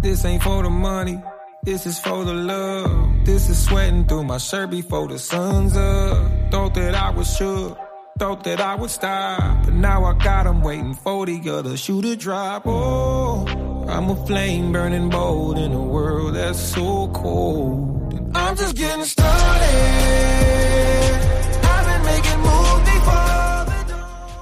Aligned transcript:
This 0.00 0.24
ain't 0.24 0.42
for 0.42 0.62
the 0.62 0.70
money, 0.70 1.20
this 1.62 1.86
is 1.86 1.98
for 1.98 2.24
the 2.24 2.34
love. 2.34 3.24
This 3.24 3.48
is 3.48 3.64
sweating 3.64 4.06
through 4.06 4.24
my 4.24 4.38
shirt 4.38 4.70
before 4.70 5.08
the 5.08 5.18
sun's 5.18 5.76
up. 5.76 6.50
Thought 6.50 6.74
that 6.74 6.94
I 6.94 7.10
was 7.10 7.36
sure, 7.36 7.76
thought 8.18 8.44
that 8.44 8.60
I 8.60 8.76
would 8.76 8.90
stop. 8.90 9.64
But 9.64 9.74
now 9.74 10.04
I 10.04 10.12
got 10.14 10.44
them 10.44 10.62
waiting 10.62 10.94
for 10.94 11.26
the 11.26 11.40
other 11.50 11.76
shoe 11.76 12.02
to 12.02 12.14
drop. 12.16 12.62
Oh, 12.66 13.46
I'm 13.88 14.10
a 14.10 14.26
flame 14.26 14.72
burning 14.72 15.10
bold 15.10 15.58
in 15.58 15.72
a 15.72 15.82
world 15.82 16.34
that's 16.34 16.60
so 16.60 17.08
cold. 17.08 18.12
And 18.12 18.36
I'm 18.36 18.56
just 18.56 18.76
getting 18.76 19.04
started. 19.04 20.35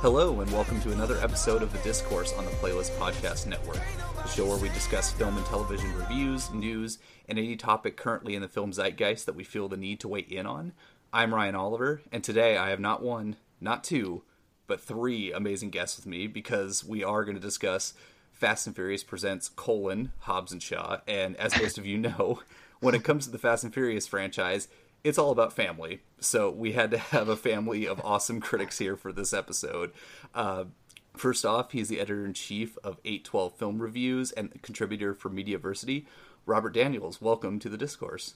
Hello, 0.05 0.43
and 0.43 0.53
welcome 0.53 0.83
to 0.83 0.93
another 0.93 1.17
episode 1.23 1.63
of 1.63 1.73
The 1.73 1.79
Discourse 1.79 2.35
on 2.35 2.45
the 2.45 2.51
Playlist 2.51 2.95
Podcast 2.99 3.47
Network, 3.47 3.81
the 4.15 4.29
show 4.29 4.47
where 4.47 4.59
we 4.59 4.69
discuss 4.69 5.11
film 5.11 5.39
and 5.39 5.47
television 5.47 5.95
reviews, 5.95 6.53
news, 6.53 6.99
and 7.27 7.39
any 7.39 7.57
topic 7.57 7.97
currently 7.97 8.35
in 8.35 8.43
the 8.43 8.49
film 8.49 8.71
zeitgeist 8.71 9.25
that 9.25 9.35
we 9.35 9.45
feel 9.45 9.67
the 9.67 9.79
need 9.79 10.01
to 10.01 10.09
weigh 10.09 10.27
in 10.29 10.45
on. 10.45 10.75
I'm 11.11 11.35
Ryan 11.35 11.55
Oliver, 11.55 12.03
and 12.13 12.23
today 12.23 12.59
I 12.59 12.69
have 12.69 12.81
not 12.81 13.03
one, 13.03 13.37
not 13.63 13.83
two, 13.83 14.25
but 14.67 14.79
three 14.79 15.33
amazing 15.33 15.71
guests 15.71 15.97
with 15.97 16.05
me 16.05 16.27
because 16.27 16.85
we 16.85 17.03
are 17.03 17.25
going 17.25 17.37
to 17.37 17.41
discuss 17.41 17.95
Fast 18.31 18.67
and 18.67 18.77
Furious 18.77 19.05
Presents 19.05 19.49
colon 19.49 20.13
Hobbs 20.19 20.53
and 20.53 20.63
Shaw, 20.63 20.99
and 21.09 21.35
as 21.39 21.59
most 21.59 21.79
of 21.79 21.87
you 21.87 21.97
know, 21.97 22.41
when 22.81 22.95
it 22.95 23.05
comes 23.05 23.25
to 23.25 23.33
the 23.33 23.39
Fast 23.39 23.65
and 23.65 23.73
Furious 23.73 24.07
franchise, 24.07 24.69
it's 25.05 25.19
all 25.19 25.31
about 25.31 25.53
family. 25.53 26.01
So 26.19 26.51
we 26.51 26.73
had 26.73 26.91
to 26.91 26.99
have 26.99 27.29
a 27.29 27.37
family 27.37 27.87
of 27.87 28.01
awesome 28.03 28.41
critics 28.41 28.79
here 28.79 28.97
for 28.97 29.13
this 29.13 29.33
episode. 29.33 29.93
Uh, 30.35 30.65
first 31.15 31.45
off, 31.45 31.73
he's 31.73 31.89
the 31.89 32.01
editor 32.01 32.25
in 32.25 32.33
chief 32.33 32.77
of 32.83 32.99
812 33.05 33.57
Film 33.57 33.81
Reviews 33.81 34.33
and 34.33 34.61
contributor 34.63 35.15
for 35.15 35.29
Mediaversity. 35.31 36.07
Robert 36.47 36.75
Daniels, 36.75 37.21
welcome 37.21 37.59
to 37.61 37.69
the 37.69 37.77
discourse. 37.77 38.35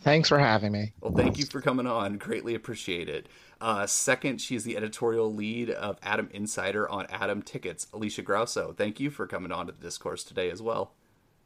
Thanks 0.00 0.28
for 0.28 0.38
having 0.38 0.72
me. 0.72 0.92
Well, 1.00 1.14
thank 1.14 1.38
you 1.38 1.46
for 1.46 1.60
coming 1.60 1.86
on. 1.86 2.18
Greatly 2.18 2.54
appreciate 2.54 3.08
it. 3.08 3.28
Uh, 3.60 3.86
second, 3.86 4.40
she's 4.40 4.64
the 4.64 4.76
editorial 4.76 5.32
lead 5.32 5.70
of 5.70 5.98
Atom 6.02 6.28
Insider 6.32 6.88
on 6.88 7.06
Atom 7.06 7.42
Tickets, 7.42 7.86
Alisha 7.92 8.22
Grauso. 8.22 8.76
Thank 8.76 9.00
you 9.00 9.10
for 9.10 9.26
coming 9.26 9.52
on 9.52 9.66
to 9.66 9.72
the 9.72 9.80
discourse 9.80 10.24
today 10.24 10.50
as 10.50 10.60
well. 10.60 10.92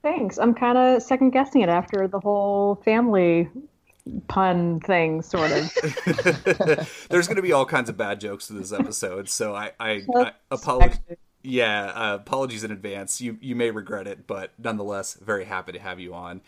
Thanks. 0.03 0.39
I'm 0.39 0.55
kind 0.55 0.79
of 0.79 1.03
second 1.03 1.31
guessing 1.31 1.61
it 1.61 1.69
after 1.69 2.09
the 2.09 2.19
whole 2.19 2.77
family 2.85 3.49
pun 4.29 4.81
thing, 4.81 5.23
sort 5.23 5.51
of. 5.51 5.73
There's 7.11 7.27
going 7.27 7.37
to 7.37 7.43
be 7.43 7.53
all 7.53 7.67
kinds 7.67 7.89
of 7.89 7.97
bad 7.97 8.21
jokes 8.21 8.51
in 8.51 8.59
this 8.59 8.73
episode, 8.73 9.29
so 9.29 9.55
I, 9.55 9.73
I, 9.79 10.03
I 10.15 10.33
apologize. 10.51 10.99
Yeah, 11.43 11.87
uh, 11.87 12.15
apologies 12.17 12.65
in 12.65 12.71
advance. 12.71 13.21
You 13.21 13.39
you 13.41 13.55
may 13.55 13.71
regret 13.71 14.07
it, 14.07 14.27
but 14.27 14.53
nonetheless, 14.59 15.15
very 15.15 15.45
happy 15.45 15.73
to 15.73 15.79
have 15.79 16.01
you 16.01 16.13
on. 16.13 16.41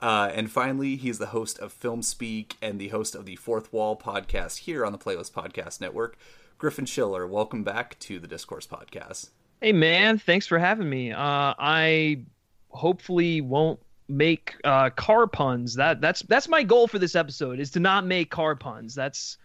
Uh, 0.00 0.30
and 0.34 0.50
finally, 0.50 0.96
he's 0.96 1.18
the 1.18 1.26
host 1.26 1.58
of 1.58 1.72
Film 1.72 2.02
Speak 2.02 2.56
and 2.60 2.78
the 2.78 2.88
host 2.88 3.14
of 3.14 3.24
the 3.24 3.36
Fourth 3.36 3.72
Wall 3.72 3.96
podcast 3.96 4.58
here 4.58 4.84
on 4.84 4.92
the 4.92 4.98
Playlist 4.98 5.32
Podcast 5.32 5.80
Network. 5.80 6.16
Griffin 6.58 6.86
Schiller, 6.86 7.26
welcome 7.26 7.64
back 7.64 7.98
to 8.00 8.18
the 8.18 8.26
Discourse 8.26 8.66
Podcast. 8.66 9.30
Hey 9.60 9.72
man, 9.72 10.18
thanks 10.18 10.46
for 10.46 10.58
having 10.58 10.88
me. 10.88 11.12
Uh, 11.12 11.54
I 11.58 12.20
hopefully 12.68 13.40
won't 13.40 13.80
make 14.08 14.54
uh, 14.64 14.90
car 14.90 15.26
puns. 15.26 15.74
That 15.74 16.00
that's 16.00 16.22
that's 16.22 16.48
my 16.48 16.62
goal 16.62 16.86
for 16.86 16.98
this 16.98 17.14
episode 17.14 17.60
is 17.60 17.70
to 17.72 17.80
not 17.80 18.06
make 18.06 18.30
car 18.30 18.54
puns. 18.54 18.94
That's 18.94 19.38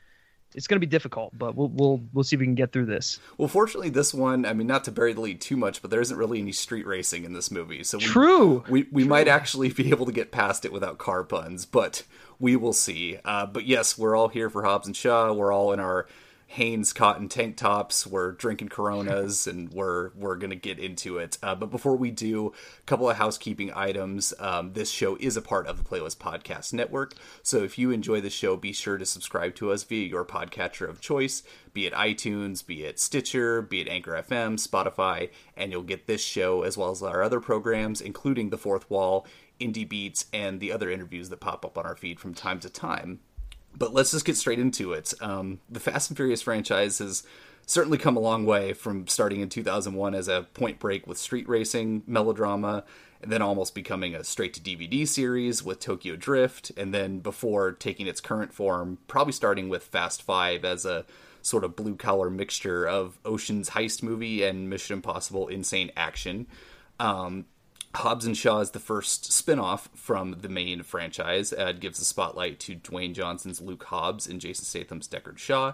it's 0.53 0.67
going 0.67 0.75
to 0.75 0.85
be 0.85 0.89
difficult, 0.89 1.37
but 1.37 1.55
we'll 1.55 1.69
we'll 1.69 2.01
we'll 2.13 2.23
see 2.23 2.35
if 2.35 2.39
we 2.39 2.45
can 2.45 2.55
get 2.55 2.71
through 2.71 2.85
this. 2.85 3.19
Well, 3.37 3.47
fortunately, 3.47 3.89
this 3.89 4.13
one, 4.13 4.45
I 4.45 4.53
mean, 4.53 4.67
not 4.67 4.83
to 4.85 4.91
bury 4.91 5.13
the 5.13 5.21
lead 5.21 5.39
too 5.39 5.55
much, 5.55 5.81
but 5.81 5.91
there 5.91 6.01
isn't 6.01 6.17
really 6.17 6.39
any 6.39 6.51
street 6.51 6.85
racing 6.85 7.23
in 7.23 7.33
this 7.33 7.51
movie. 7.51 7.83
So 7.83 7.97
we, 7.97 8.03
True. 8.03 8.63
we 8.69 8.87
we 8.91 9.03
might 9.03 9.27
actually 9.27 9.69
be 9.69 9.89
able 9.89 10.05
to 10.05 10.11
get 10.11 10.31
past 10.31 10.65
it 10.65 10.71
without 10.71 10.97
car 10.97 11.23
puns, 11.23 11.65
but 11.65 12.03
we 12.39 12.55
will 12.55 12.73
see. 12.73 13.17
Uh, 13.23 13.45
but 13.45 13.65
yes, 13.65 13.97
we're 13.97 14.15
all 14.15 14.27
here 14.27 14.49
for 14.49 14.63
Hobbs 14.63 14.87
and 14.87 14.95
Shaw. 14.95 15.31
We're 15.31 15.53
all 15.53 15.71
in 15.71 15.79
our 15.79 16.07
Hanes 16.51 16.91
cotton 16.91 17.29
tank 17.29 17.55
tops. 17.55 18.05
We're 18.05 18.33
drinking 18.33 18.67
Coronas, 18.67 19.47
and 19.51 19.71
we're 19.71 20.11
we're 20.15 20.35
gonna 20.35 20.55
get 20.55 20.79
into 20.79 21.17
it. 21.17 21.37
Uh, 21.41 21.55
but 21.55 21.71
before 21.71 21.95
we 21.95 22.11
do, 22.11 22.47
a 22.47 22.85
couple 22.85 23.09
of 23.09 23.15
housekeeping 23.15 23.71
items. 23.73 24.33
Um, 24.37 24.73
this 24.73 24.91
show 24.91 25.15
is 25.21 25.37
a 25.37 25.41
part 25.41 25.65
of 25.65 25.77
the 25.77 25.83
Playlist 25.83 26.17
Podcast 26.17 26.73
Network, 26.73 27.13
so 27.41 27.63
if 27.63 27.77
you 27.77 27.91
enjoy 27.91 28.19
the 28.19 28.29
show, 28.29 28.57
be 28.57 28.73
sure 28.73 28.97
to 28.97 29.05
subscribe 29.05 29.55
to 29.55 29.71
us 29.71 29.83
via 29.83 30.05
your 30.05 30.25
podcatcher 30.25 30.89
of 30.89 30.99
choice, 30.99 31.41
be 31.73 31.85
it 31.85 31.93
iTunes, 31.93 32.65
be 32.65 32.83
it 32.83 32.99
Stitcher, 32.99 33.61
be 33.61 33.79
it 33.79 33.87
Anchor 33.87 34.11
FM, 34.11 34.55
Spotify, 34.55 35.29
and 35.55 35.71
you'll 35.71 35.83
get 35.83 36.05
this 36.05 36.21
show 36.21 36.63
as 36.63 36.77
well 36.77 36.91
as 36.91 37.01
our 37.01 37.23
other 37.23 37.39
programs, 37.39 38.01
including 38.01 38.49
The 38.49 38.57
Fourth 38.57 38.89
Wall, 38.89 39.25
Indie 39.61 39.87
Beats, 39.87 40.25
and 40.33 40.59
the 40.59 40.73
other 40.73 40.91
interviews 40.91 41.29
that 41.29 41.39
pop 41.39 41.65
up 41.65 41.77
on 41.77 41.85
our 41.85 41.95
feed 41.95 42.19
from 42.19 42.33
time 42.33 42.59
to 42.59 42.69
time 42.69 43.21
but 43.77 43.93
let's 43.93 44.11
just 44.11 44.25
get 44.25 44.37
straight 44.37 44.59
into 44.59 44.93
it. 44.93 45.13
Um, 45.21 45.59
the 45.69 45.79
Fast 45.79 46.09
and 46.09 46.17
Furious 46.17 46.41
franchise 46.41 46.99
has 46.99 47.23
certainly 47.65 47.97
come 47.97 48.17
a 48.17 48.19
long 48.21 48.45
way 48.45 48.73
from 48.73 49.07
starting 49.07 49.41
in 49.41 49.49
2001 49.49 50.13
as 50.13 50.27
a 50.27 50.47
point 50.53 50.79
break 50.79 51.07
with 51.07 51.17
street 51.17 51.47
racing 51.47 52.03
melodrama, 52.05 52.83
and 53.21 53.31
then 53.31 53.41
almost 53.41 53.75
becoming 53.75 54.15
a 54.15 54.23
straight 54.23 54.53
to 54.53 54.61
DVD 54.61 55.07
series 55.07 55.63
with 55.63 55.79
Tokyo 55.79 56.15
Drift, 56.15 56.71
and 56.75 56.93
then 56.93 57.19
before 57.19 57.71
taking 57.71 58.07
its 58.07 58.19
current 58.19 58.53
form, 58.53 58.97
probably 59.07 59.33
starting 59.33 59.69
with 59.69 59.83
Fast 59.83 60.23
Five 60.23 60.65
as 60.65 60.85
a 60.85 61.05
sort 61.41 61.63
of 61.63 61.75
blue 61.75 61.95
collar 61.95 62.29
mixture 62.29 62.87
of 62.87 63.17
Ocean's 63.25 63.71
heist 63.71 64.03
movie 64.03 64.43
and 64.43 64.69
Mission 64.69 64.95
Impossible 64.95 65.47
insane 65.47 65.91
action. 65.95 66.47
Um, 66.99 67.45
Hobbs 67.93 68.25
and 68.25 68.37
Shaw 68.37 68.59
is 68.59 68.71
the 68.71 68.79
first 68.79 69.31
spin-off 69.31 69.89
from 69.93 70.37
the 70.41 70.49
main 70.49 70.83
franchise. 70.83 71.51
It 71.51 71.79
gives 71.79 71.99
the 71.99 72.05
spotlight 72.05 72.59
to 72.61 72.75
Dwayne 72.75 73.13
Johnson's 73.13 73.59
Luke 73.59 73.83
Hobbs 73.85 74.27
and 74.27 74.39
Jason 74.39 74.65
Statham's 74.65 75.07
Deckard 75.07 75.37
Shaw. 75.37 75.73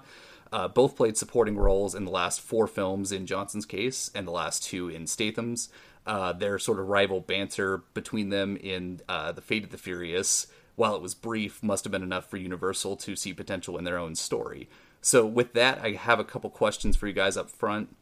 Uh, 0.51 0.67
both 0.67 0.95
played 0.95 1.17
supporting 1.17 1.57
roles 1.57 1.94
in 1.94 2.06
the 2.06 2.11
last 2.11 2.41
four 2.41 2.67
films 2.67 3.11
in 3.11 3.25
Johnson's 3.25 3.66
case 3.66 4.09
and 4.16 4.27
the 4.27 4.31
last 4.31 4.63
two 4.63 4.89
in 4.89 5.06
Statham's. 5.06 5.69
Uh, 6.06 6.31
their 6.31 6.57
sort 6.57 6.79
of 6.79 6.88
rival 6.88 7.19
banter 7.19 7.79
between 7.94 8.29
them 8.29 8.56
in 8.57 9.01
uh, 9.09 9.33
The 9.33 9.41
Fate 9.41 9.66
of 9.66 9.72
the 9.72 9.77
Furious, 9.77 10.47
while 10.75 10.95
it 10.95 11.01
was 11.01 11.13
brief, 11.13 11.61
must 11.61 11.83
have 11.83 11.91
been 11.91 12.03
enough 12.03 12.29
for 12.29 12.38
Universal 12.38 12.95
to 12.97 13.16
see 13.16 13.33
potential 13.33 13.77
in 13.77 13.83
their 13.83 13.97
own 13.97 14.16
story. 14.16 14.69
So, 15.01 15.25
with 15.25 15.53
that, 15.53 15.79
I 15.83 15.91
have 15.91 16.19
a 16.19 16.23
couple 16.23 16.50
questions 16.50 16.95
for 16.95 17.07
you 17.07 17.13
guys 17.13 17.35
up 17.35 17.50
front. 17.50 17.95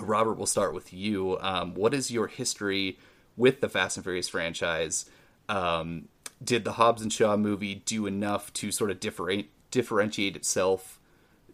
Robert, 0.00 0.34
we'll 0.34 0.46
start 0.46 0.74
with 0.74 0.92
you. 0.92 1.38
Um, 1.40 1.74
what 1.74 1.94
is 1.94 2.10
your 2.10 2.26
history 2.26 2.98
with 3.36 3.60
the 3.60 3.68
Fast 3.68 3.96
and 3.96 4.04
Furious 4.04 4.28
franchise. 4.28 5.06
Um, 5.48 6.08
did 6.42 6.64
the 6.64 6.72
Hobbs 6.72 7.02
and 7.02 7.12
Shaw 7.12 7.36
movie 7.36 7.76
do 7.86 8.06
enough 8.06 8.52
to 8.54 8.70
sort 8.70 8.90
of 8.90 9.00
differentiate 9.00 9.50
differentiate 9.70 10.36
itself 10.36 11.00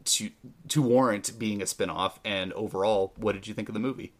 to 0.05 0.31
to 0.69 0.83
warrant 0.83 1.39
being 1.39 1.63
a 1.63 1.65
spinoff? 1.65 2.15
And 2.25 2.53
overall, 2.55 3.13
what 3.17 3.33
did 3.33 3.47
you 3.47 3.55
think 3.55 3.69
of 3.69 3.75
the 3.75 3.81
movie? 3.81 4.13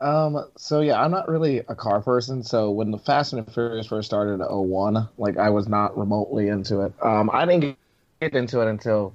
Um, 0.00 0.46
so 0.56 0.80
yeah, 0.80 1.02
I'm 1.02 1.10
not 1.10 1.28
really 1.28 1.58
a 1.58 1.74
car 1.74 2.00
person. 2.00 2.42
So 2.42 2.70
when 2.70 2.90
the 2.90 2.98
Fast 2.98 3.32
and 3.32 3.44
the 3.44 3.50
Furious 3.50 3.86
first 3.86 4.06
started 4.06 4.34
in 4.34 4.40
01, 4.40 5.08
like 5.18 5.36
I 5.36 5.50
was 5.50 5.68
not 5.68 5.98
remotely 5.98 6.48
into 6.48 6.82
it. 6.82 6.92
Um, 7.02 7.30
I 7.32 7.44
didn't 7.44 7.76
get 8.20 8.34
into 8.34 8.60
it 8.60 8.68
until 8.68 9.14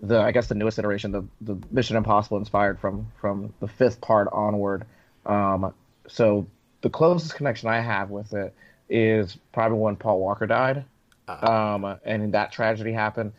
the 0.00 0.20
I 0.20 0.30
guess 0.30 0.46
the 0.46 0.54
newest 0.54 0.78
iteration, 0.78 1.10
the 1.10 1.24
the 1.40 1.56
Mission 1.70 1.96
Impossible 1.96 2.38
inspired 2.38 2.78
from 2.78 3.10
from 3.20 3.52
the 3.60 3.68
fifth 3.68 4.00
part 4.00 4.28
onward. 4.32 4.86
Um, 5.26 5.74
so 6.10 6.46
the 6.82 6.90
closest 6.90 7.34
connection 7.34 7.68
I 7.68 7.80
have 7.80 8.10
with 8.10 8.34
it 8.34 8.54
is 8.88 9.36
probably 9.52 9.78
when 9.78 9.96
Paul 9.96 10.20
Walker 10.20 10.46
died, 10.46 10.84
uh-huh. 11.28 11.74
um, 11.74 11.98
and 12.04 12.34
that 12.34 12.52
tragedy 12.52 12.92
happened. 12.92 13.32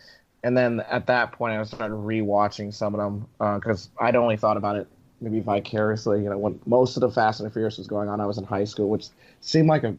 And 0.44 0.58
then 0.58 0.80
at 0.90 1.06
that 1.08 1.34
point, 1.34 1.54
I 1.54 1.64
started 1.64 1.94
rewatching 1.94 2.74
some 2.74 2.96
of 2.96 3.00
them 3.00 3.28
because 3.60 3.90
uh, 4.00 4.06
I'd 4.06 4.16
only 4.16 4.38
thought 4.38 4.58
about 4.58 4.76
it 4.78 4.88
maybe 5.20 5.40
vicariously. 5.40 6.24
You 6.24 6.30
know, 6.30 6.38
when 6.38 6.60
most 6.66 6.98
of 6.98 7.02
the 7.02 7.12
Fast 7.12 7.40
and 7.40 7.50
the 7.50 7.54
Furious 7.54 7.78
was 7.78 7.88
going 7.88 8.10
on, 8.10 8.20
I 8.20 8.26
was 8.26 8.38
in 8.38 8.44
high 8.44 8.64
school, 8.64 8.90
which 8.90 9.08
seemed 9.42 9.68
like 9.68 9.84
a 9.84 9.96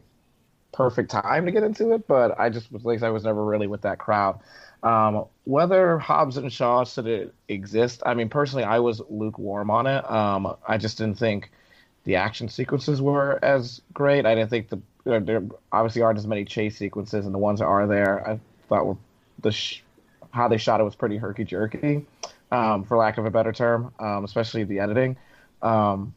perfect 0.73 1.11
time 1.11 1.45
to 1.45 1.51
get 1.51 1.63
into 1.63 1.93
it. 1.93 2.07
But 2.07 2.37
I 2.37 2.49
just 2.49 2.71
was 2.71 2.83
like, 2.83 3.03
I 3.03 3.09
was 3.09 3.23
never 3.23 3.43
really 3.45 3.67
with 3.67 3.83
that 3.83 3.99
crowd. 3.99 4.39
Um, 4.81 5.25
whether 5.45 5.97
Hobbs 5.97 6.35
and 6.35 6.51
Shaw 6.51 6.83
should 6.83 7.31
exist, 7.47 8.03
I 8.05 8.15
mean, 8.15 8.27
personally, 8.27 8.65
I 8.65 8.79
was 8.79 9.01
lukewarm 9.09 9.71
on 9.71 9.87
it. 9.87 10.09
Um, 10.11 10.55
I 10.67 10.77
just 10.77 10.97
didn't 10.97 11.19
think 11.19 11.51
the 12.03 12.15
action 12.15 12.49
sequences 12.49 13.01
were 13.01 13.39
as 13.43 13.81
great. 13.93 14.25
I 14.25 14.35
didn't 14.35 14.49
think 14.49 14.69
the 14.69 14.81
there, 15.03 15.19
there 15.19 15.43
obviously 15.71 16.01
aren't 16.01 16.17
as 16.17 16.27
many 16.27 16.45
chase 16.45 16.77
sequences, 16.77 17.25
and 17.25 17.33
the 17.33 17.39
ones 17.39 17.59
that 17.59 17.65
are 17.65 17.87
there, 17.87 18.27
I 18.27 18.39
thought 18.69 18.85
were 18.85 18.97
the 19.39 19.51
sh- 19.51 19.81
how 20.31 20.47
they 20.47 20.57
shot 20.57 20.79
it 20.79 20.83
was 20.83 20.95
pretty 20.95 21.17
herky 21.17 21.43
jerky, 21.43 22.05
um, 22.51 22.85
for 22.85 22.97
lack 22.97 23.17
of 23.17 23.25
a 23.25 23.31
better 23.31 23.51
term, 23.51 23.93
um, 23.99 24.23
especially 24.23 24.63
the 24.63 24.79
editing. 24.79 25.17
Um, 25.61 26.13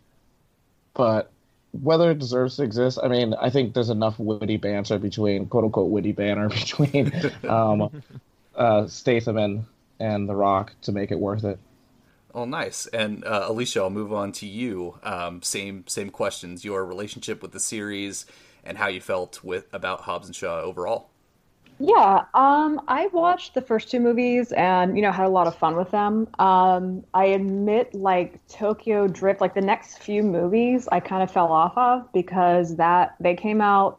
but 0.94 1.31
whether 1.73 2.11
it 2.11 2.19
deserves 2.19 2.56
to 2.56 2.62
exist, 2.62 2.99
I 3.03 3.09
mean, 3.09 3.35
I 3.35 3.50
think 3.50 3.75
there's 3.75 3.91
enough 3.91 4.19
witty 4.19 4.56
banter 4.56 4.99
between 4.99 5.47
quote 5.47 5.65
unquote 5.65 5.91
witty 5.91 6.12
banter 6.12 6.49
between 6.49 7.12
um, 7.49 8.03
uh, 8.55 8.87
Statham 8.87 9.37
and 9.37 9.65
and 9.99 10.29
The 10.29 10.35
Rock 10.35 10.73
to 10.83 10.93
make 10.93 11.11
it 11.11 11.19
worth 11.19 11.44
it. 11.44 11.59
Oh, 12.37 12.44
nice. 12.44 12.87
And 12.88 13.25
uh, 13.25 13.49
Alisha, 13.49 13.81
I'll 13.81 13.88
move 13.88 14.12
on 14.12 14.31
to 14.33 14.47
you. 14.47 14.99
Um, 15.03 15.41
same 15.41 15.87
same 15.87 16.11
questions. 16.11 16.67
Your 16.67 16.85
relationship 16.85 17.41
with 17.41 17.53
the 17.53 17.61
series 17.61 18.27
and 18.62 18.77
how 18.77 18.88
you 18.88 19.00
felt 19.00 19.43
with 19.43 19.73
about 19.73 20.03
Hobbs 20.03 20.27
and 20.27 20.37
Shaw 20.37 20.61
overall. 20.61 21.09
Yeah, 21.79 22.25
um, 22.35 22.83
I 22.88 23.06
watched 23.09 23.55
the 23.55 23.62
first 23.62 23.91
two 23.91 24.00
movies 24.00 24.53
and 24.53 24.97
you 24.97 25.03
know 25.03 25.12
had 25.12 25.25
a 25.25 25.31
lot 25.31 25.47
of 25.47 25.56
fun 25.56 25.77
with 25.77 25.91
them. 25.91 26.29
Um, 26.38 27.05
I 27.15 27.25
admit, 27.25 27.94
like 27.94 28.47
Tokyo 28.49 29.09
Drift, 29.09 29.41
like 29.41 29.55
the 29.55 29.62
next 29.62 30.03
few 30.03 30.23
movies, 30.23 30.88
I 30.93 31.00
kind 31.00 31.23
of 31.23 31.31
fell 31.31 31.50
off 31.50 31.73
of 31.79 32.12
because 32.12 32.77
that 32.77 33.17
they 33.19 33.35
came 33.35 33.62
out 33.62 33.99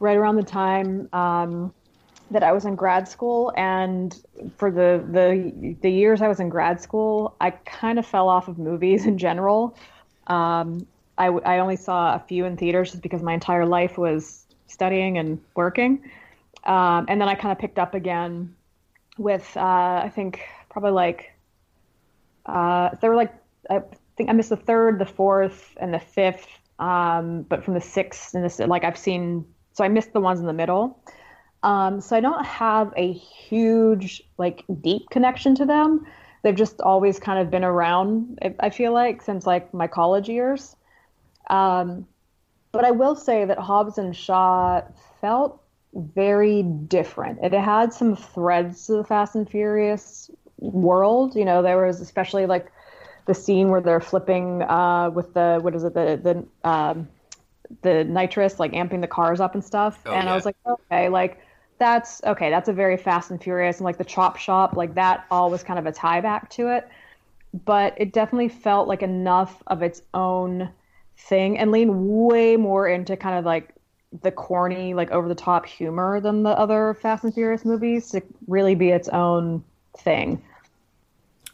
right 0.00 0.16
around 0.16 0.34
the 0.34 0.42
time 0.42 1.08
um, 1.12 1.72
that 2.30 2.42
I 2.42 2.52
was 2.52 2.64
in 2.64 2.74
grad 2.74 3.08
school, 3.08 3.52
and 3.56 4.14
for 4.56 4.70
the 4.70 5.04
the 5.10 5.76
the 5.80 5.90
years 5.90 6.22
I 6.22 6.28
was 6.28 6.40
in 6.40 6.48
grad 6.48 6.80
school, 6.80 7.36
I 7.40 7.50
kind 7.50 7.98
of 7.98 8.06
fell 8.06 8.28
off 8.28 8.48
of 8.48 8.58
movies 8.58 9.06
in 9.10 9.18
general. 9.18 9.76
Um, 10.26 10.86
I 11.16 11.28
I 11.28 11.58
only 11.58 11.76
saw 11.76 12.14
a 12.14 12.18
few 12.18 12.44
in 12.44 12.56
theaters 12.56 12.90
just 12.90 13.02
because 13.02 13.22
my 13.22 13.34
entire 13.34 13.66
life 13.66 13.98
was 13.98 14.46
studying 14.66 15.18
and 15.18 15.40
working. 15.54 16.10
Um, 16.64 17.06
and 17.08 17.20
then 17.20 17.28
I 17.28 17.34
kind 17.34 17.52
of 17.52 17.58
picked 17.58 17.78
up 17.78 17.94
again 17.94 18.54
with 19.16 19.56
uh, 19.56 20.02
I 20.04 20.10
think 20.14 20.40
probably 20.68 20.92
like 20.92 21.32
uh, 22.46 22.90
there 23.00 23.10
were 23.10 23.16
like 23.16 23.34
I 23.70 23.82
think 24.16 24.30
I 24.30 24.32
missed 24.32 24.50
the 24.50 24.56
third, 24.56 24.98
the 24.98 25.06
fourth, 25.06 25.76
and 25.80 25.92
the 25.92 25.98
fifth. 25.98 26.46
Um, 26.78 27.42
but 27.42 27.64
from 27.64 27.74
the 27.74 27.80
sixth 27.80 28.34
and 28.34 28.44
this 28.44 28.60
like 28.60 28.84
I've 28.84 28.98
seen 28.98 29.44
so 29.72 29.84
I 29.84 29.88
missed 29.88 30.12
the 30.12 30.20
ones 30.20 30.40
in 30.40 30.46
the 30.46 30.52
middle. 30.52 31.00
Um, 31.62 32.00
so 32.00 32.16
I 32.16 32.20
don't 32.20 32.44
have 32.44 32.92
a 32.96 33.12
huge 33.12 34.22
like 34.38 34.64
deep 34.80 35.10
connection 35.10 35.54
to 35.56 35.66
them. 35.66 36.06
They've 36.42 36.54
just 36.54 36.80
always 36.80 37.18
kind 37.18 37.40
of 37.40 37.50
been 37.50 37.64
around. 37.64 38.38
I 38.60 38.70
feel 38.70 38.92
like 38.92 39.22
since 39.22 39.46
like 39.46 39.74
my 39.74 39.88
college 39.88 40.28
years. 40.28 40.76
Um, 41.50 42.06
but 42.70 42.84
I 42.84 42.90
will 42.90 43.16
say 43.16 43.44
that 43.44 43.58
Hobbs 43.58 43.98
and 43.98 44.14
Shaw 44.14 44.82
felt 45.20 45.60
very 45.94 46.62
different. 46.62 47.40
It 47.42 47.52
had 47.52 47.92
some 47.92 48.14
threads 48.14 48.86
to 48.86 48.92
the 48.92 49.04
Fast 49.04 49.34
and 49.34 49.48
Furious 49.48 50.30
world. 50.58 51.34
You 51.34 51.44
know, 51.44 51.62
there 51.62 51.84
was 51.84 52.00
especially 52.00 52.46
like 52.46 52.70
the 53.26 53.34
scene 53.34 53.68
where 53.68 53.80
they're 53.80 54.00
flipping 54.00 54.62
uh, 54.62 55.10
with 55.10 55.34
the 55.34 55.58
what 55.60 55.74
is 55.74 55.84
it 55.84 55.94
the 55.94 56.46
the 56.62 56.68
um, 56.68 57.08
the 57.82 58.04
nitrous 58.04 58.60
like 58.60 58.72
amping 58.72 59.00
the 59.00 59.08
cars 59.08 59.40
up 59.40 59.54
and 59.54 59.64
stuff. 59.64 60.00
Oh, 60.06 60.12
and 60.12 60.26
yeah. 60.26 60.32
I 60.32 60.34
was 60.34 60.44
like, 60.44 60.56
okay, 60.66 61.08
like 61.08 61.40
that's 61.78 62.22
okay. 62.24 62.50
That's 62.50 62.68
a 62.68 62.72
very 62.72 62.96
Fast 62.96 63.30
and 63.30 63.42
Furious 63.42 63.78
and 63.78 63.84
like 63.84 63.98
the 63.98 64.04
chop 64.04 64.36
shop 64.36 64.76
like 64.76 64.94
that 64.94 65.26
all 65.30 65.50
was 65.50 65.62
kind 65.62 65.78
of 65.78 65.86
a 65.86 65.92
tie 65.92 66.20
back 66.20 66.50
to 66.50 66.68
it. 66.68 66.88
But 67.64 67.94
it 67.96 68.12
definitely 68.12 68.48
felt 68.48 68.88
like 68.88 69.02
enough 69.02 69.62
of 69.68 69.82
its 69.82 70.02
own 70.12 70.70
thing 71.16 71.58
and 71.58 71.70
leaned 71.70 71.92
way 71.94 72.56
more 72.56 72.88
into 72.88 73.16
kind 73.16 73.38
of 73.38 73.44
like 73.44 73.74
the 74.22 74.30
corny, 74.30 74.94
like 74.94 75.10
over 75.10 75.28
the 75.28 75.34
top 75.34 75.66
humor 75.66 76.20
than 76.20 76.42
the 76.42 76.50
other 76.50 76.94
Fast 76.94 77.24
and 77.24 77.34
Furious 77.34 77.64
movies 77.64 78.10
to 78.10 78.22
really 78.46 78.74
be 78.74 78.90
its 78.90 79.08
own 79.08 79.64
thing. 79.98 80.42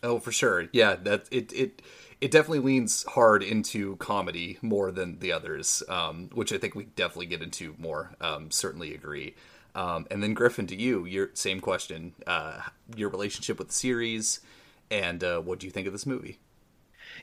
Oh, 0.02 0.18
for 0.18 0.32
sure. 0.32 0.68
Yeah, 0.72 0.96
that 0.96 1.26
it 1.30 1.52
it 1.52 1.82
it 2.20 2.30
definitely 2.30 2.60
leans 2.60 3.04
hard 3.04 3.42
into 3.42 3.96
comedy 3.96 4.58
more 4.62 4.92
than 4.92 5.18
the 5.18 5.32
others, 5.32 5.82
um, 5.88 6.30
which 6.32 6.52
I 6.52 6.58
think 6.58 6.74
we 6.74 6.84
definitely 6.84 7.26
get 7.26 7.42
into 7.42 7.74
more. 7.78 8.14
Um, 8.20 8.50
certainly 8.50 8.94
agree. 8.94 9.34
Um, 9.74 10.06
and 10.10 10.22
then 10.22 10.34
Griffin, 10.34 10.66
to 10.68 10.76
you, 10.76 11.04
your 11.04 11.30
same 11.34 11.60
question: 11.60 12.14
uh, 12.26 12.60
your 12.96 13.08
relationship 13.08 13.58
with 13.58 13.68
the 13.68 13.74
series, 13.74 14.40
and 14.90 15.22
uh, 15.24 15.40
what 15.40 15.58
do 15.58 15.66
you 15.66 15.70
think 15.72 15.86
of 15.86 15.92
this 15.92 16.06
movie? 16.06 16.38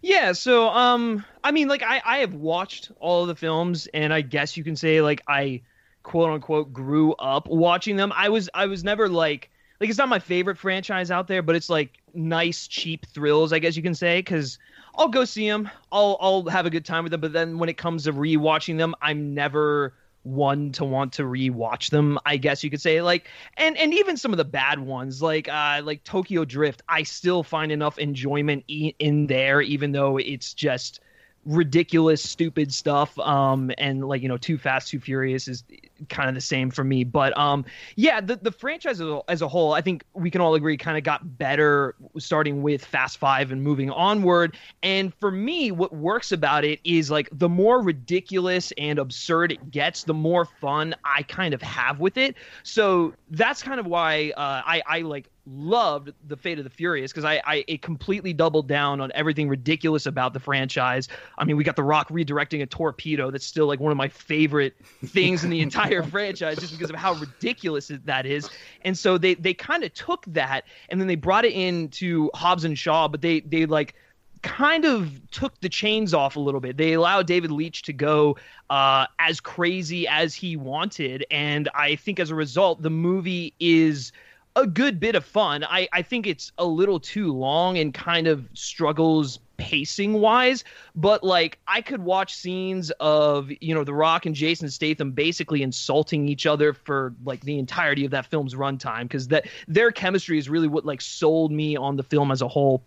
Yeah, 0.01 0.31
so 0.33 0.69
um 0.69 1.25
I 1.43 1.51
mean 1.51 1.67
like 1.67 1.83
I 1.83 2.01
I 2.05 2.17
have 2.19 2.33
watched 2.33 2.91
all 2.99 3.23
of 3.23 3.27
the 3.27 3.35
films 3.35 3.87
and 3.93 4.13
I 4.13 4.21
guess 4.21 4.57
you 4.57 4.63
can 4.63 4.75
say 4.75 5.01
like 5.01 5.21
I 5.27 5.61
quote 6.03 6.31
unquote 6.31 6.73
grew 6.73 7.13
up 7.13 7.47
watching 7.47 7.95
them. 7.95 8.11
I 8.15 8.29
was 8.29 8.49
I 8.53 8.65
was 8.67 8.83
never 8.83 9.09
like 9.09 9.49
like 9.79 9.89
it's 9.89 9.97
not 9.99 10.09
my 10.09 10.19
favorite 10.19 10.57
franchise 10.57 11.11
out 11.11 11.27
there, 11.27 11.41
but 11.41 11.55
it's 11.55 11.69
like 11.69 11.99
nice 12.13 12.67
cheap 12.67 13.05
thrills, 13.07 13.53
I 13.53 13.59
guess 13.59 13.75
you 13.75 13.83
can 13.83 13.95
say 13.95 14.21
cuz 14.23 14.57
I'll 14.95 15.07
go 15.09 15.25
see 15.25 15.47
them. 15.47 15.69
I'll 15.91 16.17
I'll 16.19 16.45
have 16.45 16.65
a 16.65 16.69
good 16.69 16.85
time 16.85 17.03
with 17.03 17.11
them, 17.11 17.21
but 17.21 17.33
then 17.33 17.57
when 17.57 17.69
it 17.69 17.77
comes 17.77 18.03
to 18.05 18.13
rewatching 18.13 18.77
them, 18.77 18.95
I'm 19.01 19.33
never 19.33 19.93
one 20.23 20.71
to 20.71 20.85
want 20.85 21.13
to 21.13 21.23
rewatch 21.23 21.89
them 21.89 22.19
i 22.25 22.37
guess 22.37 22.63
you 22.63 22.69
could 22.69 22.81
say 22.81 23.01
like 23.01 23.27
and 23.57 23.75
and 23.77 23.93
even 23.93 24.15
some 24.17 24.31
of 24.31 24.37
the 24.37 24.45
bad 24.45 24.79
ones 24.79 25.21
like 25.21 25.49
uh 25.49 25.81
like 25.83 26.03
tokyo 26.03 26.45
drift 26.45 26.81
i 26.87 27.01
still 27.01 27.41
find 27.43 27.71
enough 27.71 27.97
enjoyment 27.97 28.63
e- 28.67 28.93
in 28.99 29.25
there 29.27 29.61
even 29.61 29.91
though 29.91 30.17
it's 30.17 30.53
just 30.53 30.99
ridiculous 31.45 32.21
stupid 32.21 32.71
stuff 32.71 33.17
um 33.19 33.71
and 33.79 34.07
like 34.07 34.21
you 34.21 34.29
know 34.29 34.37
too 34.37 34.57
fast 34.59 34.89
too 34.89 34.99
furious 34.99 35.47
is 35.47 35.63
kind 36.09 36.29
of 36.29 36.35
the 36.35 36.41
same 36.41 36.69
for 36.69 36.83
me 36.83 37.03
but 37.03 37.37
um 37.37 37.65
yeah 37.95 38.21
the 38.21 38.35
the 38.37 38.51
franchise 38.51 38.99
as 39.01 39.07
a, 39.07 39.21
as 39.27 39.41
a 39.41 39.47
whole 39.47 39.73
i 39.73 39.81
think 39.81 40.03
we 40.13 40.29
can 40.29 40.41
all 40.41 40.55
agree 40.55 40.77
kind 40.77 40.97
of 40.97 41.03
got 41.03 41.37
better 41.37 41.95
starting 42.17 42.61
with 42.61 42.83
fast 42.83 43.17
5 43.17 43.51
and 43.51 43.63
moving 43.63 43.89
onward 43.91 44.57
and 44.83 45.13
for 45.15 45.31
me 45.31 45.71
what 45.71 45.93
works 45.93 46.31
about 46.31 46.63
it 46.63 46.79
is 46.83 47.11
like 47.11 47.29
the 47.31 47.49
more 47.49 47.81
ridiculous 47.81 48.71
and 48.77 48.99
absurd 48.99 49.51
it 49.51 49.71
gets 49.71 50.03
the 50.03 50.13
more 50.13 50.45
fun 50.45 50.95
i 51.03 51.23
kind 51.23 51.53
of 51.53 51.61
have 51.61 51.99
with 51.99 52.17
it 52.17 52.35
so 52.63 53.13
that's 53.31 53.61
kind 53.61 53.79
of 53.79 53.85
why 53.85 54.31
uh, 54.37 54.61
i 54.65 54.81
i 54.87 54.99
like 55.01 55.29
loved 55.45 56.11
the 56.27 56.37
Fate 56.37 56.57
of 56.59 56.63
the 56.63 56.69
Furious 56.69 57.11
because 57.11 57.25
I, 57.25 57.41
I 57.45 57.63
it 57.67 57.81
completely 57.81 58.33
doubled 58.33 58.67
down 58.67 59.01
on 59.01 59.11
everything 59.15 59.49
ridiculous 59.49 60.05
about 60.05 60.33
the 60.33 60.39
franchise. 60.39 61.07
I 61.37 61.45
mean, 61.45 61.57
we 61.57 61.63
got 61.63 61.75
The 61.75 61.83
Rock 61.83 62.09
redirecting 62.09 62.61
a 62.61 62.65
torpedo 62.65 63.31
that's 63.31 63.45
still 63.45 63.65
like 63.65 63.79
one 63.79 63.91
of 63.91 63.97
my 63.97 64.07
favorite 64.07 64.75
things 65.05 65.43
in 65.43 65.49
the 65.49 65.61
entire 65.61 65.90
franchise 66.09 66.57
just 66.57 66.71
because 66.71 66.89
of 66.89 66.95
how 66.95 67.13
ridiculous 67.13 67.91
that 68.05 68.25
is. 68.25 68.49
And 68.83 68.97
so 68.97 69.17
they 69.17 69.33
they 69.33 69.53
kind 69.53 69.83
of 69.83 69.93
took 69.93 70.25
that 70.27 70.63
and 70.89 70.99
then 70.99 71.07
they 71.07 71.15
brought 71.15 71.45
it 71.45 71.53
into 71.53 72.29
Hobbs 72.33 72.63
and 72.63 72.77
Shaw, 72.77 73.07
but 73.07 73.21
they 73.21 73.41
they 73.41 73.65
like 73.65 73.95
kind 74.41 74.85
of 74.85 75.21
took 75.31 75.59
the 75.61 75.69
chains 75.69 76.13
off 76.13 76.35
a 76.35 76.39
little 76.39 76.61
bit. 76.61 76.77
They 76.77 76.93
allowed 76.93 77.27
David 77.27 77.51
Leitch 77.51 77.83
to 77.83 77.93
go 77.93 78.37
uh, 78.69 79.05
as 79.19 79.39
crazy 79.39 80.07
as 80.07 80.33
he 80.33 80.55
wanted, 80.55 81.25
and 81.29 81.69
I 81.75 81.95
think 81.95 82.19
as 82.19 82.31
a 82.31 82.35
result, 82.35 82.81
the 82.81 82.89
movie 82.89 83.53
is 83.59 84.11
a 84.55 84.67
good 84.67 84.99
bit 84.99 85.15
of 85.15 85.23
fun. 85.23 85.63
I, 85.63 85.87
I 85.93 86.01
think 86.01 86.27
it's 86.27 86.51
a 86.57 86.65
little 86.65 86.99
too 86.99 87.31
long 87.33 87.77
and 87.77 87.93
kind 87.93 88.27
of 88.27 88.47
struggles 88.53 89.39
pacing 89.61 90.13
wise, 90.13 90.63
but 90.95 91.23
like 91.23 91.59
I 91.67 91.81
could 91.81 92.01
watch 92.01 92.33
scenes 92.33 92.91
of, 92.99 93.51
you 93.61 93.75
know, 93.75 93.83
The 93.83 93.93
Rock 93.93 94.25
and 94.25 94.33
Jason 94.33 94.71
Statham 94.71 95.11
basically 95.11 95.61
insulting 95.61 96.27
each 96.27 96.47
other 96.47 96.73
for 96.73 97.13
like 97.23 97.41
the 97.41 97.59
entirety 97.59 98.03
of 98.03 98.11
that 98.11 98.25
film's 98.25 98.55
runtime 98.55 99.03
because 99.03 99.27
that 99.27 99.45
their 99.67 99.91
chemistry 99.91 100.39
is 100.39 100.49
really 100.49 100.67
what 100.67 100.83
like 100.83 100.99
sold 100.99 101.51
me 101.51 101.77
on 101.77 101.95
the 101.95 102.03
film 102.03 102.31
as 102.31 102.41
a 102.41 102.47
whole. 102.47 102.81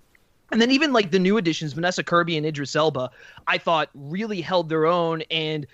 And 0.50 0.60
then 0.60 0.72
even 0.72 0.92
like 0.92 1.12
the 1.12 1.20
new 1.20 1.36
additions, 1.36 1.74
Vanessa 1.74 2.02
Kirby 2.02 2.36
and 2.36 2.44
Idris 2.44 2.74
Elba, 2.74 3.10
I 3.46 3.56
thought 3.56 3.88
really 3.94 4.40
held 4.40 4.68
their 4.68 4.86
own 4.86 5.22
and 5.30 5.66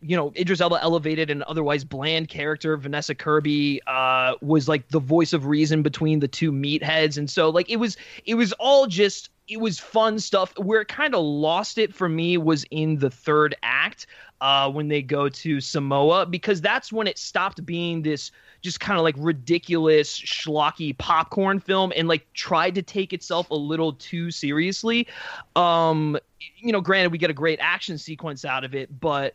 you 0.00 0.16
know, 0.16 0.32
Idris 0.36 0.60
Elba 0.60 0.78
elevated 0.82 1.30
an 1.30 1.44
otherwise 1.46 1.84
bland 1.84 2.28
character. 2.28 2.76
Vanessa 2.76 3.14
Kirby 3.14 3.80
uh, 3.86 4.34
was 4.40 4.68
like 4.68 4.88
the 4.88 5.00
voice 5.00 5.32
of 5.32 5.46
reason 5.46 5.82
between 5.82 6.20
the 6.20 6.28
two 6.28 6.52
meatheads, 6.52 7.18
and 7.18 7.30
so 7.30 7.50
like 7.50 7.68
it 7.70 7.76
was, 7.76 7.96
it 8.24 8.34
was 8.34 8.52
all 8.54 8.86
just, 8.86 9.28
it 9.48 9.60
was 9.60 9.78
fun 9.78 10.18
stuff. 10.18 10.56
Where 10.58 10.80
it 10.80 10.88
kind 10.88 11.14
of 11.14 11.22
lost 11.22 11.78
it 11.78 11.94
for 11.94 12.08
me 12.08 12.38
was 12.38 12.64
in 12.70 12.98
the 12.98 13.10
third 13.10 13.54
act 13.62 14.06
uh, 14.40 14.70
when 14.70 14.88
they 14.88 15.02
go 15.02 15.28
to 15.28 15.60
Samoa, 15.60 16.26
because 16.26 16.60
that's 16.60 16.92
when 16.92 17.06
it 17.06 17.18
stopped 17.18 17.64
being 17.64 18.02
this 18.02 18.30
just 18.62 18.80
kind 18.80 18.98
of 18.98 19.04
like 19.04 19.14
ridiculous 19.18 20.18
schlocky 20.18 20.96
popcorn 20.96 21.60
film 21.60 21.92
and 21.94 22.08
like 22.08 22.26
tried 22.32 22.74
to 22.74 22.82
take 22.82 23.12
itself 23.12 23.50
a 23.50 23.54
little 23.54 23.92
too 23.92 24.30
seriously. 24.30 25.06
Um, 25.54 26.18
you 26.56 26.72
know, 26.72 26.80
granted, 26.80 27.12
we 27.12 27.18
get 27.18 27.30
a 27.30 27.34
great 27.34 27.58
action 27.60 27.98
sequence 27.98 28.44
out 28.44 28.64
of 28.64 28.74
it, 28.74 29.00
but 29.00 29.34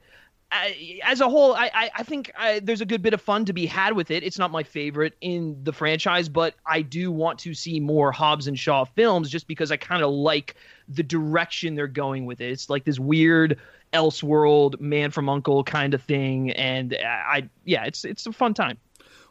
I, 0.51 0.99
as 1.03 1.21
a 1.21 1.29
whole, 1.29 1.53
I, 1.53 1.91
I, 1.95 2.03
think 2.03 2.31
I, 2.35 2.59
there's 2.59 2.81
a 2.81 2.85
good 2.85 3.03
bit 3.03 3.13
of 3.13 3.21
fun 3.21 3.45
to 3.45 3.53
be 3.53 3.67
had 3.67 3.93
with 3.93 4.09
it. 4.09 4.23
It's 4.23 4.39
not 4.39 4.49
my 4.49 4.63
favorite 4.63 5.13
in 5.21 5.63
the 5.63 5.71
franchise, 5.71 6.27
but 6.27 6.55
I 6.65 6.81
do 6.81 7.11
want 7.11 7.37
to 7.39 7.53
see 7.53 7.79
more 7.79 8.11
Hobbs 8.11 8.47
and 8.47 8.57
Shaw 8.57 8.83
films 8.83 9.29
just 9.29 9.47
because 9.47 9.71
I 9.71 9.77
kind 9.77 10.01
of 10.01 10.09
like 10.09 10.55
the 10.87 11.03
direction 11.03 11.75
they're 11.75 11.87
going 11.87 12.25
with 12.25 12.41
it. 12.41 12.51
It's 12.51 12.69
like 12.69 12.83
this 12.83 12.99
weird 12.99 13.59
Elseworld, 13.93 14.79
Man 14.79 15.11
from 15.11 15.29
Uncle 15.29 15.63
kind 15.63 15.93
of 15.93 16.01
thing, 16.01 16.51
and 16.51 16.95
I, 17.03 17.49
yeah, 17.65 17.85
it's 17.85 18.05
it's 18.05 18.25
a 18.25 18.31
fun 18.31 18.53
time. 18.53 18.77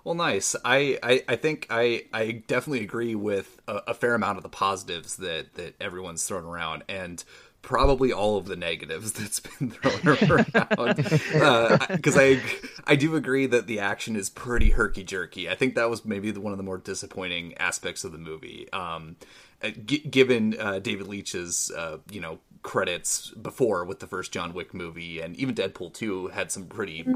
Well, 0.05 0.15
nice. 0.15 0.57
I, 0.65 0.99
I, 1.03 1.23
I 1.29 1.37
think 1.37 1.67
I, 1.71 2.07
I 2.13 2.43
definitely 2.47 2.83
agree 2.83 3.15
with 3.15 3.61
a, 3.69 3.83
a 3.89 3.95
fair 3.95 4.15
amount 4.15 4.39
of 4.39 4.43
the 4.43 4.49
positives 4.49 5.17
that, 5.17 5.55
that 5.55 5.75
everyone's 5.81 6.25
thrown 6.27 6.45
around, 6.45 6.85
and 6.89 7.23
probably 7.63 8.13
all 8.13 8.37
of 8.37 8.47
the 8.47 8.57
negatives 8.57 9.13
that's 9.15 9.41
been 9.41 9.71
thrown 9.71 10.19
around. 10.31 10.97
Because 10.97 12.17
uh, 12.17 12.21
I 12.21 12.43
I 12.87 12.97
do 12.97 13.17
agree 13.17 13.47
that 13.47 13.67
the 13.67 13.81
action 13.81 14.17
is 14.17 14.31
pretty 14.31 14.71
herky 14.71 15.05
jerky. 15.05 15.49
I 15.49 15.55
think 15.55 15.75
that 15.75 15.91
was 15.91 16.05
maybe 16.05 16.31
the, 16.31 16.41
one 16.41 16.53
of 16.53 16.57
the 16.57 16.65
more 16.65 16.79
disappointing 16.79 17.57
aspects 17.59 18.05
of 18.05 18.13
the 18.13 18.19
movie. 18.19 18.71
Um, 18.73 19.17
uh, 19.63 19.71
g- 19.71 19.99
given 19.99 20.57
uh, 20.59 20.79
David 20.79 21.09
Leitch's 21.09 21.71
uh, 21.77 21.99
you 22.11 22.21
know 22.21 22.39
credits 22.63 23.31
before 23.31 23.85
with 23.85 24.01
the 24.01 24.07
first 24.07 24.33
John 24.33 24.53
Wick 24.55 24.73
movie, 24.75 25.21
and 25.21 25.37
even 25.37 25.55
Deadpool 25.55 25.93
two 25.93 26.29
had 26.29 26.51
some 26.51 26.67
pretty. 26.67 27.07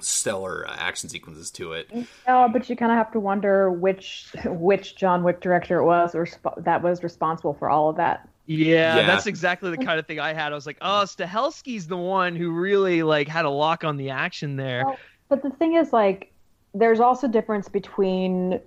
Stellar 0.00 0.68
uh, 0.68 0.74
action 0.76 1.08
sequences 1.08 1.52
to 1.52 1.72
it. 1.72 1.88
Yeah, 2.26 2.48
but 2.52 2.68
you 2.68 2.74
kind 2.74 2.90
of 2.90 2.98
have 2.98 3.12
to 3.12 3.20
wonder 3.20 3.70
which 3.70 4.26
which 4.44 4.96
John 4.96 5.22
Wick 5.22 5.40
director 5.40 5.78
it 5.78 5.84
was 5.84 6.16
or 6.16 6.26
sp- 6.26 6.58
that 6.58 6.82
was 6.82 7.04
responsible 7.04 7.54
for 7.54 7.70
all 7.70 7.88
of 7.90 7.96
that. 7.96 8.28
Yeah, 8.46 8.96
yeah, 8.96 9.06
that's 9.06 9.26
exactly 9.26 9.70
the 9.70 9.78
kind 9.78 9.98
of 9.98 10.06
thing 10.06 10.20
I 10.20 10.34
had. 10.34 10.52
I 10.52 10.54
was 10.54 10.66
like, 10.66 10.78
oh, 10.82 11.04
Stahelski's 11.06 11.86
the 11.86 11.96
one 11.96 12.36
who 12.36 12.50
really 12.50 13.02
like 13.02 13.26
had 13.26 13.46
a 13.46 13.50
lock 13.50 13.84
on 13.84 13.96
the 13.96 14.10
action 14.10 14.56
there. 14.56 14.84
Well, 14.84 14.98
but 15.30 15.42
the 15.42 15.50
thing 15.50 15.74
is, 15.74 15.92
like, 15.92 16.30
there's 16.74 17.00
also 17.00 17.26
difference 17.26 17.68
between 17.68 18.60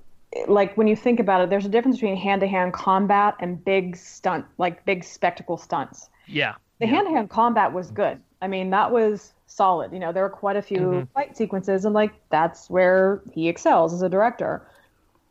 like 0.48 0.76
when 0.76 0.88
you 0.88 0.96
think 0.96 1.20
about 1.20 1.42
it, 1.42 1.50
there's 1.50 1.66
a 1.66 1.70
difference 1.70 1.98
between 1.98 2.18
hand 2.18 2.42
to 2.42 2.48
hand 2.48 2.74
combat 2.74 3.36
and 3.40 3.64
big 3.64 3.96
stunt, 3.96 4.46
like 4.58 4.84
big 4.86 5.04
spectacle 5.04 5.58
stunts. 5.58 6.10
Yeah. 6.28 6.56
The 6.80 6.86
hand 6.86 7.08
to 7.08 7.14
hand 7.14 7.30
combat 7.30 7.74
was 7.74 7.90
good. 7.92 8.20
I 8.42 8.48
mean, 8.48 8.70
that 8.72 8.92
was 8.92 9.34
solid. 9.48 9.92
You 9.94 10.00
know, 10.00 10.12
there 10.12 10.24
were 10.24 10.30
quite 10.30 10.56
a 10.56 10.62
few 10.62 10.80
mm-hmm. 10.80 11.14
fight 11.14 11.36
sequences, 11.36 11.86
and 11.86 11.94
like 11.94 12.14
that's 12.30 12.70
where 12.70 13.22
he 13.32 13.48
excels 13.48 13.94
as 13.94 14.02
a 14.02 14.10
director. 14.10 14.62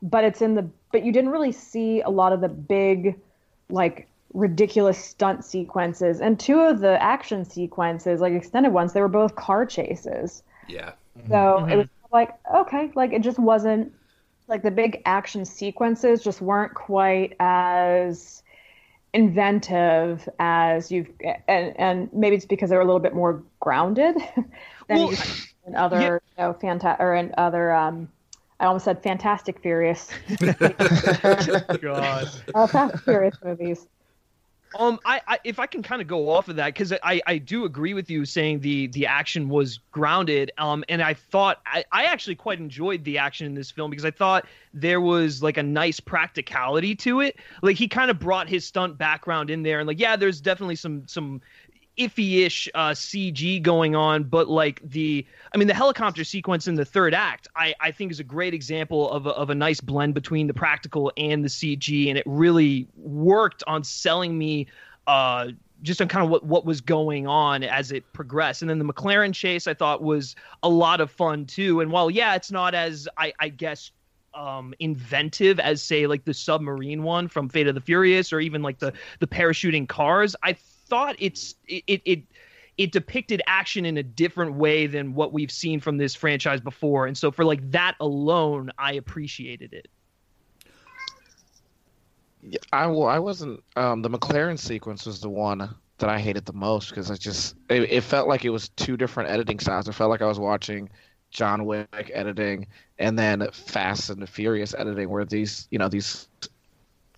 But 0.01 0.23
it's 0.23 0.41
in 0.41 0.55
the, 0.55 0.69
but 0.91 1.05
you 1.05 1.11
didn't 1.11 1.29
really 1.29 1.51
see 1.51 2.01
a 2.01 2.09
lot 2.09 2.33
of 2.33 2.41
the 2.41 2.49
big, 2.49 3.19
like 3.69 4.06
ridiculous 4.33 5.03
stunt 5.03 5.43
sequences 5.43 6.19
and 6.21 6.39
two 6.39 6.59
of 6.59 6.79
the 6.79 7.01
action 7.01 7.45
sequences 7.45 8.19
like 8.19 8.33
extended 8.33 8.73
ones 8.73 8.93
they 8.93 9.01
were 9.01 9.07
both 9.07 9.35
car 9.35 9.65
chases 9.65 10.43
yeah 10.67 10.91
so 11.27 11.33
mm-hmm. 11.33 11.69
it 11.71 11.77
was 11.77 11.87
like 12.11 12.31
okay 12.53 12.91
like 12.95 13.13
it 13.13 13.21
just 13.21 13.39
wasn't 13.39 13.91
like 14.47 14.63
the 14.63 14.71
big 14.71 15.01
action 15.05 15.45
sequences 15.45 16.21
just 16.21 16.41
weren't 16.41 16.73
quite 16.73 17.35
as 17.39 18.43
inventive 19.13 20.27
as 20.39 20.91
you've 20.91 21.09
and, 21.47 21.73
and 21.79 22.13
maybe 22.13 22.35
it's 22.35 22.45
because 22.45 22.69
they're 22.69 22.81
a 22.81 22.85
little 22.85 22.99
bit 22.99 23.15
more 23.15 23.41
grounded 23.59 24.15
than 24.87 24.97
well, 24.97 25.13
in 25.65 25.75
other 25.75 25.99
yeah. 25.99 26.13
you 26.13 26.19
know 26.43 26.53
fanta- 26.53 26.99
or 26.99 27.15
in 27.15 27.33
other 27.37 27.73
um 27.73 28.09
I 28.59 28.65
almost 28.65 28.85
said 28.85 29.03
Fantastic 29.03 29.61
Furious. 29.61 30.09
God. 30.39 32.29
Uh, 32.55 32.67
Fast 32.67 33.03
Furious 33.03 33.37
movies. 33.43 33.87
Um, 34.77 34.99
I, 35.05 35.21
I 35.27 35.39
if 35.43 35.59
I 35.59 35.65
can 35.65 35.81
kind 35.81 36.01
of 36.01 36.07
go 36.07 36.29
off 36.29 36.49
of 36.49 36.57
that 36.57 36.67
because 36.67 36.91
I, 37.03 37.21
I 37.25 37.37
do 37.37 37.65
agree 37.65 37.93
with 37.93 38.09
you 38.09 38.25
saying 38.25 38.59
the 38.59 38.87
the 38.87 39.05
action 39.05 39.49
was 39.49 39.79
grounded. 39.91 40.51
Um, 40.57 40.83
and 40.89 41.01
I 41.01 41.13
thought 41.13 41.61
I, 41.65 41.85
I 41.91 42.05
actually 42.05 42.35
quite 42.35 42.59
enjoyed 42.59 43.03
the 43.03 43.17
action 43.17 43.45
in 43.45 43.53
this 43.53 43.71
film 43.71 43.89
because 43.89 44.05
I 44.05 44.11
thought 44.11 44.45
there 44.73 45.01
was 45.01 45.41
like 45.41 45.57
a 45.57 45.63
nice 45.63 45.99
practicality 45.99 46.95
to 46.95 47.21
it. 47.21 47.37
Like 47.61 47.77
he 47.77 47.87
kind 47.87 48.11
of 48.11 48.19
brought 48.19 48.47
his 48.49 48.65
stunt 48.65 48.97
background 48.97 49.49
in 49.49 49.63
there, 49.63 49.79
and 49.79 49.87
like 49.87 49.99
yeah, 49.99 50.15
there's 50.15 50.41
definitely 50.41 50.75
some 50.75 51.07
some 51.07 51.41
iffy-ish 51.97 52.69
uh, 52.75 52.89
CG 52.91 53.61
going 53.61 53.95
on, 53.95 54.23
but 54.23 54.47
like 54.47 54.81
the, 54.83 55.25
I 55.53 55.57
mean, 55.57 55.67
the 55.67 55.73
helicopter 55.73 56.23
sequence 56.23 56.67
in 56.67 56.75
the 56.75 56.85
third 56.85 57.13
act, 57.13 57.47
I, 57.55 57.73
I 57.79 57.91
think 57.91 58.11
is 58.11 58.19
a 58.19 58.23
great 58.23 58.53
example 58.53 59.09
of 59.11 59.25
a, 59.25 59.31
of 59.31 59.49
a 59.49 59.55
nice 59.55 59.81
blend 59.81 60.13
between 60.13 60.47
the 60.47 60.53
practical 60.53 61.11
and 61.17 61.43
the 61.43 61.49
CG, 61.49 62.09
and 62.09 62.17
it 62.17 62.23
really 62.25 62.87
worked 62.95 63.63
on 63.67 63.83
selling 63.83 64.37
me. 64.37 64.67
Uh, 65.05 65.49
just 65.83 66.01
on 66.01 66.07
kind 66.07 66.25
of 66.25 66.31
what, 66.31 66.43
what 66.43 66.65
was 66.65 66.81
going 66.81 67.27
on 67.27 67.63
as 67.63 67.91
it 67.91 68.03
progressed. 68.11 68.63
And 68.63 68.69
then 68.69 68.79
the 68.79 68.85
McLaren 68.85 69.31
chase 69.31 69.67
I 69.67 69.75
thought 69.75 70.01
was 70.01 70.35
a 70.63 70.69
lot 70.69 71.01
of 71.01 71.11
fun 71.11 71.45
too. 71.45 71.81
And 71.81 71.91
while 71.91 72.09
yeah, 72.09 72.33
it's 72.33 72.51
not 72.51 72.73
as 72.73 73.07
I, 73.15 73.31
I 73.39 73.49
guess 73.49 73.91
um, 74.33 74.73
inventive 74.79 75.59
as 75.59 75.81
say 75.81 76.07
like 76.07 76.25
the 76.25 76.33
submarine 76.33 77.03
one 77.03 77.27
from 77.27 77.47
Fate 77.47 77.67
of 77.67 77.75
the 77.75 77.81
Furious 77.81 78.33
or 78.33 78.39
even 78.39 78.63
like 78.63 78.79
the 78.79 78.91
the 79.19 79.27
parachuting 79.27 79.87
cars, 79.87 80.35
I 80.43 80.57
thought 80.87 81.15
it's 81.19 81.55
it 81.67 82.01
it 82.05 82.23
it 82.77 82.91
depicted 82.91 83.41
action 83.47 83.85
in 83.85 83.97
a 83.97 84.03
different 84.03 84.53
way 84.53 84.87
than 84.87 85.13
what 85.13 85.33
we've 85.33 85.51
seen 85.51 85.79
from 85.79 85.97
this 85.97 86.13
franchise 86.15 86.61
before. 86.61 87.07
And 87.07 87.17
so 87.17 87.31
for 87.31 87.43
like 87.43 87.71
that 87.71 87.95
alone 87.99 88.71
i 88.77 88.93
appreciated 88.93 89.73
it. 89.73 89.87
Yeah, 92.43 92.59
i 92.71 92.85
well 92.87 93.07
i 93.07 93.19
wasn't 93.19 93.63
um 93.75 94.01
the 94.03 94.09
mclaren 94.09 94.59
sequence 94.59 95.05
was 95.05 95.19
the 95.19 95.29
one 95.29 95.73
that 95.97 96.09
i 96.09 96.19
hated 96.19 96.45
the 96.45 96.53
most 96.53 96.89
because 96.89 97.09
i 97.09 97.15
just 97.15 97.55
it, 97.67 97.91
it, 97.91 98.01
felt 98.01 98.27
like 98.27 98.45
it 98.45 98.51
was 98.51 98.69
two 98.69 98.95
different 98.95 99.31
editing 99.31 99.59
styles. 99.59 99.87
It 99.87 99.93
felt 99.93 100.11
like 100.11 100.21
i 100.21 100.27
was 100.27 100.39
watching 100.39 100.89
john 101.31 101.65
wick 101.65 102.11
editing 102.13 102.67
and 102.99 103.17
then 103.17 103.49
fast 103.51 104.11
and 104.11 104.21
the 104.21 104.27
furious 104.27 104.73
editing 104.77 105.09
where 105.09 105.25
these 105.25 105.67
you 105.71 105.79
know 105.79 105.89
these 105.89 106.29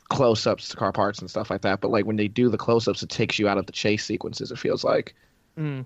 close-ups 0.09 0.69
to 0.69 0.77
car 0.77 0.91
parts 0.91 1.19
and 1.19 1.29
stuff 1.29 1.49
like 1.49 1.61
that. 1.61 1.81
But 1.81 1.91
like 1.91 2.05
when 2.05 2.15
they 2.17 2.27
do 2.27 2.49
the 2.49 2.57
close-ups, 2.57 3.03
it 3.03 3.09
takes 3.09 3.39
you 3.39 3.47
out 3.47 3.57
of 3.57 3.65
the 3.65 3.71
chase 3.71 4.05
sequences. 4.05 4.51
It 4.51 4.59
feels 4.59 4.83
like. 4.83 5.15
Mm. 5.57 5.85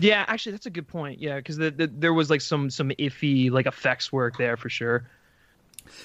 Yeah, 0.00 0.24
actually, 0.28 0.52
that's 0.52 0.66
a 0.66 0.70
good 0.70 0.88
point. 0.88 1.20
Yeah, 1.20 1.36
because 1.36 1.56
the, 1.56 1.70
the, 1.70 1.86
there 1.86 2.14
was 2.14 2.30
like 2.30 2.40
some 2.40 2.70
some 2.70 2.90
iffy 2.90 3.50
like 3.50 3.66
effects 3.66 4.12
work 4.12 4.38
there 4.38 4.56
for 4.56 4.68
sure. 4.68 5.08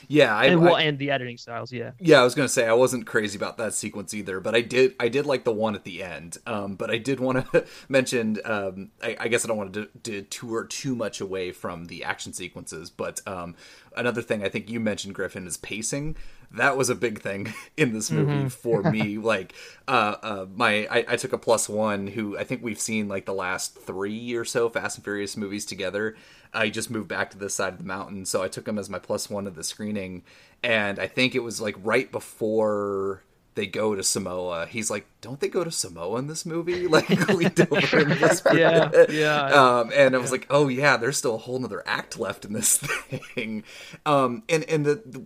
Yeah, 0.08 0.36
I, 0.36 0.46
and 0.46 0.62
well, 0.62 0.76
I, 0.76 0.84
and 0.84 0.98
the 0.98 1.12
editing 1.12 1.38
styles. 1.38 1.72
Yeah, 1.72 1.92
yeah. 2.00 2.20
I 2.20 2.24
was 2.24 2.36
gonna 2.36 2.50
say 2.50 2.68
I 2.68 2.74
wasn't 2.74 3.06
crazy 3.06 3.38
about 3.38 3.58
that 3.58 3.74
sequence 3.74 4.14
either, 4.14 4.40
but 4.40 4.56
I 4.56 4.62
did 4.62 4.96
I 5.00 5.10
did 5.10 5.26
like 5.26 5.44
the 5.44 5.52
one 5.52 5.76
at 5.76 5.84
the 5.84 6.04
end. 6.04 6.38
Um, 6.46 6.76
but 6.76 6.90
I 6.90 6.98
did 6.98 7.20
want 7.20 7.52
to 7.52 7.66
mention. 7.90 8.40
Um, 8.46 8.92
I, 9.02 9.18
I, 9.20 9.28
guess 9.28 9.46
I 9.46 9.48
don't 9.48 9.58
want 9.58 9.74
to, 9.74 9.90
to 10.04 10.22
tour 10.24 10.66
too 10.66 10.96
much 10.96 11.22
away 11.22 11.52
from 11.52 11.86
the 11.86 12.04
action 12.04 12.34
sequences, 12.34 12.90
but 12.90 13.22
um, 13.28 13.56
another 13.96 14.22
thing 14.22 14.44
I 14.44 14.50
think 14.50 14.70
you 14.70 14.80
mentioned, 14.80 15.16
Griffin, 15.16 15.46
is 15.48 15.58
pacing 15.58 16.16
that 16.54 16.78
was 16.78 16.90
a 16.90 16.96
big 16.96 17.20
thing 17.20 17.54
in 17.78 17.94
this 17.94 18.12
movie 18.12 18.32
mm-hmm. 18.32 18.48
for 18.48 18.84
me. 18.84 19.18
like, 19.18 19.54
uh, 19.88 20.16
uh, 20.22 20.46
my 20.56 20.88
I, 20.90 21.06
I, 21.10 21.16
took 21.16 21.34
a 21.34 21.38
plus 21.38 21.68
one 21.68 22.08
who 22.08 22.38
I 22.38 22.44
think 22.44 22.64
we've 22.64 22.80
seen 22.80 23.08
like 23.08 23.26
the 23.26 23.34
last 23.34 23.78
three 23.78 24.36
or 24.36 24.46
so 24.46 24.70
Fast 24.70 24.98
and 24.98 25.04
Furious 25.04 25.36
movies 25.36 25.66
together. 25.66 26.16
I 26.54 26.70
just 26.70 26.92
moved 26.92 27.08
back 27.08 27.32
to 27.32 27.38
this 27.38 27.56
side 27.56 27.74
of 27.74 27.80
the 27.80 27.86
mountain, 27.86 28.26
so 28.26 28.44
I 28.44 28.48
took 28.48 28.68
him 28.68 28.78
as 28.78 28.90
my 28.90 29.00
plus 29.00 29.30
one 29.30 29.48
of 29.48 29.56
the 29.56 29.64
screening, 29.64 30.24
and 30.62 31.00
I 31.00 31.08
think 31.08 31.34
it 31.34 31.40
was 31.40 31.60
like 31.60 31.76
right 31.82 32.12
before 32.12 33.24
they 33.56 33.66
go 33.66 33.96
to 33.96 34.04
Samoa. 34.04 34.68
He's 34.68 34.90
like, 34.90 35.06
"Don't 35.22 35.40
they 35.40 35.48
go 35.48 35.64
to 35.64 35.72
Samoa 35.72 36.20
in 36.20 36.28
this 36.28 36.46
movie?" 36.46 36.88
Like 36.94 37.10
leaned 37.30 37.68
over 37.72 38.00
and 38.00 38.20
whispered. 38.20 38.58
yeah, 38.58 39.06
yeah. 39.10 39.46
Um, 39.46 39.92
and 39.96 40.16
I 40.16 40.20
was 40.20 40.32
like, 40.32 40.46
"Oh 40.50 40.68
yeah, 40.68 40.98
there's 40.98 41.18
still 41.18 41.36
a 41.36 41.40
whole 41.40 41.58
nother 41.58 41.82
act 41.88 42.20
left 42.20 42.46
in 42.46 42.54
this 42.54 42.78
thing." 42.78 43.64
Um, 44.06 44.44
and 44.48 44.64
and 44.66 44.86
the, 44.86 45.02
the 45.06 45.26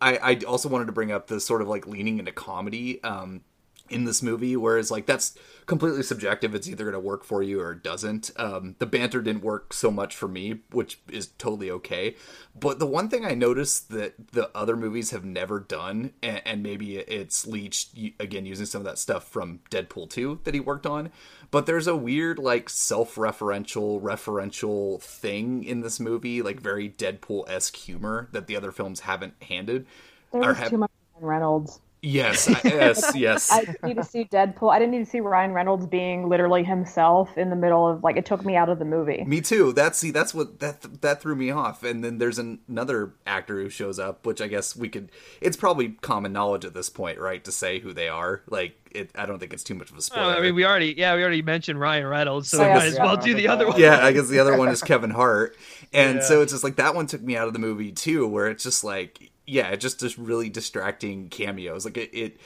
I, 0.00 0.16
I 0.16 0.38
also 0.46 0.68
wanted 0.68 0.86
to 0.86 0.92
bring 0.92 1.12
up 1.12 1.26
the 1.26 1.40
sort 1.40 1.62
of 1.62 1.68
like 1.68 1.86
leaning 1.86 2.18
into 2.18 2.32
comedy 2.32 3.02
um, 3.02 3.42
in 3.90 4.04
this 4.04 4.22
movie, 4.22 4.56
whereas 4.56 4.90
like 4.90 5.06
that's 5.06 5.36
completely 5.66 6.02
subjective. 6.02 6.54
It's 6.54 6.68
either 6.68 6.84
going 6.84 6.94
to 6.94 7.00
work 7.00 7.24
for 7.24 7.42
you 7.42 7.60
or 7.60 7.72
it 7.72 7.82
doesn't. 7.82 8.30
Um, 8.36 8.76
the 8.78 8.86
banter 8.86 9.20
didn't 9.20 9.42
work 9.42 9.72
so 9.72 9.90
much 9.90 10.16
for 10.16 10.26
me, 10.26 10.60
which 10.70 11.00
is 11.10 11.28
totally 11.38 11.70
okay. 11.70 12.16
But 12.58 12.78
the 12.78 12.86
one 12.86 13.08
thing 13.08 13.24
I 13.24 13.34
noticed 13.34 13.90
that 13.90 14.32
the 14.32 14.50
other 14.56 14.76
movies 14.76 15.10
have 15.10 15.24
never 15.24 15.60
done, 15.60 16.12
and, 16.22 16.42
and 16.44 16.62
maybe 16.62 16.96
it's 16.96 17.46
Leitch 17.46 17.88
again 18.18 18.46
using 18.46 18.66
some 18.66 18.80
of 18.80 18.86
that 18.86 18.98
stuff 18.98 19.28
from 19.28 19.60
Deadpool 19.70 20.08
2 20.10 20.40
that 20.44 20.54
he 20.54 20.60
worked 20.60 20.86
on, 20.86 21.10
but 21.54 21.66
there's 21.66 21.86
a 21.86 21.94
weird 21.94 22.40
like 22.40 22.68
self-referential 22.68 24.02
referential 24.02 25.00
thing 25.00 25.62
in 25.62 25.82
this 25.82 26.00
movie 26.00 26.42
like 26.42 26.60
very 26.60 26.88
deadpool-esque 26.88 27.76
humor 27.76 28.26
that 28.32 28.48
the 28.48 28.56
other 28.56 28.72
films 28.72 28.98
haven't 28.98 29.34
handed. 29.40 29.86
There's 30.32 30.56
have... 30.56 30.70
too 30.70 30.78
much 30.78 30.90
Reynolds 31.20 31.78
Yes, 32.04 32.48
I- 32.48 32.60
yes, 32.64 33.12
yes. 33.16 33.50
I 33.50 33.60
didn't 33.64 33.82
need 33.82 33.96
to 33.96 34.04
see 34.04 34.24
Deadpool. 34.24 34.72
I 34.72 34.78
didn't 34.78 34.92
need 34.92 35.04
to 35.04 35.10
see 35.10 35.20
Ryan 35.20 35.52
Reynolds 35.52 35.86
being 35.86 36.28
literally 36.28 36.62
himself 36.62 37.36
in 37.38 37.50
the 37.50 37.56
middle 37.56 37.88
of 37.88 38.04
like 38.04 38.16
it 38.16 38.26
took 38.26 38.44
me 38.44 38.56
out 38.56 38.68
of 38.68 38.78
the 38.78 38.84
movie. 38.84 39.24
Me 39.24 39.40
too. 39.40 39.72
That's 39.72 39.98
see, 39.98 40.10
that's 40.10 40.34
what 40.34 40.60
that 40.60 41.00
that 41.00 41.22
threw 41.22 41.34
me 41.34 41.50
off. 41.50 41.82
And 41.82 42.04
then 42.04 42.18
there's 42.18 42.38
an, 42.38 42.60
another 42.68 43.14
actor 43.26 43.60
who 43.60 43.68
shows 43.70 43.98
up, 43.98 44.26
which 44.26 44.40
I 44.40 44.48
guess 44.48 44.76
we 44.76 44.88
could. 44.88 45.10
It's 45.40 45.56
probably 45.56 45.90
common 46.00 46.32
knowledge 46.32 46.64
at 46.64 46.74
this 46.74 46.90
point, 46.90 47.18
right, 47.18 47.42
to 47.44 47.52
say 47.52 47.78
who 47.78 47.92
they 47.92 48.08
are. 48.08 48.42
Like, 48.48 48.76
it, 48.90 49.10
I 49.14 49.26
don't 49.26 49.38
think 49.38 49.52
it's 49.52 49.64
too 49.64 49.74
much 49.74 49.88
of 49.90 49.94
a 49.96 49.98
Oh, 49.98 50.00
spoiler. 50.00 50.34
I 50.36 50.40
mean, 50.40 50.54
we 50.54 50.64
already, 50.64 50.94
yeah, 50.96 51.14
we 51.16 51.22
already 51.22 51.42
mentioned 51.42 51.80
Ryan 51.80 52.06
Reynolds, 52.06 52.48
so 52.50 52.58
Oh, 52.58 52.60
we 52.62 52.66
yeah. 52.68 52.74
might 52.74 52.84
as 52.86 52.94
Yeah, 52.96 53.04
well 53.04 53.16
do 53.16 53.34
the 53.34 53.48
other 53.48 53.66
one. 53.66 53.80
yeah, 53.80 54.04
I 54.04 54.12
guess 54.12 54.28
the 54.28 54.38
other 54.38 54.56
one 54.56 54.68
is 54.68 54.82
Kevin 54.84 55.10
Hart, 55.10 55.56
and 55.92 56.16
Yeah. 56.16 56.22
so 56.22 56.42
it's 56.42 56.52
just 56.52 56.62
like 56.64 56.76
that 56.76 56.94
one 56.94 57.06
took 57.06 57.22
me 57.22 57.36
out 57.36 57.46
of 57.48 57.54
the 57.54 57.58
movie 57.58 57.90
too, 57.92 58.26
where 58.28 58.48
it's 58.48 58.62
just 58.62 58.84
like, 58.84 59.30
yeah, 59.46 59.74
just 59.76 60.00
just 60.00 60.18
really 60.18 60.48
distracting 60.48 61.28
cameos. 61.28 61.84
Like 61.84 61.96
it, 61.96 62.10
it, 62.12 62.36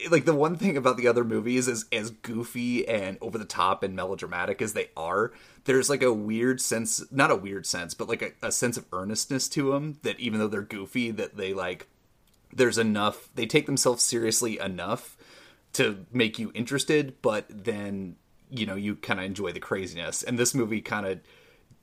it- 0.00 0.12
like 0.12 0.24
the 0.24 0.34
one 0.34 0.56
thing 0.56 0.76
about 0.76 0.96
the 0.96 1.08
other 1.08 1.24
movies 1.24 1.66
is 1.66 1.86
as 1.92 2.10
goofy 2.10 2.86
and 2.86 3.18
over 3.20 3.36
the 3.36 3.44
top 3.44 3.82
and 3.82 3.96
melodramatic 3.96 4.62
as 4.62 4.74
they 4.74 4.90
are, 4.96 5.32
there's 5.64 5.90
like 5.90 6.02
a 6.02 6.12
weird 6.12 6.60
sense, 6.60 7.02
not 7.10 7.32
a 7.32 7.36
weird 7.36 7.66
sense, 7.66 7.92
but 7.94 8.08
like 8.08 8.22
a, 8.22 8.46
a 8.46 8.52
sense 8.52 8.76
of 8.76 8.86
earnestness 8.92 9.48
to 9.50 9.72
them 9.72 9.98
that 10.02 10.20
even 10.20 10.38
though 10.38 10.46
they're 10.48 10.62
goofy, 10.62 11.10
that 11.10 11.36
they 11.36 11.52
like 11.52 11.88
there's 12.52 12.78
enough 12.78 13.28
they 13.34 13.46
take 13.46 13.66
themselves 13.66 14.02
seriously 14.02 14.58
enough 14.58 15.16
to 15.72 16.04
make 16.12 16.38
you 16.38 16.50
interested 16.54 17.14
but 17.22 17.46
then 17.48 18.16
you 18.50 18.66
know 18.66 18.74
you 18.74 18.94
kind 18.96 19.18
of 19.18 19.24
enjoy 19.26 19.52
the 19.52 19.60
craziness 19.60 20.22
and 20.22 20.38
this 20.38 20.54
movie 20.54 20.80
kind 20.80 21.06
of 21.06 21.18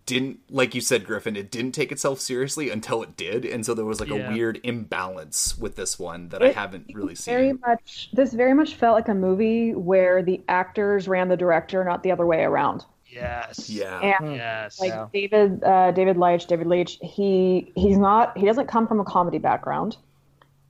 didn't 0.10 0.40
like 0.50 0.76
you 0.76 0.82
said 0.82 1.06
griffin 1.06 1.36
it 1.38 1.50
didn't 1.52 1.72
take 1.72 1.92
itself 1.92 2.20
seriously 2.20 2.70
until 2.70 3.02
it 3.04 3.16
did 3.16 3.46
and 3.46 3.66
so 3.66 3.74
there 3.74 3.86
was 3.86 4.00
like 4.00 4.10
Yeah. 4.10 4.30
a 4.30 4.34
weird 4.34 4.60
imbalance 4.64 5.58
with 5.58 5.76
this 5.76 5.98
one 5.98 6.30
that 6.30 6.42
i 6.44 6.50
haven't 6.52 6.92
really 6.94 7.16
seen 7.16 7.34
Very 7.34 7.54
much. 7.54 8.10
This 8.12 8.34
very 8.34 8.54
much 8.54 8.76
felt 8.76 8.96
like 8.96 9.08
a 9.08 9.14
movie 9.14 9.74
where 9.74 10.22
the 10.24 10.42
actors 10.48 11.08
ran 11.08 11.28
the 11.30 11.38
director, 11.38 11.84
not 11.84 12.04
the 12.04 12.12
other 12.12 12.26
way 12.26 12.42
around. 12.44 12.86
Yes. 13.08 13.70
yeah 13.70 14.00
And 14.20 14.36
Yes. 14.36 14.80
like 14.80 14.90
Yeah. 14.90 15.08
David 15.14 15.64
uh, 15.64 15.92
David 15.92 16.18
Leitch, 16.18 16.46
David 16.48 16.68
Leitch, 16.68 16.98
he 17.02 17.72
he's 17.76 17.98
not 17.98 18.38
he 18.38 18.46
doesn't 18.46 18.68
come 18.68 18.88
from 18.88 19.00
a 19.00 19.06
comedy 19.06 19.38
background, 19.40 19.98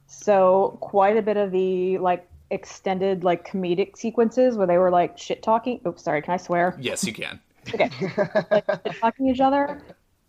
so 0.07 0.77
quite 0.81 1.17
a 1.17 1.21
bit 1.21 1.37
of 1.37 1.51
the 1.51 1.97
like 1.99 2.27
extended 2.51 3.23
like 3.23 3.47
comedic 3.49 3.95
sequences 3.97 4.57
where 4.57 4.65
they 4.67 4.77
were 4.77 4.89
like 4.91 5.17
shit 5.17 5.43
talking. 5.43 5.79
Oops, 5.85 6.01
sorry, 6.01 6.21
can 6.21 6.33
I 6.33 6.37
swear? 6.37 6.75
yes 6.79 7.03
you 7.03 7.13
can 7.13 7.39
Okay, 7.73 7.89
like 8.51 8.65
talking 8.99 9.27
each 9.27 9.39
other. 9.39 9.81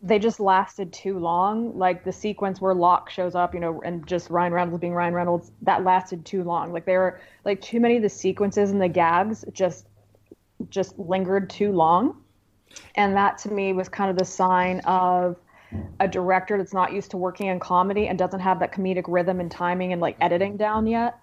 They 0.03 0.19
just 0.19 0.41
lasted 0.41 0.93
too 0.93 1.19
long. 1.19 1.77
Like 1.77 2.05
the 2.05 2.13
sequence 2.13 2.61
where 2.61 2.75
Locke 2.75 3.11
shows 3.11 3.35
up, 3.35 3.53
you 3.53 3.61
know, 3.61 3.83
and 3.83 4.07
just 4.07 4.31
Ryan 4.31 4.53
Reynolds 4.55 4.81
being 4.81 4.95
Ryan 4.95 5.13
Reynolds, 5.13 5.53
that 5.63 5.85
lasted 5.85 6.25
too 6.25 6.43
long. 6.43 6.73
Like 6.73 6.87
there 6.87 7.01
were 7.01 7.21
like 7.45 7.61
too 7.61 7.81
many 7.81 7.97
of 7.97 8.03
the 8.03 8.09
sequences 8.09 8.71
and 8.71 8.81
the 8.81 8.89
gags 8.89 9.45
just 9.53 9.87
just 10.71 10.99
lingered 10.99 11.51
too 11.51 11.73
long. 11.73 12.23
And 12.95 13.17
that 13.17 13.39
to 13.39 13.51
me 13.51 13.73
was 13.73 13.89
kind 13.89 14.11
of 14.11 14.17
the 14.17 14.25
sign 14.25 14.81
of 14.81 15.37
a 16.01 16.09
director 16.09 16.59
that's 16.59 16.75
not 16.75 16.93
used 16.93 17.11
to 17.13 17.17
working 17.17 17.47
in 17.47 17.61
comedy 17.61 18.09
and 18.09 18.19
doesn't 18.19 18.41
have 18.41 18.59
that 18.61 18.73
comedic 18.73 19.05
rhythm 19.07 19.41
and 19.41 19.51
timing 19.51 19.93
and 19.93 20.01
like 20.01 20.17
editing 20.21 20.57
down 20.57 20.87
yet. 20.87 21.19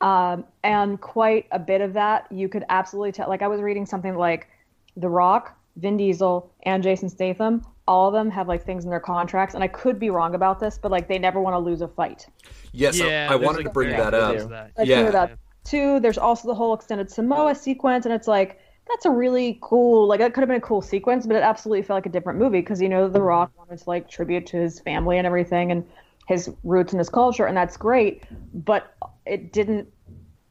Um, 0.00 0.44
and 0.62 1.00
quite 1.00 1.46
a 1.50 1.58
bit 1.58 1.80
of 1.80 1.94
that 1.94 2.30
you 2.30 2.48
could 2.48 2.64
absolutely 2.68 3.12
tell. 3.12 3.28
Like 3.28 3.42
I 3.42 3.48
was 3.48 3.60
reading 3.60 3.86
something 3.86 4.14
like 4.14 4.48
The 4.96 5.08
Rock, 5.08 5.56
Vin 5.76 5.96
Diesel, 5.96 6.50
and 6.64 6.82
Jason 6.82 7.08
Statham. 7.08 7.64
All 7.86 8.08
of 8.08 8.14
them 8.14 8.30
have 8.30 8.48
like 8.48 8.64
things 8.64 8.84
in 8.84 8.90
their 8.90 9.00
contracts, 9.00 9.54
and 9.54 9.62
I 9.62 9.68
could 9.68 9.98
be 9.98 10.08
wrong 10.10 10.34
about 10.34 10.58
this, 10.60 10.78
but 10.80 10.90
like 10.90 11.08
they 11.08 11.18
never 11.18 11.40
want 11.40 11.54
to 11.54 11.58
lose 11.58 11.80
a 11.82 11.88
fight. 11.88 12.26
yes 12.72 13.00
I- 13.00 13.06
Yeah, 13.06 13.26
i, 13.26 13.28
there's, 13.36 13.44
wanted 13.44 13.58
like, 13.58 13.66
to 13.66 13.72
bring 13.72 13.90
very 13.90 14.02
that 14.02 14.14
up 14.14 14.48
that. 14.48 14.70
I 14.78 14.82
Yeah. 14.82 15.02
hear 15.02 15.12
that 15.12 15.38
too. 15.64 16.00
There's 16.00 16.18
also 16.18 16.48
the 16.48 16.54
whole 16.54 16.74
extended 16.74 17.10
Samoa 17.10 17.54
sequence, 17.54 18.06
and 18.06 18.14
it's 18.14 18.28
like 18.28 18.58
that's 18.88 19.06
a 19.06 19.10
really 19.10 19.58
cool. 19.62 20.06
Like 20.06 20.20
that 20.20 20.32
could 20.34 20.40
have 20.42 20.48
been 20.48 20.58
a 20.58 20.60
cool 20.60 20.82
sequence, 20.82 21.26
but 21.26 21.36
it 21.36 21.42
absolutely 21.42 21.82
felt 21.82 21.96
like 21.98 22.06
a 22.06 22.10
different 22.10 22.38
movie 22.38 22.60
because 22.60 22.80
you 22.80 22.88
know 22.88 23.08
The 23.08 23.20
Rock 23.22 23.50
wanted 23.58 23.78
to 23.78 23.88
like 23.88 24.08
tribute 24.08 24.46
to 24.48 24.58
his 24.58 24.80
family 24.80 25.18
and 25.18 25.26
everything, 25.26 25.72
and 25.72 25.84
his 26.28 26.50
roots 26.64 26.92
and 26.92 27.00
his 27.00 27.08
culture, 27.10 27.46
and 27.46 27.56
that's 27.56 27.76
great. 27.76 28.22
But 28.54 28.94
it 29.26 29.52
didn't 29.52 29.88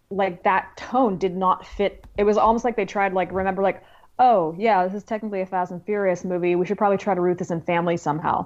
like 0.10 0.44
that 0.44 0.76
tone 0.78 1.18
did 1.18 1.36
not 1.36 1.66
fit. 1.66 2.06
It 2.18 2.24
was 2.24 2.38
almost 2.38 2.64
like 2.66 2.76
they 2.76 2.86
tried 2.86 3.14
like 3.14 3.32
remember 3.32 3.64
like 3.64 3.84
oh 4.20 4.56
yeah 4.58 4.86
this 4.86 4.94
is 4.94 5.04
technically 5.04 5.42
a 5.42 5.46
Fast 5.46 5.72
and 5.72 5.84
Furious 5.86 6.24
movie. 6.24 6.56
We 6.56 6.66
should 6.66 6.78
probably 6.78 6.98
try 6.98 7.16
to 7.16 7.22
root 7.22 7.38
this 7.38 7.52
in 7.52 7.62
family 7.62 7.98
somehow. 7.98 8.46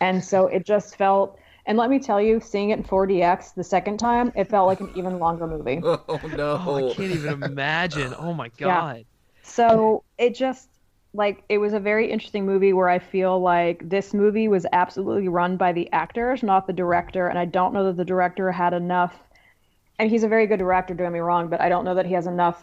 And 0.00 0.22
so 0.22 0.46
it 0.46 0.66
just 0.66 0.96
felt. 0.96 1.38
And 1.66 1.78
let 1.78 1.88
me 1.88 1.98
tell 1.98 2.20
you, 2.20 2.40
seeing 2.40 2.70
it 2.70 2.78
in 2.78 2.84
4DX 2.84 3.54
the 3.54 3.64
second 3.64 3.98
time, 3.98 4.32
it 4.36 4.50
felt 4.50 4.66
like 4.66 4.80
an 4.80 4.90
even 4.94 5.18
longer 5.18 5.46
movie. 5.46 5.80
oh 5.84 6.20
no 6.36 6.62
Oh, 6.66 6.90
I 6.90 6.94
can't 6.94 7.12
even 7.12 7.42
imagine. 7.42 8.14
Oh 8.18 8.34
my 8.34 8.48
god. 8.58 8.96
Yeah. 8.98 9.02
So 9.42 10.04
it 10.18 10.34
just 10.34 10.68
like 11.14 11.44
it 11.48 11.58
was 11.58 11.72
a 11.72 11.80
very 11.80 12.10
interesting 12.10 12.44
movie 12.44 12.72
where 12.72 12.88
I 12.88 12.98
feel 12.98 13.40
like 13.40 13.88
this 13.88 14.12
movie 14.12 14.48
was 14.48 14.66
absolutely 14.72 15.28
run 15.28 15.56
by 15.56 15.72
the 15.72 15.90
actors, 15.92 16.42
not 16.42 16.66
the 16.66 16.72
director, 16.72 17.28
and 17.28 17.38
I 17.38 17.44
don't 17.44 17.72
know 17.72 17.84
that 17.84 17.96
the 17.96 18.04
director 18.04 18.50
had 18.50 18.74
enough. 18.74 19.16
And 19.98 20.10
he's 20.10 20.24
a 20.24 20.28
very 20.28 20.48
good 20.48 20.58
director, 20.58 20.92
don't 20.92 21.06
get 21.06 21.12
me 21.12 21.20
wrong, 21.20 21.48
but 21.48 21.60
I 21.60 21.68
don't 21.68 21.84
know 21.84 21.94
that 21.94 22.04
he 22.06 22.14
has 22.14 22.26
enough 22.26 22.60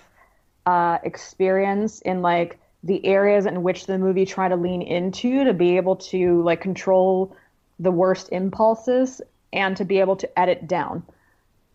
uh, 0.66 0.98
experience 1.04 2.02
in 2.02 2.22
like 2.22 2.60
the 2.84 3.06
areas 3.06 3.46
in 3.46 3.64
which 3.64 3.86
the 3.86 3.98
movie 3.98 4.26
tried 4.26 4.50
to 4.50 4.56
lean 4.56 4.82
into 4.82 5.44
to 5.44 5.54
be 5.54 5.78
able 5.78 5.96
to 5.96 6.42
like 6.44 6.62
control 6.62 7.36
the 7.80 7.92
worst 7.92 8.30
impulses 8.32 9.22
and 9.54 9.76
to 9.78 9.86
be 9.86 10.00
able 10.00 10.16
to 10.16 10.40
edit 10.40 10.68
down. 10.68 11.04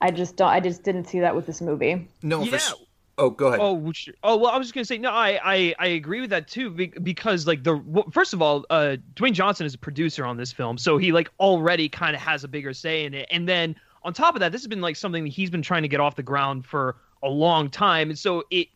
I 0.00 0.10
just 0.10 0.36
don't. 0.36 0.48
I 0.48 0.60
just 0.60 0.82
didn't 0.82 1.04
see 1.06 1.20
that 1.20 1.34
with 1.34 1.46
this 1.46 1.60
movie. 1.60 2.08
no 2.22 2.40
for 2.44 2.50
Yeah. 2.50 2.56
s- 2.56 2.74
oh 3.18 3.30
go 3.30 3.46
ahead 3.48 3.60
Oh, 3.62 3.72
which, 3.72 4.10
oh 4.22 4.36
well, 4.36 4.50
I 4.50 4.58
was 4.58 4.66
just 4.66 4.74
gonna 4.74 4.84
say 4.84 4.98
no. 4.98 5.10
I, 5.10 5.40
I, 5.42 5.74
I 5.78 5.86
agree 5.88 6.20
with 6.20 6.30
that 6.30 6.48
too 6.48 6.70
because 6.70 7.46
like 7.46 7.64
the 7.64 7.82
first 8.12 8.32
of 8.34 8.42
all, 8.42 8.64
uh, 8.70 8.96
Dwayne 9.14 9.32
Johnson 9.32 9.64
is 9.66 9.74
a 9.74 9.78
producer 9.78 10.24
on 10.26 10.36
this 10.36 10.52
film, 10.52 10.76
so 10.78 10.98
he 10.98 11.12
like 11.12 11.30
already 11.40 11.88
kind 11.88 12.14
of 12.14 12.20
has 12.22 12.44
a 12.44 12.48
bigger 12.48 12.72
say 12.74 13.04
in 13.04 13.14
it. 13.14 13.26
And 13.30 13.48
then 13.48 13.76
on 14.02 14.12
top 14.12 14.34
of 14.34 14.40
that, 14.40 14.52
this 14.52 14.60
has 14.62 14.68
been 14.68 14.80
like 14.82 14.96
something 14.96 15.24
that 15.24 15.30
he's 15.32 15.50
been 15.50 15.62
trying 15.62 15.82
to 15.82 15.88
get 15.88 15.98
off 16.00 16.14
the 16.16 16.22
ground 16.22 16.66
for 16.66 16.96
a 17.22 17.28
long 17.28 17.70
time, 17.70 18.10
and 18.10 18.18
so 18.18 18.44
it 18.50 18.68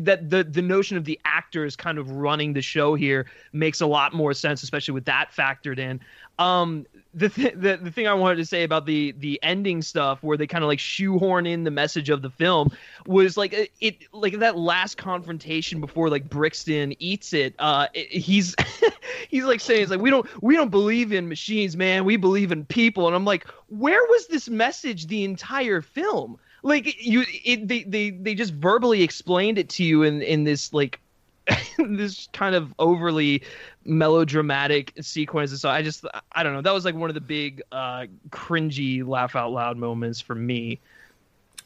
that 0.00 0.30
the 0.30 0.44
the 0.44 0.62
notion 0.62 0.96
of 0.96 1.04
the 1.04 1.18
actors 1.24 1.76
kind 1.76 1.98
of 1.98 2.10
running 2.10 2.52
the 2.52 2.62
show 2.62 2.94
here 2.94 3.26
makes 3.52 3.80
a 3.80 3.86
lot 3.86 4.12
more 4.14 4.32
sense, 4.34 4.62
especially 4.62 4.94
with 4.94 5.04
that 5.06 5.30
factored 5.36 5.78
in. 5.78 6.00
Um, 6.38 6.86
the, 7.14 7.28
th- 7.28 7.54
the 7.56 7.76
the 7.82 7.90
thing 7.90 8.06
I 8.06 8.14
wanted 8.14 8.36
to 8.36 8.46
say 8.46 8.62
about 8.62 8.86
the 8.86 9.12
the 9.18 9.40
ending 9.42 9.82
stuff, 9.82 10.22
where 10.22 10.36
they 10.36 10.46
kind 10.46 10.62
of 10.62 10.68
like 10.68 10.78
shoehorn 10.78 11.46
in 11.46 11.64
the 11.64 11.70
message 11.70 12.10
of 12.10 12.22
the 12.22 12.30
film, 12.30 12.70
was 13.06 13.36
like 13.36 13.52
it, 13.52 13.70
it 13.80 13.96
like 14.12 14.38
that 14.38 14.56
last 14.56 14.96
confrontation 14.98 15.80
before 15.80 16.10
like 16.10 16.28
Brixton 16.28 16.94
eats 17.00 17.32
it. 17.32 17.54
Uh, 17.58 17.88
it- 17.94 18.08
he's 18.12 18.54
he's 19.28 19.44
like 19.44 19.60
saying 19.60 19.82
it's 19.82 19.90
like 19.90 20.00
we 20.00 20.10
don't 20.10 20.26
we 20.42 20.54
don't 20.54 20.70
believe 20.70 21.12
in 21.12 21.28
machines, 21.28 21.76
man. 21.76 22.04
We 22.04 22.16
believe 22.16 22.52
in 22.52 22.64
people, 22.64 23.06
and 23.06 23.16
I'm 23.16 23.24
like, 23.24 23.46
where 23.68 24.02
was 24.04 24.28
this 24.28 24.48
message 24.48 25.06
the 25.08 25.24
entire 25.24 25.80
film? 25.82 26.38
Like 26.68 27.04
you, 27.04 27.24
it 27.44 27.66
they 27.66 27.82
they 27.84 28.10
they 28.10 28.34
just 28.34 28.52
verbally 28.54 29.02
explained 29.02 29.58
it 29.58 29.68
to 29.70 29.84
you 29.84 30.02
in 30.02 30.22
in 30.22 30.44
this 30.44 30.72
like 30.72 31.00
this 31.78 32.28
kind 32.32 32.54
of 32.54 32.74
overly 32.78 33.42
melodramatic 33.84 34.92
sequence. 35.00 35.58
So 35.60 35.68
I 35.68 35.82
just 35.82 36.04
I 36.32 36.42
don't 36.42 36.52
know. 36.52 36.62
That 36.62 36.74
was 36.74 36.84
like 36.84 36.94
one 36.94 37.10
of 37.10 37.14
the 37.14 37.20
big 37.20 37.62
uh 37.72 38.06
cringy 38.30 39.06
laugh 39.06 39.34
out 39.34 39.52
loud 39.52 39.76
moments 39.76 40.20
for 40.20 40.34
me. 40.34 40.80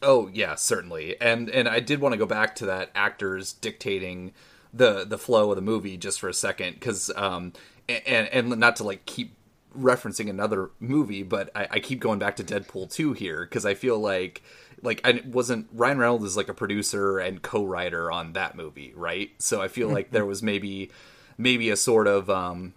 Oh 0.03 0.31
yeah, 0.33 0.55
certainly. 0.55 1.21
And 1.21 1.49
and 1.51 1.69
I 1.69 1.81
did 1.81 2.01
want 2.01 2.13
to 2.13 2.19
go 2.19 2.27
back 2.27 2.55
to 2.57 2.67
that 2.67 2.91
actors 2.95 3.53
dictating 3.53 4.33
the 4.73 5.05
the 5.05 5.19
flow 5.19 5.51
of 5.51 5.57
the 5.57 5.63
movie 5.63 5.97
just 5.97 6.21
for 6.21 6.29
a 6.29 6.35
second 6.35 6.75
because 6.75 7.11
um 7.17 7.53
and 7.89 8.29
and 8.29 8.49
not 8.59 8.77
to 8.77 8.85
like 8.85 9.05
keep 9.07 9.35
referencing 9.79 10.29
another 10.29 10.71
movie, 10.81 11.23
but 11.23 11.51
I, 11.55 11.69
I 11.73 11.81
keep 11.81 12.01
going 12.01 12.19
back 12.19 12.37
to 12.37 12.45
Deadpool 12.45 12.93
two 12.93 13.13
here 13.13 13.43
because 13.43 13.65
I 13.65 13.75
feel 13.75 13.99
like 13.99 14.43
like 14.83 15.01
I 15.05 15.23
wasn't 15.25 15.69
Ryan 15.73 15.99
Reynolds 15.99 16.25
is 16.25 16.37
like 16.37 16.49
a 16.49 16.55
producer 16.55 17.19
and 17.19 17.41
co-writer 17.41 18.11
on 18.11 18.33
that 18.35 18.57
movie, 18.57 18.93
right? 18.97 19.31
So 19.39 19.63
I 19.63 19.69
feel 19.69 19.89
like 19.89 20.11
there 20.11 20.27
was 20.27 20.43
maybe 20.43 20.91
maybe 21.39 21.71
a 21.71 21.77
sort 21.77 22.07
of 22.07 22.29
um 22.29 22.75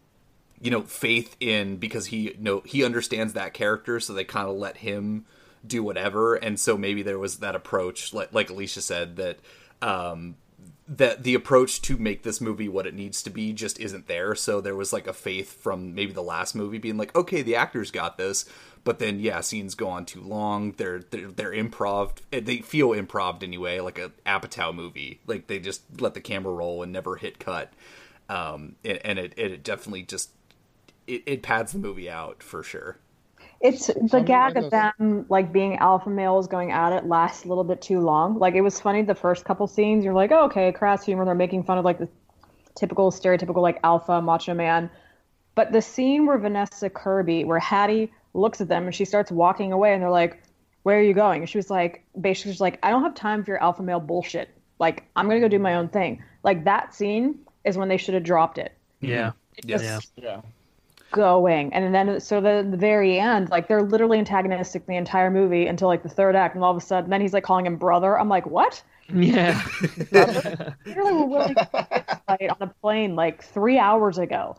you 0.61 0.71
know 0.71 0.81
faith 0.81 1.35
in 1.39 1.77
because 1.77 2.07
he 2.07 2.31
you 2.31 2.35
know 2.39 2.61
he 2.65 2.83
understands 2.83 3.33
that 3.33 3.53
character 3.53 3.99
so 3.99 4.13
they 4.13 4.23
kind 4.23 4.47
of 4.47 4.55
let 4.55 4.77
him 4.77 5.25
do 5.65 5.83
whatever 5.83 6.35
and 6.35 6.59
so 6.59 6.77
maybe 6.77 7.01
there 7.03 7.19
was 7.19 7.39
that 7.39 7.55
approach 7.55 8.13
like 8.13 8.33
like 8.33 8.47
Alisha 8.47 8.81
said 8.81 9.17
that 9.17 9.39
um 9.81 10.35
that 10.87 11.23
the 11.23 11.33
approach 11.33 11.81
to 11.81 11.97
make 11.97 12.21
this 12.23 12.39
movie 12.39 12.69
what 12.69 12.85
it 12.85 12.93
needs 12.93 13.23
to 13.23 13.29
be 13.31 13.53
just 13.53 13.79
isn't 13.79 14.07
there. 14.07 14.35
So 14.35 14.61
there 14.61 14.75
was 14.75 14.93
like 14.93 15.07
a 15.07 15.13
faith 15.13 15.61
from 15.61 15.95
maybe 15.95 16.13
the 16.13 16.21
last 16.21 16.53
movie 16.55 16.77
being 16.77 16.97
like 16.97 17.15
okay 17.15 17.41
the 17.41 17.55
actors 17.55 17.91
got 17.91 18.17
this. 18.17 18.45
But 18.83 18.99
then 18.99 19.19
yeah 19.19 19.41
scenes 19.41 19.73
go 19.73 19.87
on 19.89 20.05
too 20.05 20.21
long. 20.21 20.73
They're 20.73 20.99
they're, 20.99 21.31
they're 21.31 21.51
improv 21.51 22.17
they 22.29 22.57
feel 22.57 22.89
improv 22.89 23.41
anyway 23.41 23.79
like 23.79 23.97
a 23.97 24.11
apatow 24.27 24.75
movie. 24.75 25.21
Like 25.25 25.47
they 25.47 25.59
just 25.59 25.83
let 25.99 26.13
the 26.13 26.21
camera 26.21 26.53
roll 26.53 26.83
and 26.83 26.93
never 26.93 27.15
hit 27.15 27.39
cut. 27.39 27.73
Um 28.29 28.75
and, 28.85 28.99
and 29.03 29.19
it, 29.19 29.33
it 29.37 29.63
definitely 29.63 30.03
just 30.03 30.29
it, 31.07 31.23
it 31.25 31.41
pads 31.41 31.71
the 31.71 31.79
movie 31.79 32.09
out 32.09 32.43
for 32.43 32.61
sure 32.61 32.97
It's 33.65 33.87
the 33.87 34.21
gag 34.21 34.57
of 34.57 34.65
of 34.65 34.71
them 34.71 35.25
like 35.29 35.51
being 35.51 35.77
alpha 35.77 36.09
males 36.09 36.47
going 36.47 36.71
at 36.71 36.93
it 36.93 37.05
lasts 37.05 37.45
a 37.45 37.47
little 37.47 37.63
bit 37.63 37.81
too 37.81 37.99
long. 37.99 38.37
Like 38.37 38.53
it 38.53 38.61
was 38.61 38.79
funny 38.79 39.01
the 39.01 39.15
first 39.15 39.43
couple 39.43 39.65
scenes. 39.67 40.05
You're 40.05 40.13
like, 40.13 40.31
oh, 40.31 40.45
okay, 40.45 40.71
crass 40.71 41.03
humor. 41.05 41.25
They're 41.25 41.35
making 41.35 41.63
fun 41.63 41.77
of 41.77 41.85
like 41.85 41.97
the 41.97 42.07
typical 42.75 43.11
stereotypical 43.11 43.61
like 43.61 43.79
alpha 43.83 44.21
macho 44.21 44.53
man. 44.53 44.89
But 45.55 45.71
the 45.71 45.81
scene 45.81 46.25
where 46.25 46.37
Vanessa 46.37 46.89
Kirby, 46.89 47.45
where 47.45 47.59
Hattie 47.59 48.11
looks 48.33 48.61
at 48.61 48.67
them 48.67 48.85
and 48.85 48.93
she 48.93 49.05
starts 49.05 49.31
walking 49.31 49.71
away, 49.71 49.93
and 49.93 50.01
they're 50.01 50.09
like, 50.09 50.43
"Where 50.83 50.99
are 50.99 51.03
you 51.03 51.13
going?" 51.13 51.41
And 51.41 51.49
she 51.49 51.57
was 51.57 51.69
like, 51.69 52.05
basically, 52.19 52.51
she's 52.51 52.61
like, 52.61 52.77
"I 52.83 52.89
don't 52.89 53.03
have 53.03 53.15
time 53.15 53.43
for 53.43 53.51
your 53.51 53.63
alpha 53.63 53.81
male 53.81 54.01
bullshit. 54.01 54.49
Like, 54.79 55.05
I'm 55.15 55.27
gonna 55.27 55.39
go 55.39 55.47
do 55.47 55.59
my 55.59 55.75
own 55.75 55.87
thing." 55.87 56.21
Like 56.43 56.65
that 56.65 56.93
scene 56.93 57.39
is 57.63 57.77
when 57.77 57.87
they 57.87 57.97
should 57.97 58.13
have 58.13 58.23
dropped 58.23 58.57
it. 58.57 58.73
Yeah. 58.99 59.31
Yes. 59.63 60.11
Yeah. 60.17 60.23
Yeah. 60.23 60.41
Going. 61.15 61.73
And 61.73 61.95
then 61.95 62.19
so 62.19 62.41
the, 62.41 62.67
the 62.69 62.75
very 62.75 63.17
end 63.17 63.49
like 63.49 63.69
they're 63.69 63.81
literally 63.81 64.19
antagonistic 64.19 64.85
the 64.85 64.97
entire 64.97 65.31
movie 65.31 65.65
until 65.65 65.87
like 65.87 66.03
the 66.03 66.09
third 66.09 66.35
act 66.35 66.55
and 66.55 66.63
all 66.63 66.71
of 66.71 66.77
a 66.77 66.85
sudden 66.85 67.09
then 67.09 67.21
he's 67.21 67.31
like 67.31 67.45
calling 67.45 67.65
him 67.65 67.77
brother. 67.77 68.19
I'm 68.19 68.27
like 68.27 68.45
what? 68.45 68.83
Yeah. 69.07 69.65
literally 70.11 71.23
willing 71.23 71.55
to 71.55 72.21
fight 72.27 72.49
on 72.49 72.57
a 72.59 72.67
plane 72.81 73.15
like 73.15 73.43
three 73.43 73.79
hours 73.79 74.17
ago. 74.17 74.57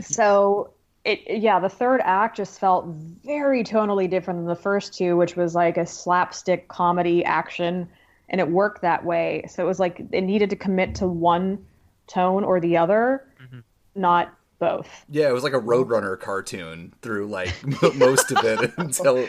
So 0.00 0.72
it 1.04 1.40
yeah 1.40 1.60
the 1.60 1.68
third 1.68 2.00
act 2.02 2.36
just 2.36 2.58
felt 2.58 2.86
very 3.24 3.62
tonally 3.62 4.10
different 4.10 4.40
than 4.40 4.46
the 4.46 4.54
first 4.54 4.92
two 4.92 5.16
which 5.16 5.34
was 5.34 5.54
like 5.54 5.78
a 5.78 5.86
slapstick 5.86 6.68
comedy 6.68 7.24
action 7.24 7.88
and 8.28 8.40
it 8.40 8.48
worked 8.48 8.82
that 8.82 9.04
way. 9.04 9.44
So 9.48 9.62
it 9.62 9.66
was 9.66 9.78
like 9.78 10.00
it 10.10 10.22
needed 10.22 10.50
to 10.50 10.56
commit 10.56 10.96
to 10.96 11.06
one 11.06 11.64
tone 12.08 12.42
or 12.42 12.60
the 12.60 12.76
other 12.76 13.24
mm-hmm. 13.40 13.60
not 13.94 14.34
both 14.60 15.04
Yeah, 15.08 15.28
it 15.28 15.32
was 15.32 15.42
like 15.42 15.54
a 15.54 15.60
mm. 15.60 15.66
Roadrunner 15.66 16.20
cartoon 16.20 16.94
through 17.02 17.26
like 17.26 17.54
most 17.96 18.30
of 18.30 18.44
it 18.44 18.72
until 18.78 19.26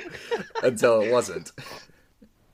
until 0.62 1.02
it 1.02 1.12
wasn't. 1.12 1.52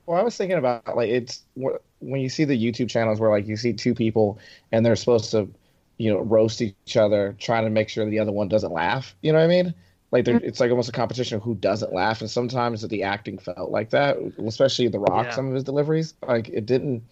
Well, 0.06 0.18
I 0.18 0.24
was 0.24 0.38
thinking 0.38 0.58
about 0.58 0.96
like 0.96 1.10
it's 1.10 1.44
when 1.56 2.22
you 2.22 2.30
see 2.30 2.46
the 2.46 2.58
YouTube 2.58 2.90
channels 2.90 3.20
where 3.20 3.30
like 3.30 3.48
you 3.48 3.58
see 3.58 3.74
two 3.74 3.94
people 3.94 4.40
and 4.72 4.86
they're 4.86 4.96
supposed 4.96 5.32
to, 5.32 5.50
you 5.98 6.14
know, 6.14 6.20
roast 6.20 6.62
each 6.62 6.96
other, 6.96 7.36
trying 7.40 7.66
to 7.66 7.70
make 7.70 7.90
sure 7.90 8.10
the 8.10 8.20
other 8.20 8.32
one 8.32 8.48
doesn't 8.48 8.72
laugh. 8.72 9.16
You 9.22 9.34
know 9.34 9.40
what 9.40 9.46
I 9.46 9.48
mean? 9.48 9.74
Like 10.12 10.24
they're 10.24 10.36
mm-hmm. 10.36 10.48
it's 10.48 10.62
like 10.62 10.72
almost 10.72 10.88
a 10.88 10.94
competition 10.94 11.36
of 11.36 11.44
who 11.44 11.56
doesn't 11.56 11.92
laugh, 11.92 12.22
and 12.22 12.30
sometimes 12.30 12.88
the 12.88 13.04
acting 13.04 13.38
felt 13.38 13.72
like 13.72 13.90
that, 13.90 14.18
especially 14.46 14.88
The 14.88 15.00
Rock. 15.00 15.26
Yeah. 15.26 15.36
Some 15.36 15.48
of 15.48 15.54
his 15.54 15.66
deliveries, 15.66 16.14
like 16.26 16.48
it 16.48 16.66
didn't. 16.66 17.04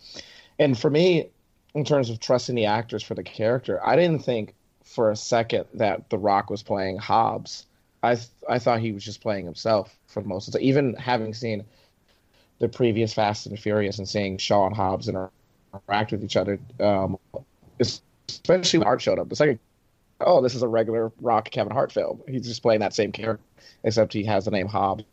And 0.60 0.80
for 0.80 0.90
me, 0.90 1.30
in 1.74 1.84
terms 1.84 2.10
of 2.10 2.22
trusting 2.22 2.56
the 2.56 2.66
actors 2.66 3.04
for 3.04 3.16
the 3.16 3.24
character, 3.24 3.86
I 3.86 3.98
didn't 3.98 4.24
think 4.24 4.56
for 4.86 5.12
a 5.12 5.16
second 5.16 5.66
that 5.74 6.10
The 6.10 6.18
Rock 6.18 6.50
was 6.50 6.64
playing 6.64 6.98
Hobbs. 6.98 7.66
I 8.02 8.16
th- 8.16 8.28
I 8.48 8.60
thought 8.60 8.80
he 8.80 8.92
was 8.92 9.04
just 9.04 9.22
playing 9.22 9.46
himself 9.46 9.98
for 10.08 10.22
the 10.22 10.30
most 10.30 10.48
of 10.48 10.54
the 10.54 10.60
even 10.60 10.94
having 10.94 11.34
seen 11.34 11.66
the 12.60 12.70
previous 12.70 13.14
Fast 13.14 13.48
and 13.48 13.60
Furious 13.60 13.98
and 13.98 14.08
seeing 14.08 14.38
Shaw 14.38 14.68
and 14.68 14.76
Hobbs 14.76 15.10
interact 15.10 16.12
with 16.12 16.24
each 16.24 16.38
other, 16.38 16.60
um, 16.80 17.18
especially 17.80 18.80
when 18.80 18.86
Hart 18.86 19.02
showed 19.02 19.20
up. 19.20 19.28
The 19.28 19.36
second, 19.36 19.60
oh, 20.22 20.42
this 20.42 20.56
is 20.56 20.62
a 20.62 20.68
regular 20.68 21.12
Rock 21.20 21.50
Kevin 21.52 21.74
Hart 21.74 21.92
film. 21.92 22.22
He's 22.28 22.48
just 22.48 22.62
playing 22.62 22.80
that 22.80 22.94
same 22.94 23.12
character, 23.12 23.44
except 23.84 24.14
he 24.14 24.24
has 24.26 24.46
the 24.46 24.52
name 24.52 24.68
Hobbs 24.68 25.04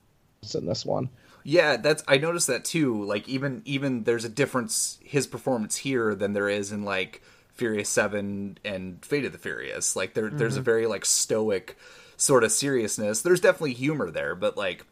in 0.54 0.66
this 0.66 0.84
one. 0.84 1.08
Yeah, 1.44 1.76
that's 1.76 2.04
I 2.06 2.18
noticed 2.18 2.46
that 2.46 2.64
too. 2.64 3.02
Like 3.02 3.28
even 3.28 3.62
even 3.64 4.04
there's 4.04 4.24
a 4.24 4.28
difference 4.28 4.98
his 5.02 5.26
performance 5.26 5.76
here 5.76 6.14
than 6.14 6.34
there 6.34 6.48
is 6.48 6.70
in 6.70 6.84
like 6.84 7.22
Furious 7.54 7.88
Seven 7.88 8.58
and 8.64 9.04
Fate 9.04 9.24
of 9.24 9.32
the 9.32 9.38
Furious. 9.38 9.96
Like 9.96 10.14
there 10.14 10.30
there's 10.30 10.56
a 10.56 10.62
very 10.62 10.86
like 10.86 11.04
stoic 11.04 11.76
sort 12.16 12.44
of 12.44 12.52
seriousness. 12.52 13.22
There's 13.22 13.40
definitely 13.40 13.74
humor 13.74 14.10
there, 14.10 14.34
but 14.34 14.56
like 14.56 14.86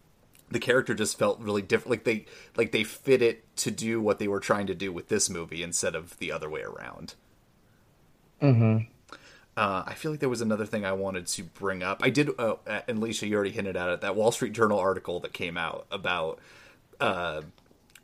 the 0.51 0.59
character 0.59 0.95
just 0.95 1.19
felt 1.19 1.41
really 1.41 1.63
different. 1.63 1.91
Like 1.91 2.05
they 2.05 2.27
like 2.57 2.73
they 2.73 2.85
fit 2.85 3.23
it 3.23 3.57
to 3.59 3.71
do 3.71 4.01
what 4.01 4.19
they 4.19 4.29
were 4.29 4.41
trying 4.41 4.67
to 4.67 4.75
do 4.75 4.93
with 4.93 5.09
this 5.09 5.31
movie 5.31 5.63
instead 5.63 5.95
of 5.95 6.19
the 6.19 6.33
other 6.33 6.51
way 6.51 6.63
around. 6.63 7.15
Mm-hmm. 8.43 8.85
Uh, 9.57 9.85
I 9.87 9.95
feel 9.95 10.11
like 10.11 10.21
there 10.21 10.29
was 10.29 10.41
another 10.41 10.65
thing 10.65 10.85
I 10.85 10.93
wanted 10.93 11.27
to 11.27 11.43
bring 11.43 11.83
up. 11.83 12.01
I 12.03 12.11
did, 12.11 12.31
uh, 12.39 12.55
and 12.89 12.99
Alisha, 12.99 13.29
you 13.29 13.35
already 13.35 13.51
hinted 13.51 13.77
at 13.77 13.89
it. 13.89 14.01
That 14.01 14.17
Wall 14.17 14.33
Street 14.33 14.53
Journal 14.53 14.79
article 14.79 15.21
that 15.21 15.33
came 15.33 15.57
out 15.59 15.87
about 15.91 16.39
uh, 16.99 17.43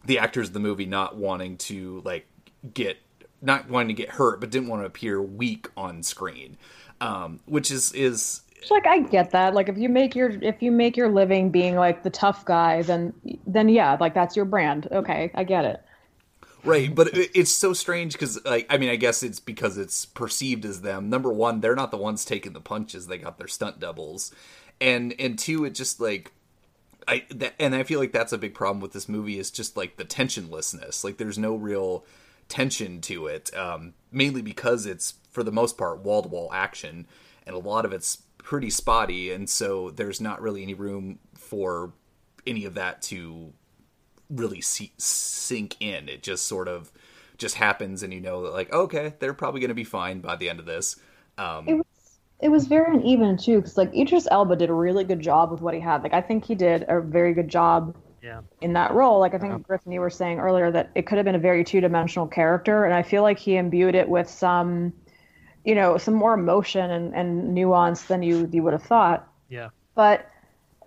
the 0.05 0.19
actors 0.19 0.49
of 0.49 0.55
the 0.55 0.61
movie 0.61 0.87
not 0.87 1.17
wanting 1.17 1.57
to 1.59 2.03
like 2.05 2.27
get, 2.75 2.99
not 3.47 3.71
wanting 3.71 3.89
to 3.89 3.95
get 3.95 4.11
hurt, 4.11 4.41
but 4.41 4.51
didn't 4.51 4.69
want 4.69 4.83
to 4.83 4.87
appear 4.87 5.23
weak 5.23 5.69
on 5.77 6.03
screen, 6.03 6.59
um, 7.01 7.41
which 7.47 7.71
is 7.71 7.93
is 7.93 8.43
It's 8.61 8.71
like 8.71 8.87
I 8.87 9.01
get 9.01 9.31
that. 9.33 9.55
Like 9.55 9.69
if 9.69 9.79
you 9.79 9.89
make 9.89 10.15
your 10.17 10.31
if 10.43 10.63
you 10.63 10.73
make 10.73 10.97
your 10.97 11.09
living 11.11 11.51
being 11.51 11.77
like 11.77 12.03
the 12.03 12.11
tough 12.11 12.45
guy, 12.45 12.83
then 12.83 13.13
then 13.47 13.69
yeah, 13.69 13.97
like 14.01 14.15
that's 14.15 14.37
your 14.37 14.45
brand. 14.45 14.89
Okay, 14.91 15.31
I 15.35 15.45
get 15.45 15.65
it. 15.65 15.83
Right, 16.65 16.93
but 16.93 17.09
it- 17.17 17.31
it's 17.35 17.53
so 17.53 17.73
strange 17.73 18.13
because, 18.15 18.45
like, 18.45 18.67
I 18.69 18.77
mean, 18.79 18.89
I 18.89 18.97
guess 18.97 19.23
it's 19.23 19.39
because 19.41 19.79
it's 19.79 20.05
perceived 20.05 20.65
as 20.65 20.81
them. 20.81 21.09
Number 21.09 21.33
one, 21.33 21.61
they're 21.61 21.77
not 21.77 21.91
the 21.93 21.97
ones 21.97 22.25
taking 22.25 22.55
the 22.55 22.61
punches; 22.61 23.07
they 23.07 23.19
got 23.19 23.39
their 23.39 23.47
stunt 23.49 23.79
doubles, 23.79 24.35
and 24.81 25.15
and 25.19 25.39
two, 25.39 25.65
it 25.65 25.71
just 25.75 26.01
like, 26.01 26.33
I 27.07 27.25
that, 27.31 27.55
and 27.61 27.75
I 27.75 27.85
feel 27.85 28.01
like 28.01 28.13
that's 28.13 28.33
a 28.33 28.39
big 28.39 28.55
problem 28.55 28.81
with 28.81 28.93
this 28.93 29.09
movie 29.09 29.39
is 29.39 29.51
just 29.53 29.77
like 29.77 29.97
the 29.97 30.05
tensionlessness. 30.05 31.05
Like, 31.05 31.19
there's 31.19 31.39
no 31.39 31.55
real 31.55 32.05
tension 32.49 33.01
to 33.03 33.27
it, 33.27 33.55
um, 33.57 33.95
mainly 34.11 34.43
because 34.43 34.87
it's 34.87 35.15
for 35.31 35.43
the 35.43 35.53
most 35.53 35.77
part 35.77 36.01
wall 36.01 36.23
to 36.23 36.29
wall 36.29 36.51
action, 36.53 37.07
and 37.47 37.55
a 37.55 37.59
lot 37.59 37.85
of 37.85 37.93
it's 37.93 38.23
pretty 38.39 38.71
spotty, 38.71 39.33
and 39.33 39.49
so 39.51 39.91
there's 39.91 40.21
not 40.21 40.41
really 40.41 40.63
any 40.63 40.75
room 40.75 41.19
for 41.35 41.93
any 42.47 42.65
of 42.65 42.75
that 42.75 43.03
to 43.03 43.53
really 44.31 44.61
see, 44.61 44.93
sink 44.99 45.77
in. 45.81 46.09
It 46.09 46.23
just 46.23 46.47
sort 46.47 46.69
of 46.69 46.93
just 47.39 47.57
happens, 47.57 48.03
and 48.03 48.13
you 48.13 48.21
know 48.21 48.43
that 48.43 48.53
like 48.53 48.73
okay, 48.73 49.15
they're 49.19 49.35
probably 49.35 49.61
going 49.61 49.69
to 49.69 49.75
be 49.75 49.85
fine 49.85 50.21
by 50.21 50.37
the 50.37 50.49
end 50.49 50.61
of 50.61 50.67
this. 50.67 50.97
Um, 51.39 51.69
It 51.69 51.75
was 51.75 51.87
it 52.41 52.49
was 52.51 52.67
very 52.67 52.95
uneven 52.95 53.37
too, 53.37 53.57
because 53.57 53.77
like 53.77 53.95
Idris 53.95 54.29
Elba 54.31 54.57
did 54.57 54.71
a 54.71 54.75
really 54.75 55.05
good 55.05 55.21
job 55.21 55.51
with 55.51 55.61
what 55.61 55.75
he 55.75 55.81
had. 55.81 56.03
Like 56.03 56.15
I 56.15 56.21
think 56.21 56.45
he 56.45 56.55
did 56.55 56.85
a 56.89 57.01
very 57.01 57.35
good 57.35 57.49
job 57.49 57.97
Yeah. 58.27 58.41
in 58.61 58.73
that 58.73 58.93
role. 58.93 59.21
Like 59.21 59.35
I 59.35 59.39
think 59.39 59.53
uh-huh. 59.53 59.63
Griffin, 59.67 59.93
you 59.93 60.01
were 60.01 60.11
saying 60.11 60.41
earlier 60.41 60.73
that 60.73 60.91
it 60.97 61.07
could 61.07 61.17
have 61.17 61.25
been 61.25 61.37
a 61.37 61.39
very 61.41 61.63
two 61.63 61.81
dimensional 61.81 62.27
character, 62.27 62.85
and 62.85 62.93
I 62.93 63.05
feel 63.05 63.23
like 63.23 63.39
he 63.39 63.57
imbued 63.57 63.95
it 63.95 64.09
with 64.09 64.29
some, 64.29 64.93
you 65.65 65.77
know, 65.77 65.97
some 65.97 66.15
more 66.15 66.35
emotion 66.35 66.91
and, 66.91 67.15
and 67.15 67.55
nuance 67.55 68.03
than 68.03 68.25
you 68.25 68.51
you 68.53 68.65
would 68.65 68.73
have 68.73 68.83
thought. 68.83 69.29
Yeah. 69.49 69.69
But 69.95 70.29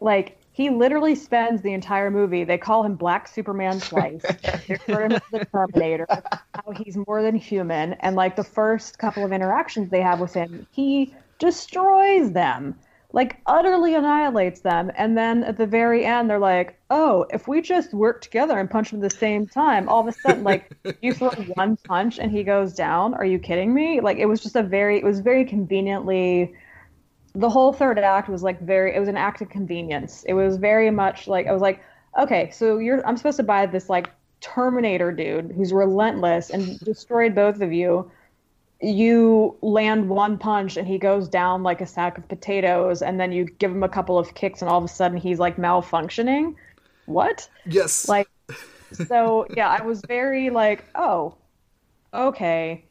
like 0.01 0.37
he 0.51 0.69
literally 0.69 1.15
spends 1.15 1.61
the 1.61 1.71
entire 1.71 2.11
movie. 2.11 2.43
They 2.43 2.57
call 2.57 2.83
him 2.83 2.95
Black 2.95 3.29
Superman 3.29 3.79
twice. 3.91 4.21
they 4.21 4.73
refer 4.73 5.05
him 5.05 5.13
as 5.13 5.21
the 5.31 5.45
Terminator. 5.45 6.07
How 6.09 6.71
he's 6.75 6.97
more 6.97 7.21
than 7.21 7.35
human, 7.35 7.93
and 7.93 8.17
like 8.17 8.35
the 8.35 8.43
first 8.43 8.99
couple 8.99 9.23
of 9.23 9.31
interactions 9.31 9.89
they 9.89 10.01
have 10.01 10.19
with 10.19 10.33
him, 10.33 10.67
he 10.71 11.15
destroys 11.37 12.33
them, 12.33 12.75
like 13.11 13.37
utterly 13.47 13.95
annihilates 13.95 14.61
them. 14.61 14.91
And 14.95 15.17
then 15.17 15.43
at 15.43 15.57
the 15.57 15.65
very 15.65 16.05
end, 16.05 16.29
they're 16.29 16.39
like, 16.39 16.79
"Oh, 16.89 17.25
if 17.31 17.47
we 17.47 17.61
just 17.61 17.93
work 17.93 18.21
together 18.21 18.59
and 18.59 18.69
punch 18.69 18.91
him 18.91 19.03
at 19.03 19.09
the 19.09 19.17
same 19.17 19.47
time, 19.47 19.89
all 19.89 20.01
of 20.01 20.07
a 20.07 20.11
sudden, 20.11 20.43
like 20.43 20.71
you 21.01 21.13
throw 21.13 21.31
one 21.55 21.77
punch 21.77 22.19
and 22.19 22.31
he 22.31 22.43
goes 22.43 22.73
down. 22.73 23.13
Are 23.15 23.25
you 23.25 23.39
kidding 23.39 23.73
me? 23.73 23.99
Like 24.01 24.17
it 24.17 24.27
was 24.27 24.41
just 24.41 24.55
a 24.55 24.63
very, 24.63 24.97
it 24.97 25.03
was 25.03 25.19
very 25.19 25.45
conveniently." 25.45 26.53
the 27.35 27.49
whole 27.49 27.71
third 27.71 27.99
act 27.99 28.27
was 28.27 28.41
like 28.43 28.59
very 28.61 28.95
it 28.95 28.99
was 28.99 29.07
an 29.07 29.17
act 29.17 29.41
of 29.41 29.49
convenience 29.49 30.23
it 30.23 30.33
was 30.33 30.57
very 30.57 30.89
much 30.89 31.27
like 31.27 31.45
i 31.47 31.51
was 31.51 31.61
like 31.61 31.81
okay 32.19 32.49
so 32.51 32.77
you're 32.79 33.05
i'm 33.07 33.17
supposed 33.17 33.37
to 33.37 33.43
buy 33.43 33.65
this 33.65 33.89
like 33.89 34.09
terminator 34.41 35.11
dude 35.11 35.51
who's 35.51 35.71
relentless 35.71 36.49
and 36.49 36.79
destroyed 36.79 37.35
both 37.35 37.61
of 37.61 37.71
you 37.71 38.09
you 38.81 39.57
land 39.61 40.09
one 40.09 40.37
punch 40.37 40.77
and 40.77 40.87
he 40.87 40.97
goes 40.97 41.27
down 41.27 41.63
like 41.63 41.81
a 41.81 41.85
sack 41.85 42.17
of 42.17 42.27
potatoes 42.27 43.01
and 43.01 43.19
then 43.19 43.31
you 43.31 43.45
give 43.45 43.71
him 43.71 43.83
a 43.83 43.89
couple 43.89 44.17
of 44.17 44.33
kicks 44.35 44.61
and 44.61 44.69
all 44.69 44.77
of 44.77 44.83
a 44.83 44.87
sudden 44.87 45.17
he's 45.17 45.39
like 45.39 45.57
malfunctioning? 45.57 46.55
What? 47.05 47.49
Yes, 47.65 48.07
like 48.07 48.29
so 49.07 49.45
yeah 49.55 49.69
i 49.69 49.83
was 49.83 50.01
very 50.07 50.49
like 50.49 50.83
oh 50.95 51.35
okay. 52.13 52.85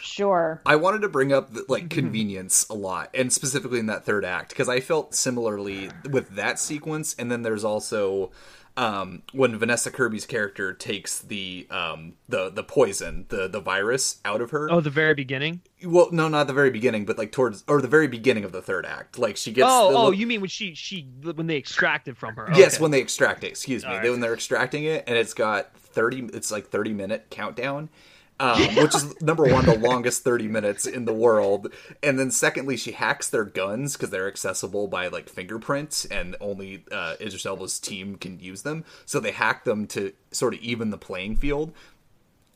Sure. 0.00 0.60
I 0.66 0.76
wanted 0.76 1.02
to 1.02 1.08
bring 1.08 1.32
up 1.32 1.52
the, 1.52 1.64
like 1.68 1.88
convenience 1.88 2.66
a 2.68 2.74
lot, 2.74 3.10
and 3.14 3.32
specifically 3.32 3.78
in 3.78 3.86
that 3.86 4.04
third 4.04 4.24
act 4.24 4.50
because 4.50 4.68
I 4.68 4.80
felt 4.80 5.14
similarly 5.14 5.90
with 6.10 6.30
that 6.36 6.58
sequence, 6.58 7.14
and 7.18 7.30
then 7.30 7.42
there's 7.42 7.64
also. 7.64 8.30
Um, 8.76 9.22
when 9.32 9.56
Vanessa 9.56 9.88
Kirby's 9.88 10.26
character 10.26 10.72
takes 10.72 11.20
the 11.20 11.68
um, 11.70 12.14
the 12.28 12.50
the 12.50 12.64
poison, 12.64 13.26
the 13.28 13.46
the 13.46 13.60
virus 13.60 14.20
out 14.24 14.40
of 14.40 14.50
her. 14.50 14.68
Oh, 14.70 14.80
the 14.80 14.90
very 14.90 15.14
beginning. 15.14 15.60
Well, 15.84 16.08
no, 16.10 16.26
not 16.28 16.48
the 16.48 16.52
very 16.52 16.70
beginning, 16.70 17.04
but 17.04 17.16
like 17.16 17.30
towards 17.30 17.62
or 17.68 17.80
the 17.80 17.86
very 17.88 18.08
beginning 18.08 18.42
of 18.44 18.50
the 18.50 18.60
third 18.62 18.84
act. 18.84 19.16
Like 19.16 19.36
she 19.36 19.52
gets. 19.52 19.68
oh, 19.70 19.90
the 19.92 19.96
oh, 19.96 20.00
little- 20.00 20.14
you 20.14 20.26
mean 20.26 20.40
when 20.40 20.50
she 20.50 20.74
she 20.74 21.02
when 21.22 21.46
they 21.46 21.56
extract 21.56 22.08
it 22.08 22.16
from 22.16 22.34
her? 22.34 22.48
Yes, 22.54 22.80
when 22.80 22.90
they 22.90 23.00
extract 23.00 23.44
it. 23.44 23.48
Excuse 23.48 23.84
me, 23.84 23.90
All 23.94 24.02
They- 24.02 24.10
when 24.10 24.18
they're 24.18 24.34
extracting 24.34 24.82
it, 24.84 25.04
and 25.06 25.16
it's 25.16 25.34
got 25.34 25.76
thirty. 25.78 26.28
It's 26.32 26.50
like 26.50 26.66
thirty 26.66 26.92
minute 26.92 27.26
countdown, 27.30 27.90
um, 28.40 28.60
which 28.76 28.94
is 28.94 29.20
number 29.20 29.44
one, 29.44 29.64
the 29.64 29.78
longest 29.78 30.24
30 30.24 30.48
minutes 30.48 30.86
in 30.86 31.04
the 31.04 31.12
world. 31.12 31.72
And 32.02 32.18
then 32.18 32.30
secondly, 32.30 32.76
she 32.76 32.92
hacks 32.92 33.30
their 33.30 33.44
guns 33.44 33.94
because 33.94 34.10
they're 34.10 34.28
accessible 34.28 34.88
by 34.88 35.06
like 35.08 35.28
fingerprints 35.28 36.04
and 36.06 36.36
only 36.40 36.84
uh, 36.90 37.14
Idris 37.20 37.46
Elba's 37.46 37.78
team 37.78 38.16
can 38.16 38.40
use 38.40 38.62
them. 38.62 38.84
So 39.06 39.20
they 39.20 39.30
hack 39.30 39.64
them 39.64 39.86
to 39.88 40.12
sort 40.32 40.54
of 40.54 40.60
even 40.60 40.90
the 40.90 40.98
playing 40.98 41.36
field. 41.36 41.72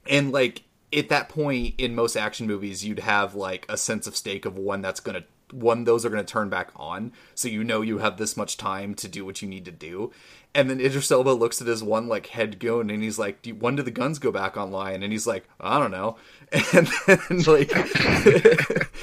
And 0.09 0.33
like 0.33 0.64
at 0.93 1.11
that 1.11 1.29
point 1.29 1.75
in 1.79 1.95
most 1.95 2.17
action 2.17 2.47
movies, 2.47 2.85
you'd 2.85 3.01
have 3.01 3.35
like 3.35 3.64
a 3.69 3.77
sense 3.77 4.07
of 4.07 4.17
stake 4.17 4.47
of 4.47 4.59
when 4.59 4.83
that's 4.83 5.01
going 5.01 5.23
to 5.23 5.25
when 5.53 5.85
those 5.85 6.05
are 6.05 6.11
going 6.11 6.25
to 6.25 6.31
turn 6.31 6.51
back 6.51 6.71
on 6.77 7.11
so 7.35 7.49
you 7.49 7.64
know 7.64 7.81
you 7.81 7.99
have 7.99 8.19
this 8.19 8.37
much 8.37 8.59
time 8.59 8.95
to 8.95 9.09
do 9.09 9.25
what 9.25 9.41
you 9.41 9.49
need 9.49 9.64
to 9.64 9.71
do 9.71 10.12
and 10.59 10.68
then 10.68 10.81
Idris 10.81 11.12
Elba 11.12 11.31
looks 11.31 11.61
at 11.61 11.68
his 11.68 11.85
one 11.85 12.09
like 12.09 12.27
head 12.27 12.59
goon 12.59 12.90
and 12.90 13.01
he's 13.01 13.16
like, 13.16 13.47
"When 13.61 13.77
do 13.77 13.83
the 13.85 13.92
guns 13.92 14.18
go 14.18 14.33
back 14.33 14.57
online?" 14.57 15.05
And 15.05 15.12
he's 15.12 15.27
like, 15.27 15.49
"I 15.61 15.79
don't 15.79 15.92
know." 15.92 16.16
And 16.73 16.88
then 17.07 17.42
like, 17.44 17.71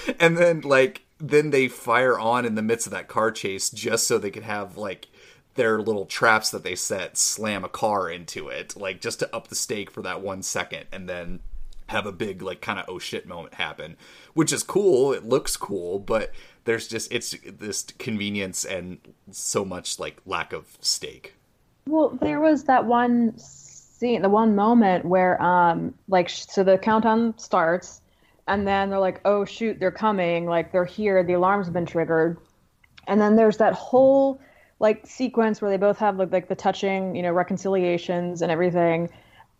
and 0.19 0.37
then 0.37 0.61
like, 0.61 1.05
then 1.17 1.51
they 1.51 1.69
fire 1.69 2.19
on 2.19 2.45
in 2.45 2.55
the 2.55 2.61
midst 2.61 2.87
of 2.87 2.91
that 2.91 3.07
car 3.07 3.31
chase 3.31 3.69
just 3.69 4.05
so 4.05 4.17
they 4.17 4.31
could 4.31 4.43
have 4.43 4.75
like 4.75 5.07
their 5.53 5.79
little 5.81 6.05
traps 6.05 6.51
that 6.51 6.63
they 6.63 6.75
set 6.75 7.17
slam 7.17 7.63
a 7.63 7.69
car 7.69 8.09
into 8.09 8.49
it, 8.49 8.75
like 8.75 8.99
just 8.99 9.19
to 9.19 9.33
up 9.33 9.47
the 9.47 9.55
stake 9.55 9.89
for 9.89 10.01
that 10.01 10.19
one 10.19 10.41
second, 10.41 10.87
and 10.91 11.07
then 11.07 11.39
have 11.87 12.05
a 12.05 12.11
big 12.11 12.41
like 12.41 12.59
kind 12.59 12.79
of 12.79 12.85
oh 12.89 12.99
shit 12.99 13.25
moment 13.25 13.53
happen, 13.53 13.95
which 14.33 14.51
is 14.51 14.61
cool. 14.61 15.13
It 15.13 15.23
looks 15.23 15.55
cool, 15.55 15.99
but 15.99 16.33
there's 16.65 16.89
just 16.89 17.13
it's 17.13 17.33
this 17.47 17.83
convenience 17.97 18.65
and 18.65 18.97
so 19.31 19.63
much 19.63 19.99
like 19.99 20.17
lack 20.25 20.51
of 20.51 20.77
stake. 20.81 21.34
Well, 21.87 22.17
there 22.19 22.39
was 22.39 22.63
that 22.63 22.85
one 22.85 23.37
scene, 23.37 24.23
the 24.23 24.29
one 24.29 24.55
moment 24.55 25.05
where, 25.05 25.39
um, 25.41 25.93
like, 26.07 26.29
so 26.29 26.63
the 26.63 26.79
countdown 26.79 27.37
starts, 27.37 28.01
and 28.47 28.67
then 28.67 28.89
they're 28.89 28.99
like, 28.99 29.21
"Oh 29.23 29.45
shoot, 29.45 29.79
they're 29.79 29.91
coming! 29.91 30.47
Like, 30.47 30.71
they're 30.71 30.85
here. 30.85 31.23
The 31.23 31.33
alarm's 31.33 31.69
been 31.69 31.85
triggered." 31.85 32.37
And 33.07 33.21
then 33.21 33.35
there's 33.35 33.57
that 33.57 33.73
whole 33.73 34.41
like 34.79 35.05
sequence 35.07 35.61
where 35.61 35.71
they 35.71 35.77
both 35.77 35.97
have 35.99 36.17
like, 36.17 36.31
like 36.31 36.47
the 36.49 36.55
touching, 36.55 37.15
you 37.15 37.21
know, 37.21 37.31
reconciliations 37.31 38.41
and 38.41 38.51
everything. 38.51 39.09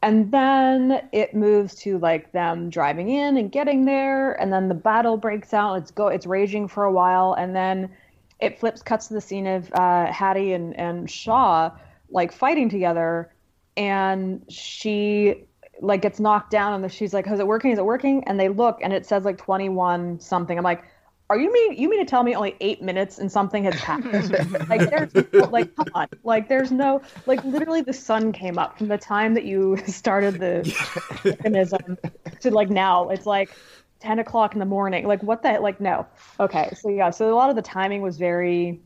And 0.01 0.31
then 0.31 1.07
it 1.13 1.33
moves 1.33 1.75
to 1.83 1.97
like 1.99 2.31
them 2.31 2.69
driving 2.69 3.09
in 3.09 3.37
and 3.37 3.51
getting 3.51 3.85
there, 3.85 4.33
and 4.33 4.51
then 4.51 4.67
the 4.67 4.75
battle 4.75 5.17
breaks 5.17 5.53
out. 5.53 5.75
It's 5.75 5.91
go, 5.91 6.07
it's 6.07 6.25
raging 6.25 6.67
for 6.69 6.85
a 6.85 6.91
while, 6.91 7.33
and 7.33 7.55
then 7.55 7.91
it 8.39 8.59
flips, 8.59 8.81
cuts 8.81 9.07
to 9.09 9.13
the 9.13 9.21
scene 9.21 9.47
of 9.47 9.71
uh, 9.73 10.11
Hattie 10.11 10.53
and 10.53 10.75
and 10.77 11.09
Shaw 11.09 11.71
like 12.15 12.31
fighting 12.31 12.69
together 12.69 13.31
and 13.75 14.43
she 14.49 15.45
like 15.81 16.01
gets 16.01 16.19
knocked 16.19 16.49
down 16.49 16.81
and 16.81 16.91
she's 16.91 17.13
like 17.13 17.27
is 17.27 17.39
it 17.39 17.45
working? 17.45 17.71
Is 17.71 17.77
it 17.77 17.85
working? 17.85 18.23
And 18.25 18.39
they 18.39 18.47
look 18.49 18.79
and 18.81 18.93
it 18.93 19.05
says 19.05 19.25
like 19.25 19.37
21 19.37 20.21
something. 20.21 20.57
I'm 20.57 20.63
like 20.63 20.83
are 21.29 21.37
you 21.37 21.51
mean 21.51 21.73
you 21.73 21.89
mean 21.89 21.99
to 21.99 22.05
tell 22.05 22.23
me 22.23 22.35
only 22.35 22.55
eight 22.61 22.81
minutes 22.81 23.17
and 23.19 23.29
something 23.31 23.65
has 23.65 23.75
happened? 23.75 24.31
Like 24.69 24.89
there's 24.89 25.51
like 25.51 25.75
come 25.75 25.87
on. 25.93 26.07
Like 26.23 26.47
there's 26.47 26.71
no 26.71 27.01
like 27.25 27.43
literally 27.43 27.81
the 27.81 27.93
sun 27.93 28.31
came 28.31 28.57
up 28.57 28.77
from 28.77 28.87
the 28.87 28.97
time 28.97 29.33
that 29.33 29.43
you 29.43 29.77
started 29.85 30.39
the 30.39 30.73
mechanism 31.25 31.97
to 32.39 32.51
like 32.51 32.69
now. 32.69 33.09
It's 33.09 33.25
like 33.25 33.49
10 33.99 34.19
o'clock 34.19 34.53
in 34.53 34.59
the 34.59 34.65
morning. 34.65 35.05
Like 35.05 35.21
what 35.21 35.43
the 35.43 35.59
like 35.59 35.81
no. 35.81 36.07
Okay 36.39 36.71
so 36.79 36.87
yeah 36.87 37.09
so 37.09 37.33
a 37.33 37.35
lot 37.35 37.49
of 37.49 37.57
the 37.57 37.61
timing 37.61 38.01
was 38.01 38.17
very 38.17 38.79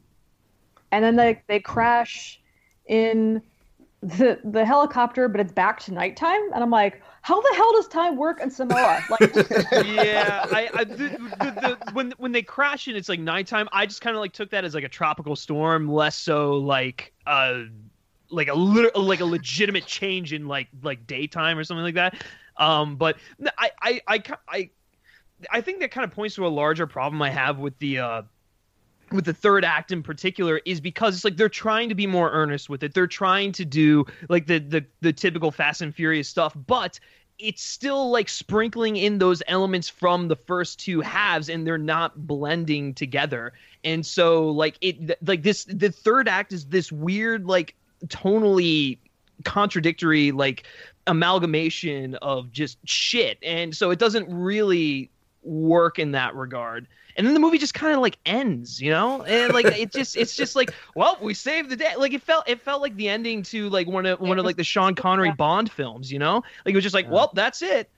and 0.91 1.03
then 1.03 1.15
they 1.15 1.43
they 1.47 1.59
crash 1.59 2.41
in 2.89 3.41
the 4.01 4.39
the 4.43 4.65
helicopter, 4.65 5.29
but 5.29 5.39
it's 5.39 5.51
back 5.51 5.79
to 5.81 5.93
nighttime, 5.93 6.41
and 6.53 6.63
I'm 6.63 6.69
like, 6.69 7.01
how 7.21 7.39
the 7.41 7.53
hell 7.55 7.71
does 7.73 7.87
time 7.87 8.17
work 8.17 8.41
in 8.41 8.49
Samoa? 8.49 9.03
Like, 9.09 9.35
yeah, 9.85 10.45
I, 10.51 10.69
I 10.73 10.83
the, 10.83 10.95
the, 10.95 11.77
the, 11.85 11.91
when 11.93 12.13
when 12.17 12.31
they 12.31 12.41
crash 12.41 12.87
and 12.87 12.97
it's 12.97 13.09
like 13.09 13.19
nighttime, 13.19 13.67
I 13.71 13.85
just 13.85 14.01
kind 14.01 14.15
of 14.15 14.19
like 14.19 14.33
took 14.33 14.49
that 14.51 14.65
as 14.65 14.73
like 14.73 14.83
a 14.83 14.89
tropical 14.89 15.35
storm, 15.35 15.87
less 15.87 16.17
so 16.17 16.53
like 16.53 17.13
uh 17.27 17.63
like 18.29 18.47
a 18.47 18.53
like 18.53 19.19
a 19.19 19.25
legitimate 19.25 19.85
change 19.85 20.33
in 20.33 20.47
like 20.47 20.67
like 20.81 21.05
daytime 21.05 21.57
or 21.57 21.63
something 21.63 21.83
like 21.83 21.95
that. 21.95 22.23
Um, 22.57 22.95
but 22.95 23.17
I 23.57 23.71
I 23.81 24.01
I 24.07 24.23
I, 24.47 24.69
I 25.51 25.61
think 25.61 25.79
that 25.79 25.91
kind 25.91 26.05
of 26.05 26.11
points 26.11 26.35
to 26.35 26.45
a 26.45 26.49
larger 26.49 26.87
problem 26.87 27.21
I 27.21 27.29
have 27.29 27.59
with 27.59 27.77
the 27.79 27.99
uh 27.99 28.21
with 29.13 29.25
the 29.25 29.33
third 29.33 29.65
act 29.65 29.91
in 29.91 30.03
particular 30.03 30.61
is 30.65 30.79
because 30.81 31.15
it's 31.15 31.23
like 31.23 31.37
they're 31.37 31.49
trying 31.49 31.89
to 31.89 31.95
be 31.95 32.07
more 32.07 32.31
earnest 32.31 32.69
with 32.69 32.83
it. 32.83 32.93
They're 32.93 33.07
trying 33.07 33.51
to 33.53 33.65
do 33.65 34.05
like 34.29 34.47
the 34.47 34.59
the 34.59 34.85
the 35.01 35.13
typical 35.13 35.51
Fast 35.51 35.81
and 35.81 35.93
Furious 35.93 36.27
stuff, 36.27 36.55
but 36.67 36.99
it's 37.39 37.63
still 37.63 38.11
like 38.11 38.27
sprinkling 38.27 38.97
in 38.97 39.17
those 39.17 39.41
elements 39.47 39.87
from 39.87 40.27
the 40.27 40.35
first 40.35 40.79
two 40.79 40.99
halves 40.99 41.47
and 41.47 41.65
they're 41.65 41.77
not 41.77 42.27
blending 42.27 42.93
together. 42.93 43.53
And 43.83 44.05
so 44.05 44.49
like 44.49 44.77
it 44.81 45.17
like 45.25 45.43
this 45.43 45.63
the 45.63 45.91
third 45.91 46.27
act 46.27 46.51
is 46.51 46.65
this 46.65 46.91
weird 46.91 47.45
like 47.45 47.75
tonally 48.07 48.97
contradictory 49.45 50.31
like 50.31 50.63
amalgamation 51.07 52.15
of 52.15 52.51
just 52.51 52.77
shit. 52.85 53.37
And 53.41 53.75
so 53.75 53.89
it 53.89 53.99
doesn't 53.99 54.27
really 54.29 55.09
work 55.43 55.97
in 55.97 56.11
that 56.11 56.35
regard 56.35 56.87
and 57.19 57.27
then 57.27 57.33
the 57.33 57.39
movie 57.41 57.57
just 57.57 57.73
kind 57.73 57.93
of 57.93 57.99
like 57.99 58.17
ends, 58.25 58.81
you 58.81 58.89
know, 58.89 59.23
and 59.23 59.53
like 59.53 59.65
it 59.65 59.91
just 59.91 60.15
it's 60.15 60.37
just 60.37 60.55
like, 60.55 60.73
well, 60.95 61.17
we 61.21 61.33
saved 61.33 61.69
the 61.69 61.75
day. 61.75 61.93
Like 61.97 62.13
it 62.13 62.21
felt 62.21 62.47
it 62.47 62.61
felt 62.61 62.81
like 62.81 62.95
the 62.95 63.09
ending 63.09 63.43
to 63.43 63.67
like 63.69 63.87
one 63.87 64.05
of 64.05 64.21
one 64.21 64.39
of 64.39 64.45
like 64.45 64.55
the 64.55 64.63
Sean 64.63 64.95
Connery 64.95 65.33
Bond 65.33 65.69
films, 65.69 66.09
you 66.09 66.17
know, 66.17 66.35
like 66.65 66.71
it 66.71 66.75
was 66.75 66.83
just 66.83 66.95
like, 66.95 67.11
well, 67.11 67.29
that's 67.35 67.61
it. 67.61 67.91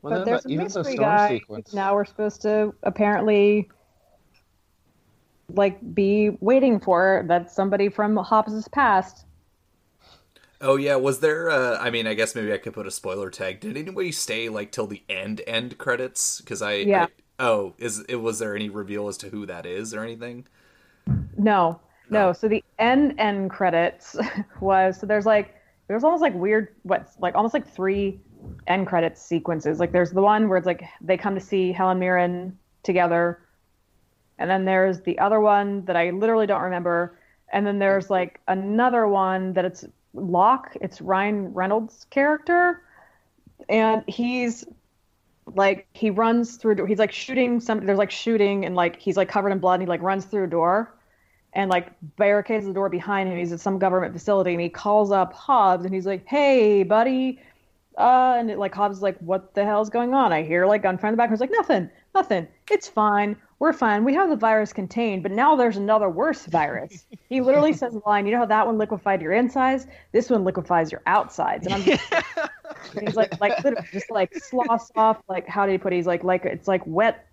Well, 0.00 0.20
but 0.20 0.24
there's 0.24 0.46
a 0.46 0.48
mystery 0.48 0.96
guy. 0.96 1.28
Sequence. 1.28 1.74
Now 1.74 1.94
we're 1.94 2.06
supposed 2.06 2.40
to 2.40 2.74
apparently 2.84 3.68
like 5.50 5.94
be 5.94 6.30
waiting 6.40 6.80
for 6.80 7.26
that 7.28 7.50
somebody 7.50 7.90
from 7.90 8.16
Hobbs's 8.16 8.66
past. 8.68 9.26
Oh 10.62 10.76
yeah, 10.76 10.96
was 10.96 11.20
there? 11.20 11.50
Uh, 11.50 11.76
I 11.78 11.90
mean, 11.90 12.06
I 12.06 12.14
guess 12.14 12.34
maybe 12.34 12.50
I 12.50 12.56
could 12.56 12.72
put 12.72 12.86
a 12.86 12.90
spoiler 12.90 13.28
tag. 13.28 13.60
Did 13.60 13.76
anybody 13.76 14.10
stay 14.10 14.48
like 14.48 14.72
till 14.72 14.86
the 14.86 15.02
end 15.06 15.42
end 15.46 15.76
credits? 15.76 16.40
Because 16.40 16.62
I, 16.62 16.76
yeah. 16.76 17.06
Oh, 17.40 17.72
is 17.78 18.04
it 18.06 18.16
was 18.16 18.38
there 18.38 18.54
any 18.54 18.68
reveal 18.68 19.08
as 19.08 19.16
to 19.18 19.30
who 19.30 19.46
that 19.46 19.64
is 19.64 19.94
or 19.94 20.04
anything? 20.04 20.46
No, 21.06 21.24
no. 21.38 21.80
no. 22.10 22.32
So 22.34 22.48
the 22.48 22.62
end 22.78 23.14
end 23.18 23.50
credits 23.50 24.14
was 24.60 25.00
so 25.00 25.06
there's 25.06 25.24
like 25.24 25.54
there's 25.88 26.04
almost 26.04 26.20
like 26.20 26.34
weird 26.34 26.68
what's 26.82 27.18
like 27.18 27.34
almost 27.34 27.54
like 27.54 27.66
three 27.66 28.20
end 28.66 28.86
credits 28.86 29.22
sequences. 29.22 29.80
Like 29.80 29.90
there's 29.90 30.10
the 30.10 30.20
one 30.20 30.50
where 30.50 30.58
it's 30.58 30.66
like 30.66 30.84
they 31.00 31.16
come 31.16 31.34
to 31.34 31.40
see 31.40 31.72
Helen 31.72 31.98
Mirren 31.98 32.58
together, 32.82 33.40
and 34.38 34.50
then 34.50 34.66
there's 34.66 35.00
the 35.00 35.18
other 35.18 35.40
one 35.40 35.82
that 35.86 35.96
I 35.96 36.10
literally 36.10 36.46
don't 36.46 36.62
remember, 36.62 37.18
and 37.54 37.66
then 37.66 37.78
there's 37.78 38.10
like 38.10 38.38
another 38.48 39.08
one 39.08 39.54
that 39.54 39.64
it's 39.64 39.86
Locke. 40.12 40.76
It's 40.82 41.00
Ryan 41.00 41.54
Reynolds' 41.54 42.04
character, 42.10 42.82
and 43.70 44.04
he's 44.06 44.66
like 45.54 45.86
he 45.94 46.10
runs 46.10 46.56
through 46.56 46.84
he's 46.86 46.98
like 46.98 47.12
shooting 47.12 47.60
some 47.60 47.84
there's 47.84 47.98
like 47.98 48.10
shooting 48.10 48.64
and 48.64 48.74
like 48.74 48.98
he's 49.00 49.16
like 49.16 49.28
covered 49.28 49.50
in 49.50 49.58
blood 49.58 49.74
and 49.74 49.82
he 49.82 49.88
like 49.88 50.02
runs 50.02 50.24
through 50.24 50.44
a 50.44 50.46
door 50.46 50.94
and 51.52 51.70
like 51.70 51.92
barricades 52.16 52.64
the 52.64 52.72
door 52.72 52.88
behind 52.88 53.28
him. 53.28 53.36
He's 53.36 53.52
at 53.52 53.58
some 53.60 53.78
government 53.78 54.12
facility 54.12 54.52
and 54.52 54.60
he 54.60 54.68
calls 54.68 55.10
up 55.10 55.32
hobbs 55.32 55.84
and 55.84 55.94
he's 55.94 56.06
like 56.06 56.26
hey 56.26 56.82
buddy 56.82 57.40
uh 57.98 58.36
and 58.38 58.50
it, 58.50 58.58
like 58.58 58.74
hobbs 58.74 58.98
is 58.98 59.02
like 59.02 59.18
what 59.18 59.54
the 59.54 59.64
hell's 59.64 59.90
going 59.90 60.14
on? 60.14 60.32
I 60.32 60.42
hear 60.42 60.66
like 60.66 60.82
gunfire 60.82 61.08
in 61.08 61.12
the 61.12 61.16
back 61.16 61.30
and 61.30 61.34
he's 61.34 61.40
like 61.40 61.50
nothing 61.52 61.90
nothing. 62.14 62.48
It's 62.70 62.88
fine. 62.88 63.36
We're 63.58 63.72
fine. 63.72 64.04
We 64.04 64.14
have 64.14 64.30
the 64.30 64.36
virus 64.36 64.72
contained 64.72 65.22
but 65.22 65.32
now 65.32 65.56
there's 65.56 65.76
another 65.76 66.08
worse 66.08 66.46
virus. 66.46 67.04
He 67.28 67.40
literally 67.40 67.72
says 67.72 67.92
the 67.92 68.02
line 68.06 68.26
you 68.26 68.32
know 68.32 68.38
how 68.38 68.46
that 68.46 68.66
one 68.66 68.78
liquefied 68.78 69.22
your 69.22 69.32
insides? 69.32 69.86
This 70.12 70.30
one 70.30 70.44
liquefies 70.44 70.90
your 70.90 71.02
outsides. 71.06 71.66
And 71.66 71.74
i'm 71.74 71.82
just 71.82 72.02
he's 73.00 73.16
like 73.16 73.40
like 73.40 73.62
just 73.92 74.10
like 74.10 74.32
sloss 74.32 74.90
off 74.96 75.22
like 75.28 75.46
how 75.46 75.66
did 75.66 75.72
he 75.72 75.78
put 75.78 75.92
it? 75.92 75.96
he's 75.96 76.06
like 76.06 76.24
like 76.24 76.44
it's 76.44 76.68
like 76.68 76.82
wet. 76.86 77.26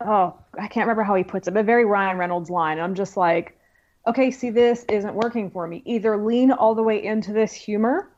Oh 0.00 0.36
i 0.58 0.66
can't 0.68 0.86
remember 0.86 1.02
how 1.02 1.14
he 1.14 1.24
puts 1.24 1.48
it 1.48 1.54
but 1.54 1.64
very 1.66 1.84
ryan 1.84 2.18
reynolds 2.18 2.50
line. 2.50 2.78
And 2.78 2.82
i'm 2.82 2.94
just 2.94 3.16
like 3.16 3.58
okay 4.06 4.30
see 4.30 4.50
this 4.50 4.84
isn't 4.88 5.14
working 5.14 5.50
for 5.50 5.66
me. 5.66 5.82
Either 5.84 6.16
lean 6.16 6.52
all 6.52 6.74
the 6.74 6.82
way 6.82 7.02
into 7.02 7.32
this 7.32 7.52
humor 7.52 8.08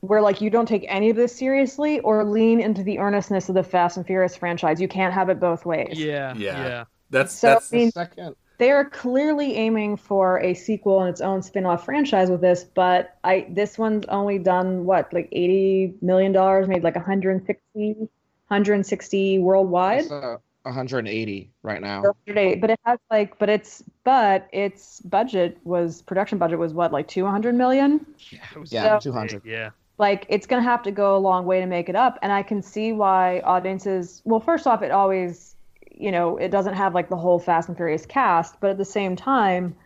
where 0.00 0.20
like 0.20 0.40
you 0.40 0.50
don't 0.50 0.66
take 0.66 0.84
any 0.88 1.10
of 1.10 1.16
this 1.16 1.36
seriously 1.36 2.00
or 2.00 2.24
lean 2.24 2.60
into 2.60 2.82
the 2.82 2.98
earnestness 2.98 3.48
of 3.48 3.54
the 3.54 3.62
fast 3.62 3.96
and 3.96 4.06
furious 4.06 4.36
franchise. 4.36 4.80
You 4.80 4.88
can't 4.88 5.12
have 5.12 5.28
it 5.28 5.40
both 5.40 5.64
ways. 5.64 5.98
Yeah 5.98 6.34
yeah, 6.36 6.66
yeah. 6.66 6.84
that's 7.10 7.32
so 7.32 7.48
that's 7.48 7.72
I 7.72 7.76
mean, 7.76 7.90
second. 7.90 8.34
they 8.58 8.70
are 8.70 8.84
clearly 8.84 9.56
aiming 9.56 9.96
for 9.96 10.40
a 10.40 10.54
sequel 10.54 11.00
and 11.00 11.10
its 11.10 11.20
own 11.20 11.42
spin-off 11.42 11.84
franchise 11.84 12.30
with 12.30 12.40
this 12.40 12.64
but 12.64 13.16
i 13.24 13.46
this 13.50 13.78
one's 13.78 14.06
only 14.06 14.38
done 14.38 14.84
what 14.84 15.12
like 15.12 15.28
80 15.32 15.94
million 16.02 16.32
dollars 16.32 16.68
made 16.68 16.82
like 16.82 16.96
160 16.96 18.08
160 18.50 19.38
worldwide? 19.38 20.10
Uh, 20.10 20.36
180 20.62 21.52
right 21.62 21.80
now. 21.80 22.02
180, 22.02 22.60
but 22.60 22.70
it 22.70 22.80
has 22.84 22.98
like 23.10 23.38
but 23.38 23.48
it's 23.48 23.84
but 24.02 24.48
its 24.52 25.00
budget 25.00 25.56
was 25.62 26.02
production 26.02 26.36
budget 26.36 26.58
was 26.58 26.74
what 26.74 26.92
like 26.92 27.06
200 27.06 27.54
million? 27.54 28.04
Yeah, 28.30 28.40
yeah 28.66 28.98
so, 28.98 29.10
200 29.10 29.42
yeah 29.44 29.70
like 30.00 30.26
it's 30.28 30.46
going 30.46 30.60
to 30.60 30.68
have 30.68 30.82
to 30.82 30.90
go 30.90 31.14
a 31.16 31.18
long 31.18 31.44
way 31.44 31.60
to 31.60 31.66
make 31.66 31.88
it 31.88 31.94
up. 31.94 32.18
And 32.22 32.32
i 32.32 32.42
can 32.42 32.62
see 32.62 32.92
why 32.92 33.40
audiences 33.40 34.22
well 34.24 34.40
first 34.40 34.66
off 34.66 34.82
it 34.82 34.90
always 34.90 35.54
you 35.92 36.10
know 36.10 36.36
it 36.38 36.48
doesn't 36.48 36.74
have 36.74 36.94
like 36.94 37.10
the 37.10 37.16
whole 37.16 37.38
fast 37.38 37.68
and 37.68 37.76
furious 37.76 38.06
cast 38.06 38.58
but 38.60 38.70
at 38.70 38.78
the 38.78 38.84
same 38.84 39.14
time 39.14 39.76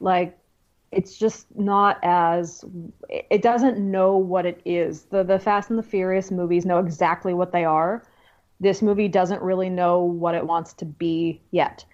like 0.00 0.38
it's 0.92 1.18
just 1.18 1.46
not 1.56 1.98
as 2.02 2.64
it 3.08 3.42
doesn't 3.42 3.78
know 3.78 4.16
what 4.16 4.46
it 4.46 4.60
is. 4.64 5.04
The 5.04 5.24
the 5.24 5.38
fast 5.38 5.70
and 5.70 5.78
the 5.78 5.82
furious 5.82 6.30
movies 6.30 6.64
know 6.64 6.78
exactly 6.78 7.34
what 7.34 7.52
they 7.52 7.64
are. 7.64 8.04
This 8.60 8.80
movie 8.80 9.08
doesn't 9.08 9.42
really 9.42 9.68
know 9.68 10.00
what 10.00 10.34
it 10.34 10.46
wants 10.46 10.72
to 10.74 10.84
be 10.84 11.40
yet 11.50 11.84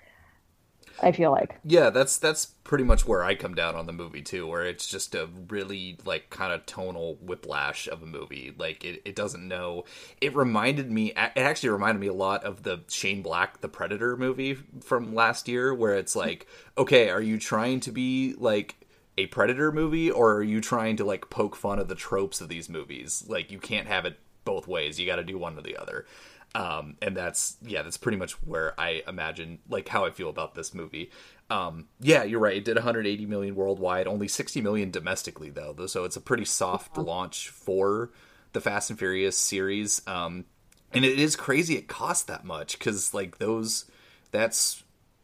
I 1.02 1.12
feel 1.12 1.30
like. 1.30 1.58
Yeah, 1.64 1.90
that's 1.90 2.18
that's 2.18 2.46
pretty 2.46 2.84
much 2.84 3.06
where 3.06 3.24
I 3.24 3.34
come 3.34 3.54
down 3.54 3.74
on 3.74 3.86
the 3.86 3.92
movie 3.92 4.22
too, 4.22 4.46
where 4.46 4.64
it's 4.64 4.86
just 4.86 5.14
a 5.14 5.28
really 5.48 5.98
like 6.04 6.30
kind 6.30 6.52
of 6.52 6.66
tonal 6.66 7.16
whiplash 7.20 7.88
of 7.88 8.02
a 8.02 8.06
movie. 8.06 8.54
Like 8.56 8.84
it, 8.84 9.02
it 9.04 9.16
doesn't 9.16 9.46
know. 9.46 9.84
It 10.20 10.34
reminded 10.34 10.90
me. 10.90 11.10
It 11.10 11.32
actually 11.36 11.70
reminded 11.70 12.00
me 12.00 12.06
a 12.06 12.14
lot 12.14 12.44
of 12.44 12.62
the 12.62 12.80
Shane 12.88 13.22
Black, 13.22 13.60
the 13.60 13.68
Predator 13.68 14.16
movie 14.16 14.54
from 14.80 15.14
last 15.14 15.48
year, 15.48 15.74
where 15.74 15.94
it's 15.94 16.14
like, 16.14 16.46
okay, 16.76 17.10
are 17.10 17.22
you 17.22 17.38
trying 17.38 17.80
to 17.80 17.92
be 17.92 18.34
like 18.38 18.86
a 19.18 19.26
Predator 19.26 19.72
movie, 19.72 20.10
or 20.10 20.34
are 20.34 20.42
you 20.42 20.60
trying 20.60 20.96
to 20.96 21.04
like 21.04 21.30
poke 21.30 21.56
fun 21.56 21.78
of 21.78 21.88
the 21.88 21.94
tropes 21.94 22.40
of 22.40 22.48
these 22.48 22.68
movies? 22.68 23.24
Like 23.28 23.50
you 23.50 23.58
can't 23.58 23.88
have 23.88 24.04
it 24.04 24.18
both 24.44 24.66
ways. 24.66 24.98
You 24.98 25.06
got 25.06 25.16
to 25.16 25.24
do 25.24 25.38
one 25.38 25.58
or 25.58 25.62
the 25.62 25.76
other. 25.76 26.06
Um, 26.54 26.96
and 27.00 27.16
that's 27.16 27.56
yeah, 27.62 27.82
that's 27.82 27.96
pretty 27.96 28.18
much 28.18 28.32
where 28.42 28.78
I 28.78 29.02
imagine 29.06 29.60
like 29.68 29.88
how 29.88 30.04
I 30.04 30.10
feel 30.10 30.28
about 30.28 30.54
this 30.54 30.74
movie. 30.74 31.10
Um, 31.48 31.88
yeah, 32.00 32.22
you're 32.24 32.40
right. 32.40 32.56
It 32.56 32.64
did 32.64 32.76
180 32.76 33.26
million 33.26 33.54
worldwide, 33.54 34.06
only 34.06 34.28
60 34.28 34.60
million 34.60 34.90
domestically 34.90 35.50
though. 35.50 35.74
So 35.86 36.04
it's 36.04 36.16
a 36.16 36.20
pretty 36.20 36.44
soft 36.44 36.96
launch 36.98 37.48
for 37.48 38.10
the 38.52 38.60
Fast 38.60 38.90
and 38.90 38.98
Furious 38.98 39.36
series. 39.36 40.02
Um, 40.06 40.46
and 40.92 41.04
it 41.04 41.18
is 41.18 41.36
crazy 41.36 41.76
it 41.76 41.88
cost 41.88 42.26
that 42.26 42.44
much 42.44 42.78
because 42.78 43.14
like 43.14 43.38
those, 43.38 43.84
that's 44.32 44.82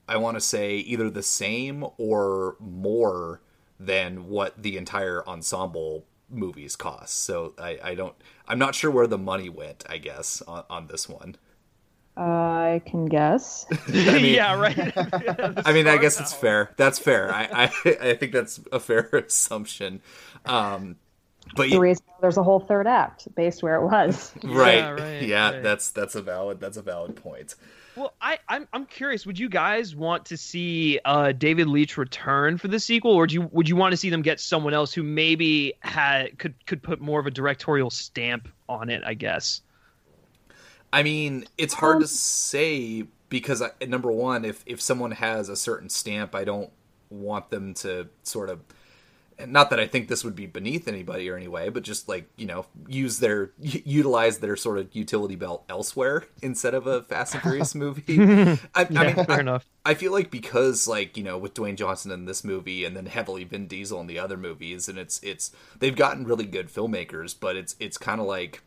I 0.08 0.16
want 0.18 0.36
to 0.36 0.40
say 0.40 0.76
either 0.76 1.10
the 1.10 1.22
same 1.22 1.84
or 1.98 2.56
more 2.60 3.40
than 3.78 4.28
what 4.28 4.62
the 4.62 4.76
entire 4.76 5.26
ensemble 5.28 6.06
movies 6.30 6.76
cost. 6.76 7.20
So 7.20 7.54
I, 7.58 7.78
I 7.82 7.94
don't 7.94 8.14
I'm 8.48 8.58
not 8.58 8.74
sure 8.74 8.90
where 8.90 9.06
the 9.06 9.18
money 9.18 9.48
went, 9.48 9.84
I 9.88 9.98
guess, 9.98 10.42
on, 10.42 10.64
on 10.70 10.86
this 10.88 11.08
one. 11.08 11.36
I 12.16 12.82
can 12.86 13.06
guess. 13.06 13.66
I 14.08 14.18
mean, 14.18 14.34
yeah, 14.34 14.54
right. 14.54 14.92
I 15.64 15.72
mean, 15.72 15.86
I 15.86 15.98
guess 15.98 16.20
it's 16.20 16.32
fair. 16.32 16.72
That's 16.76 16.98
fair. 16.98 17.32
I, 17.32 17.64
I, 17.84 17.96
I 18.10 18.14
think 18.14 18.32
that's 18.32 18.60
a 18.72 18.80
fair 18.80 19.02
assumption. 19.12 20.00
Um, 20.44 20.96
but 21.56 21.68
the 21.70 21.78
yeah, 21.78 21.80
reason 21.80 22.04
there's 22.20 22.36
a 22.36 22.42
whole 22.42 22.60
third 22.60 22.86
act 22.86 23.32
based 23.34 23.62
where 23.62 23.76
it 23.76 23.84
was. 23.86 24.34
right, 24.42 24.88
Yeah, 24.88 24.90
right, 24.90 25.20
yeah, 25.20 25.52
right. 25.52 25.62
that's 25.62 25.90
that's 25.90 26.14
a 26.14 26.22
valid 26.22 26.60
that's 26.60 26.76
a 26.76 26.82
valid 26.82 27.16
point. 27.16 27.54
Well, 27.96 28.12
I, 28.20 28.38
I'm 28.46 28.68
I'm 28.74 28.84
curious. 28.84 29.24
Would 29.24 29.38
you 29.38 29.48
guys 29.48 29.96
want 29.96 30.26
to 30.26 30.36
see 30.36 31.00
uh, 31.06 31.32
David 31.32 31.66
Leitch 31.66 31.96
return 31.96 32.58
for 32.58 32.68
the 32.68 32.78
sequel, 32.78 33.12
or 33.12 33.26
do 33.26 33.34
you 33.34 33.48
would 33.52 33.68
you 33.70 33.76
want 33.76 33.92
to 33.92 33.96
see 33.96 34.10
them 34.10 34.20
get 34.20 34.38
someone 34.38 34.74
else 34.74 34.92
who 34.92 35.02
maybe 35.02 35.72
had 35.80 36.38
could 36.38 36.54
could 36.66 36.82
put 36.82 37.00
more 37.00 37.18
of 37.18 37.26
a 37.26 37.30
directorial 37.30 37.88
stamp 37.88 38.48
on 38.68 38.90
it? 38.90 39.02
I 39.04 39.14
guess. 39.14 39.62
I 40.92 41.02
mean, 41.02 41.46
it's 41.56 41.72
hard 41.72 42.00
to 42.00 42.06
say 42.06 43.06
because 43.30 43.62
I, 43.62 43.70
number 43.86 44.12
one, 44.12 44.44
if 44.44 44.62
if 44.66 44.80
someone 44.80 45.12
has 45.12 45.48
a 45.48 45.56
certain 45.56 45.88
stamp, 45.88 46.34
I 46.34 46.44
don't 46.44 46.70
want 47.08 47.48
them 47.50 47.72
to 47.74 48.08
sort 48.22 48.50
of. 48.50 48.60
Not 49.44 49.68
that 49.70 49.78
I 49.78 49.86
think 49.86 50.08
this 50.08 50.24
would 50.24 50.34
be 50.34 50.46
beneath 50.46 50.88
anybody 50.88 51.28
or 51.28 51.36
anyway, 51.36 51.68
but 51.68 51.82
just 51.82 52.08
like 52.08 52.30
you 52.36 52.46
know, 52.46 52.66
use 52.86 53.18
their 53.18 53.50
utilize 53.60 54.38
their 54.38 54.56
sort 54.56 54.78
of 54.78 54.94
utility 54.94 55.36
belt 55.36 55.64
elsewhere 55.68 56.24
instead 56.40 56.72
of 56.74 56.86
a 56.86 57.02
Fast 57.02 57.34
and 57.34 57.42
Furious 57.42 57.74
movie. 57.74 58.26
I, 58.74 58.88
I 58.96 59.04
Yeah, 59.04 59.04
mean, 59.04 59.18
fair 59.26 59.38
I, 59.38 59.40
enough. 59.40 59.66
I 59.84 59.94
feel 59.94 60.12
like 60.12 60.30
because 60.30 60.88
like 60.88 61.16
you 61.18 61.22
know 61.22 61.36
with 61.36 61.54
Dwayne 61.54 61.76
Johnson 61.76 62.10
in 62.12 62.24
this 62.24 62.44
movie 62.44 62.84
and 62.84 62.96
then 62.96 63.06
heavily 63.06 63.44
Vin 63.44 63.66
Diesel 63.66 64.00
in 64.00 64.06
the 64.06 64.18
other 64.18 64.38
movies, 64.38 64.88
and 64.88 64.98
it's 64.98 65.20
it's 65.22 65.52
they've 65.78 65.96
gotten 65.96 66.24
really 66.24 66.46
good 66.46 66.68
filmmakers, 66.68 67.34
but 67.38 67.56
it's 67.56 67.76
it's 67.78 67.98
kind 67.98 68.20
of 68.22 68.26
like 68.26 68.62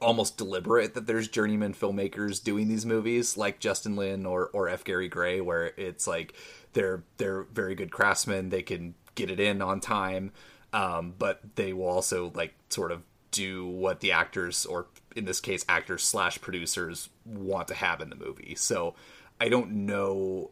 almost 0.00 0.38
deliberate 0.38 0.94
that 0.94 1.06
there's 1.06 1.28
journeyman 1.28 1.74
filmmakers 1.74 2.42
doing 2.42 2.68
these 2.68 2.86
movies 2.86 3.36
like 3.36 3.60
Justin 3.60 3.96
Lin 3.96 4.24
or 4.24 4.48
or 4.54 4.68
F 4.68 4.82
Gary 4.82 5.08
Gray 5.08 5.42
where 5.42 5.72
it's 5.76 6.06
like 6.06 6.32
they're 6.72 7.02
they're 7.18 7.42
very 7.52 7.74
good 7.74 7.90
craftsmen 7.90 8.48
they 8.48 8.62
can 8.62 8.94
get 9.14 9.30
it 9.30 9.40
in 9.40 9.62
on 9.62 9.80
time 9.80 10.32
um, 10.72 11.14
but 11.18 11.40
they 11.56 11.72
will 11.72 11.88
also 11.88 12.30
like 12.34 12.54
sort 12.68 12.92
of 12.92 13.02
do 13.30 13.66
what 13.66 14.00
the 14.00 14.12
actors 14.12 14.66
or 14.66 14.86
in 15.14 15.24
this 15.24 15.40
case 15.40 15.64
actors 15.68 16.02
slash 16.02 16.40
producers 16.40 17.08
want 17.24 17.68
to 17.68 17.74
have 17.74 18.00
in 18.00 18.10
the 18.10 18.16
movie 18.16 18.54
so 18.56 18.94
I 19.40 19.48
don't 19.48 19.70
know 19.70 20.50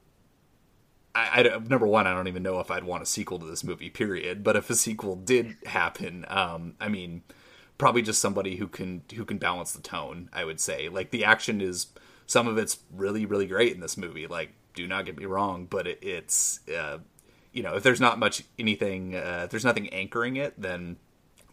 I, 1.14 1.42
I, 1.42 1.58
number 1.58 1.86
one, 1.86 2.06
I 2.06 2.14
don't 2.14 2.28
even 2.28 2.42
know 2.42 2.60
if 2.60 2.70
I'd 2.70 2.84
want 2.84 3.02
a 3.02 3.06
sequel 3.06 3.38
to 3.40 3.46
this 3.46 3.64
movie. 3.64 3.90
Period. 3.90 4.44
But 4.44 4.56
if 4.56 4.70
a 4.70 4.74
sequel 4.74 5.16
did 5.16 5.56
happen, 5.66 6.24
um, 6.28 6.74
I 6.80 6.88
mean, 6.88 7.22
probably 7.76 8.02
just 8.02 8.20
somebody 8.20 8.56
who 8.56 8.68
can 8.68 9.02
who 9.14 9.24
can 9.24 9.38
balance 9.38 9.72
the 9.72 9.82
tone. 9.82 10.28
I 10.32 10.44
would 10.44 10.60
say, 10.60 10.88
like 10.88 11.10
the 11.10 11.24
action 11.24 11.60
is 11.60 11.88
some 12.26 12.46
of 12.46 12.58
it's 12.58 12.78
really 12.92 13.26
really 13.26 13.46
great 13.46 13.74
in 13.74 13.80
this 13.80 13.96
movie. 13.96 14.26
Like, 14.26 14.52
do 14.74 14.86
not 14.86 15.06
get 15.06 15.16
me 15.16 15.24
wrong, 15.24 15.66
but 15.68 15.86
it, 15.86 15.98
it's 16.02 16.60
uh, 16.68 16.98
you 17.58 17.64
know 17.64 17.74
if 17.74 17.82
there's 17.82 18.00
not 18.00 18.20
much 18.20 18.44
anything, 18.56 19.16
uh, 19.16 19.42
if 19.44 19.50
there's 19.50 19.64
nothing 19.64 19.88
anchoring 19.88 20.36
it, 20.36 20.54
then 20.56 20.96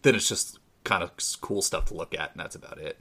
then 0.02 0.14
it's 0.14 0.28
just 0.28 0.60
kind 0.84 1.02
of 1.02 1.10
cool 1.40 1.60
stuff 1.60 1.86
to 1.86 1.94
look 1.94 2.14
at, 2.14 2.30
and 2.30 2.38
that's 2.38 2.54
about 2.54 2.78
it. 2.78 2.96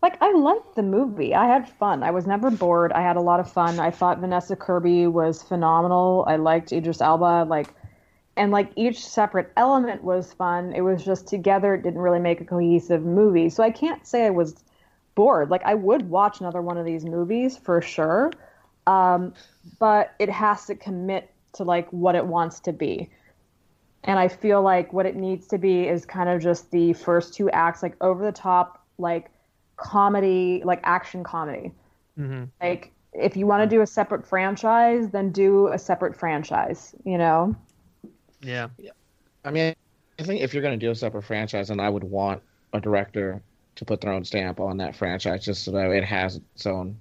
Like 0.00 0.16
I 0.22 0.32
liked 0.32 0.74
the 0.74 0.82
movie. 0.82 1.34
I 1.34 1.46
had 1.46 1.68
fun. 1.68 2.02
I 2.02 2.10
was 2.10 2.26
never 2.26 2.50
bored. 2.50 2.90
I 2.90 3.02
had 3.02 3.16
a 3.16 3.20
lot 3.20 3.38
of 3.38 3.52
fun. 3.52 3.78
I 3.78 3.90
thought 3.90 4.18
Vanessa 4.18 4.56
Kirby 4.56 5.08
was 5.08 5.42
phenomenal. 5.42 6.24
I 6.26 6.36
liked 6.36 6.72
Idris 6.72 7.02
Elba. 7.02 7.44
Like, 7.46 7.74
and 8.38 8.50
like 8.50 8.72
each 8.76 9.06
separate 9.06 9.52
element 9.58 10.02
was 10.02 10.32
fun. 10.32 10.72
It 10.72 10.80
was 10.80 11.04
just 11.04 11.28
together. 11.28 11.74
It 11.74 11.82
didn't 11.82 12.00
really 12.00 12.18
make 12.18 12.40
a 12.40 12.46
cohesive 12.46 13.04
movie. 13.04 13.50
So 13.50 13.62
I 13.62 13.70
can't 13.70 14.06
say 14.06 14.24
I 14.24 14.30
was 14.30 14.56
bored. 15.14 15.50
Like 15.50 15.64
I 15.66 15.74
would 15.74 16.08
watch 16.08 16.40
another 16.40 16.62
one 16.62 16.78
of 16.78 16.86
these 16.86 17.04
movies 17.04 17.58
for 17.58 17.82
sure. 17.82 18.32
Um, 18.86 19.34
but 19.78 20.14
it 20.18 20.30
has 20.30 20.64
to 20.66 20.74
commit 20.74 21.31
to 21.54 21.64
like 21.64 21.88
what 21.92 22.14
it 22.14 22.26
wants 22.26 22.60
to 22.60 22.72
be. 22.72 23.10
And 24.04 24.18
I 24.18 24.28
feel 24.28 24.62
like 24.62 24.92
what 24.92 25.06
it 25.06 25.14
needs 25.14 25.46
to 25.48 25.58
be 25.58 25.86
is 25.86 26.04
kind 26.04 26.28
of 26.28 26.42
just 26.42 26.70
the 26.70 26.92
first 26.92 27.34
two 27.34 27.48
acts, 27.50 27.82
like 27.82 27.96
over 28.00 28.24
the 28.24 28.32
top, 28.32 28.84
like 28.98 29.30
comedy, 29.76 30.62
like 30.64 30.80
action 30.82 31.22
comedy. 31.22 31.72
Mm-hmm. 32.18 32.44
Like 32.60 32.92
if 33.12 33.36
you 33.36 33.46
want 33.46 33.68
to 33.68 33.76
do 33.76 33.82
a 33.82 33.86
separate 33.86 34.26
franchise, 34.26 35.10
then 35.10 35.30
do 35.30 35.68
a 35.68 35.78
separate 35.78 36.16
franchise. 36.16 36.94
You 37.04 37.18
know? 37.18 37.54
Yeah. 38.40 38.68
I 39.44 39.50
mean, 39.50 39.74
I 40.18 40.22
think 40.24 40.40
if 40.40 40.52
you're 40.52 40.62
going 40.62 40.78
to 40.78 40.86
do 40.86 40.90
a 40.90 40.94
separate 40.94 41.22
franchise, 41.22 41.70
and 41.70 41.80
I 41.80 41.88
would 41.88 42.04
want 42.04 42.42
a 42.72 42.80
director 42.80 43.42
to 43.76 43.84
put 43.84 44.00
their 44.00 44.12
own 44.12 44.24
stamp 44.24 44.60
on 44.60 44.76
that 44.78 44.94
franchise 44.94 45.44
just 45.44 45.64
so 45.64 45.70
that 45.72 45.90
it 45.90 46.04
has 46.04 46.36
its 46.36 46.66
own 46.66 46.98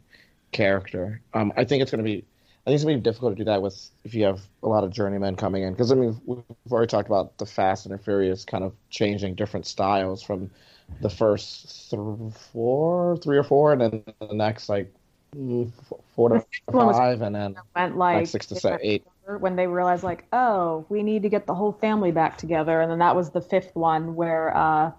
character. 0.51 1.21
Um, 1.33 1.51
I 1.57 1.65
think 1.65 1.81
it's 1.81 1.91
going 1.91 2.03
to 2.03 2.09
be, 2.09 2.23
I 2.65 2.69
think 2.69 2.75
it's 2.75 2.83
going 2.83 2.95
to 2.95 3.01
be 3.01 3.03
difficult 3.03 3.33
to 3.33 3.43
do 3.43 3.45
that 3.45 3.61
with 3.61 3.89
if 4.03 4.13
you 4.13 4.23
have 4.25 4.39
a 4.61 4.67
lot 4.67 4.83
of 4.83 4.91
journeymen 4.91 5.35
coming 5.35 5.63
in 5.63 5.73
because 5.73 5.91
I 5.91 5.95
mean 5.95 6.19
we've 6.25 6.43
already 6.71 6.87
talked 6.89 7.07
about 7.07 7.37
the 7.39 7.45
Fast 7.45 7.85
and 7.87 7.93
the 7.93 7.97
Furious 7.97 8.45
kind 8.45 8.63
of 8.63 8.73
changing 8.91 9.33
different 9.35 9.65
styles 9.65 10.21
from 10.21 10.51
the 10.99 11.09
first 11.09 11.89
th- 11.89 12.33
four, 12.53 13.17
three 13.17 13.37
or 13.37 13.43
four, 13.43 13.73
and 13.73 13.81
then 13.81 14.03
the 14.19 14.33
next 14.35 14.69
like 14.69 14.93
mm, 15.35 15.71
four 16.15 16.29
to 16.29 16.45
five, 16.71 17.21
and 17.21 17.35
then 17.35 17.55
Went 17.75 17.97
like, 17.97 18.17
like 18.17 18.27
six 18.27 18.45
to 18.47 18.55
seven, 18.55 18.79
eight. 18.83 19.03
when 19.39 19.55
they 19.55 19.65
realized 19.67 20.03
like, 20.03 20.25
oh, 20.31 20.85
we 20.89 21.01
need 21.03 21.23
to 21.23 21.29
get 21.29 21.47
the 21.47 21.55
whole 21.55 21.71
family 21.71 22.11
back 22.11 22.37
together, 22.37 22.79
and 22.81 22.91
then 22.91 22.99
that 22.99 23.15
was 23.15 23.31
the 23.31 23.41
fifth 23.41 23.75
one 23.75 24.15
where 24.15 24.55
uh, 24.55 24.91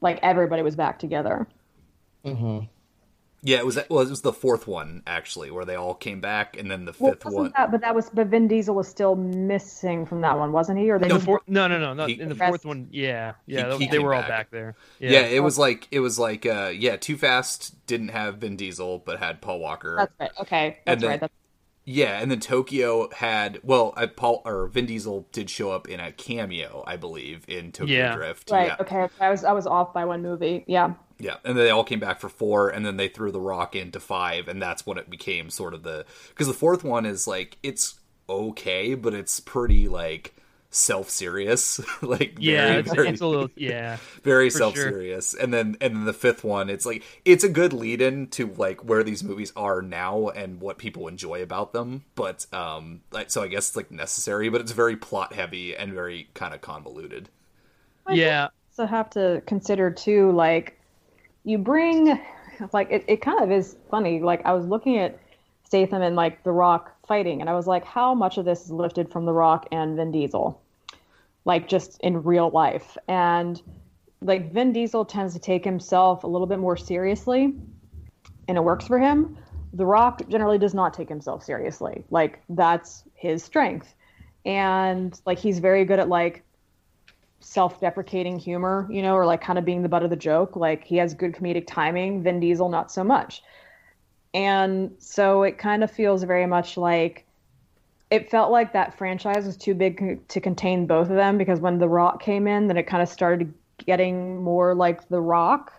like 0.00 0.18
everybody 0.22 0.62
was 0.62 0.76
back 0.76 0.98
together. 0.98 1.46
hmm 2.24 2.71
Yeah, 3.44 3.58
it 3.58 3.66
was 3.66 3.76
well, 3.90 4.00
it 4.00 4.08
was 4.10 4.22
the 4.22 4.32
fourth 4.32 4.68
one 4.68 5.02
actually, 5.06 5.50
where 5.50 5.64
they 5.64 5.74
all 5.74 5.94
came 5.94 6.20
back, 6.20 6.56
and 6.56 6.70
then 6.70 6.84
the 6.84 6.94
Well, 6.98 7.12
fifth 7.12 7.24
wasn't 7.24 7.42
one. 7.42 7.52
that, 7.56 7.72
but 7.72 7.80
that 7.80 7.92
was 7.94 8.08
but 8.10 8.28
Vin 8.28 8.46
Diesel 8.46 8.74
was 8.74 8.86
still 8.86 9.16
missing 9.16 10.06
from 10.06 10.20
that 10.20 10.38
one, 10.38 10.52
wasn't 10.52 10.78
he? 10.78 10.88
Or 10.90 10.98
they 10.98 11.06
In 11.06 11.08
the 11.08 11.14
just 11.16 11.26
four, 11.26 11.40
no, 11.48 11.66
no, 11.66 11.78
no, 11.80 11.92
no. 11.92 12.06
He- 12.06 12.20
In 12.20 12.28
the 12.28 12.34
fourth 12.36 12.64
one, 12.64 12.86
yeah, 12.92 13.32
yeah, 13.46 13.72
he 13.76 13.86
they 13.86 13.92
came 13.96 14.02
were 14.04 14.14
all 14.14 14.20
back. 14.20 14.28
back 14.28 14.50
there. 14.52 14.76
Yeah. 15.00 15.20
it 15.22 15.42
was 15.42 15.58
like 15.58 15.88
it 15.90 16.00
was 16.00 16.18
like 16.20 16.46
uh 16.46 16.72
yeah, 16.74 16.96
Too 16.96 17.16
Fast 17.16 17.84
didn't 17.86 18.08
have 18.10 18.36
Vin 18.36 18.56
Diesel 18.56 18.98
but 19.04 19.18
had 19.18 19.40
Paul 19.40 19.58
Walker. 19.58 19.96
That's 19.98 20.12
right. 20.20 20.30
Okay, 20.40 20.66
And 20.66 20.76
that's 20.86 21.00
then- 21.02 21.10
right. 21.10 21.20
That's, 21.20 21.32
Yeah, 21.84 22.20
and 22.20 22.30
then 22.30 22.38
Tokyo 22.38 23.10
had 23.12 23.58
well, 23.64 23.92
uh, 23.96 24.06
Paul 24.06 24.42
or 24.44 24.68
Vin 24.68 24.86
Diesel 24.86 25.26
did 25.32 25.50
show 25.50 25.72
up 25.72 25.88
in 25.88 25.98
a 25.98 26.12
cameo, 26.12 26.84
I 26.86 26.96
believe, 26.96 27.44
in 27.48 27.72
Tokyo 27.72 27.96
Yeah. 27.98 28.14
Drift. 28.14 28.52
right. 28.52 28.68
Yeah, 28.68 28.76
Okay. 28.78 29.08
I 29.20 29.30
was 29.30 29.42
I 29.42 29.50
was 29.50 29.66
off 29.66 29.92
by 29.92 30.04
one 30.04 30.22
movie. 30.22 30.62
Yeah. 30.68 30.92
Yeah, 31.22 31.36
and 31.44 31.56
then 31.56 31.64
they 31.64 31.70
all 31.70 31.84
came 31.84 32.00
back 32.00 32.20
for 32.20 32.28
four, 32.28 32.68
and 32.68 32.84
then 32.84 32.96
they 32.96 33.08
threw 33.08 33.30
the 33.30 33.40
Rock 33.40 33.76
into 33.76 34.00
five, 34.00 34.48
and 34.48 34.60
that's 34.60 34.84
when 34.84 34.98
it 34.98 35.08
became 35.08 35.50
sort 35.50 35.72
of 35.72 35.84
the 35.84 36.04
because 36.30 36.48
the 36.48 36.52
fourth 36.52 36.82
one 36.82 37.06
is 37.06 37.26
like 37.26 37.58
it's 37.62 37.94
okay, 38.28 38.94
but 38.94 39.14
it's 39.14 39.38
pretty 39.40 39.88
like 39.88 40.34
self-serious 40.70 41.80
like 42.02 42.38
Yeah, 42.38 42.66
very, 42.66 42.80
it's, 42.80 42.92
very, 42.92 43.08
it's 43.10 43.20
a 43.20 43.26
little 43.26 43.50
yeah. 43.54 43.98
very 44.24 44.48
self-serious 44.50 45.34
and 45.34 45.52
then 45.52 45.76
and 45.82 45.94
then 45.94 46.04
the 46.06 46.14
fifth 46.14 46.44
one 46.44 46.70
it's 46.70 46.86
like 46.86 47.02
it's 47.26 47.44
a 47.44 47.48
good 47.50 47.74
lead-in 47.74 48.28
to 48.28 48.46
like 48.56 48.82
where 48.82 49.02
these 49.02 49.22
movies 49.22 49.52
are 49.54 49.82
now 49.82 50.28
and 50.30 50.62
what 50.62 50.78
people 50.78 51.08
enjoy 51.08 51.42
about 51.42 51.74
them 51.74 52.04
but 52.14 52.46
um 52.54 53.02
like 53.12 53.30
so 53.30 53.42
i 53.42 53.48
guess 53.48 53.68
it's 53.68 53.76
like 53.76 53.90
necessary 53.90 54.48
but 54.48 54.62
it's 54.62 54.72
very 54.72 54.96
plot 54.96 55.34
heavy 55.34 55.76
and 55.76 55.92
very 55.92 56.30
kind 56.32 56.54
of 56.54 56.62
convoluted 56.62 57.28
Yeah. 58.08 58.48
So 58.70 58.86
have 58.86 59.10
to 59.10 59.42
consider 59.46 59.90
too 59.90 60.32
like 60.32 60.78
you 61.44 61.58
bring 61.58 62.20
like 62.72 62.90
it, 62.90 63.04
it 63.08 63.22
kind 63.22 63.42
of 63.42 63.50
is 63.50 63.76
funny 63.90 64.20
like 64.20 64.44
i 64.44 64.52
was 64.52 64.66
looking 64.66 64.98
at 64.98 65.18
statham 65.64 66.02
and 66.02 66.14
like 66.14 66.42
the 66.44 66.52
rock 66.52 66.94
fighting 67.06 67.40
and 67.40 67.50
i 67.50 67.54
was 67.54 67.66
like 67.66 67.84
how 67.84 68.14
much 68.14 68.38
of 68.38 68.44
this 68.44 68.64
is 68.64 68.70
lifted 68.70 69.10
from 69.10 69.24
the 69.26 69.32
rock 69.32 69.66
and 69.72 69.96
vin 69.96 70.10
diesel? 70.12 70.60
Like 71.44 71.68
just 71.68 72.00
in 72.00 72.22
real 72.22 72.50
life. 72.50 72.96
And 73.08 73.60
like 74.20 74.52
vin 74.52 74.72
diesel 74.72 75.04
tends 75.04 75.34
to 75.34 75.40
take 75.40 75.64
himself 75.64 76.24
a 76.24 76.26
little 76.26 76.46
bit 76.46 76.58
more 76.58 76.76
seriously 76.76 77.54
and 78.48 78.56
it 78.56 78.60
works 78.62 78.86
for 78.86 78.98
him. 78.98 79.36
The 79.72 79.86
rock 79.86 80.22
generally 80.28 80.58
does 80.58 80.74
not 80.74 80.94
take 80.94 81.08
himself 81.08 81.42
seriously. 81.42 82.04
Like 82.10 82.42
that's 82.48 83.04
his 83.14 83.42
strength. 83.42 83.94
And 84.44 85.18
like 85.26 85.38
he's 85.38 85.58
very 85.58 85.84
good 85.84 85.98
at 85.98 86.08
like 86.08 86.44
self-deprecating 87.44 88.38
humor, 88.38 88.86
you 88.90 89.02
know, 89.02 89.14
or 89.14 89.26
like 89.26 89.40
kind 89.40 89.58
of 89.58 89.64
being 89.64 89.82
the 89.82 89.88
butt 89.88 90.02
of 90.02 90.10
the 90.10 90.16
joke. 90.16 90.56
Like 90.56 90.84
he 90.84 90.96
has 90.96 91.14
good 91.14 91.32
comedic 91.32 91.66
timing. 91.66 92.22
Vin 92.22 92.40
Diesel 92.40 92.68
not 92.68 92.90
so 92.90 93.04
much. 93.04 93.42
And 94.34 94.92
so 94.98 95.42
it 95.42 95.58
kind 95.58 95.84
of 95.84 95.90
feels 95.90 96.22
very 96.22 96.46
much 96.46 96.76
like 96.76 97.26
it 98.10 98.30
felt 98.30 98.50
like 98.50 98.72
that 98.74 98.96
franchise 98.96 99.46
was 99.46 99.56
too 99.56 99.74
big 99.74 100.26
to 100.28 100.40
contain 100.40 100.86
both 100.86 101.08
of 101.08 101.16
them 101.16 101.38
because 101.38 101.60
when 101.60 101.78
The 101.78 101.88
Rock 101.88 102.22
came 102.22 102.46
in, 102.46 102.66
then 102.66 102.76
it 102.76 102.86
kind 102.86 103.02
of 103.02 103.08
started 103.08 103.52
getting 103.78 104.42
more 104.42 104.74
like 104.74 105.08
The 105.08 105.20
Rock. 105.20 105.72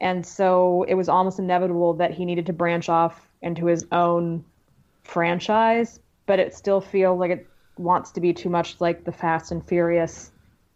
And 0.00 0.24
so 0.24 0.84
it 0.88 0.94
was 0.94 1.08
almost 1.08 1.38
inevitable 1.38 1.94
that 1.94 2.12
he 2.12 2.24
needed 2.24 2.46
to 2.46 2.52
branch 2.52 2.88
off 2.88 3.28
into 3.42 3.66
his 3.66 3.86
own 3.92 4.44
franchise, 5.04 6.00
but 6.26 6.38
it 6.38 6.54
still 6.54 6.80
feels 6.80 7.20
like 7.20 7.30
it 7.30 7.46
wants 7.76 8.10
to 8.12 8.20
be 8.20 8.32
too 8.32 8.48
much 8.48 8.80
like 8.80 9.04
the 9.04 9.12
Fast 9.12 9.52
and 9.52 9.66
Furious 9.66 10.32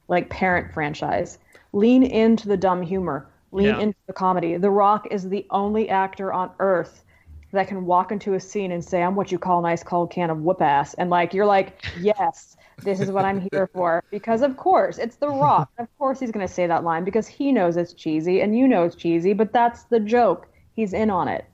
like 0.08 0.30
parent 0.30 0.72
franchise. 0.72 1.38
Lean 1.72 2.02
into 2.02 2.48
the 2.48 2.56
dumb 2.56 2.82
humor. 2.82 3.30
Lean 3.52 3.66
Yeah. 3.66 3.80
into 3.80 3.98
the 4.06 4.12
comedy. 4.12 4.56
The 4.56 4.70
Rock 4.70 5.06
is 5.10 5.28
the 5.28 5.46
only 5.50 5.88
actor 5.88 6.32
on 6.32 6.50
earth 6.58 7.04
that 7.52 7.68
can 7.68 7.86
walk 7.86 8.10
into 8.10 8.34
a 8.34 8.40
scene 8.40 8.72
and 8.72 8.84
say, 8.84 9.02
"I'm 9.02 9.14
what 9.14 9.30
you 9.30 9.38
call 9.38 9.60
a 9.60 9.62
nice 9.62 9.82
cold 9.84 10.10
can 10.10 10.30
of 10.30 10.42
whoop 10.42 10.60
ass," 10.60 10.94
and 10.94 11.08
like 11.10 11.32
you're 11.34 11.46
like, 11.46 11.76
"Yes, 11.94 12.56
this 12.82 13.00
is 13.00 13.10
what 13.12 13.24
I'm 13.24 13.46
here 13.52 13.68
for." 13.72 14.02
Because 14.10 14.42
of 14.42 14.56
course 14.56 14.98
it's 14.98 15.16
The 15.16 15.28
Rock. 15.30 15.68
of 15.78 15.88
course 15.98 16.18
he's 16.20 16.32
gonna 16.32 16.48
say 16.48 16.66
that 16.66 16.82
line 16.84 17.04
because 17.04 17.28
he 17.28 17.52
knows 17.52 17.76
it's 17.76 17.92
cheesy 17.94 18.40
and 18.40 18.56
you 18.58 18.66
know 18.68 18.84
it's 18.84 18.96
cheesy, 18.96 19.32
but 19.34 19.52
that's 19.52 19.84
the 19.84 20.00
joke. 20.00 20.48
He's 20.74 20.92
in 20.92 21.10
on 21.10 21.28
it, 21.28 21.44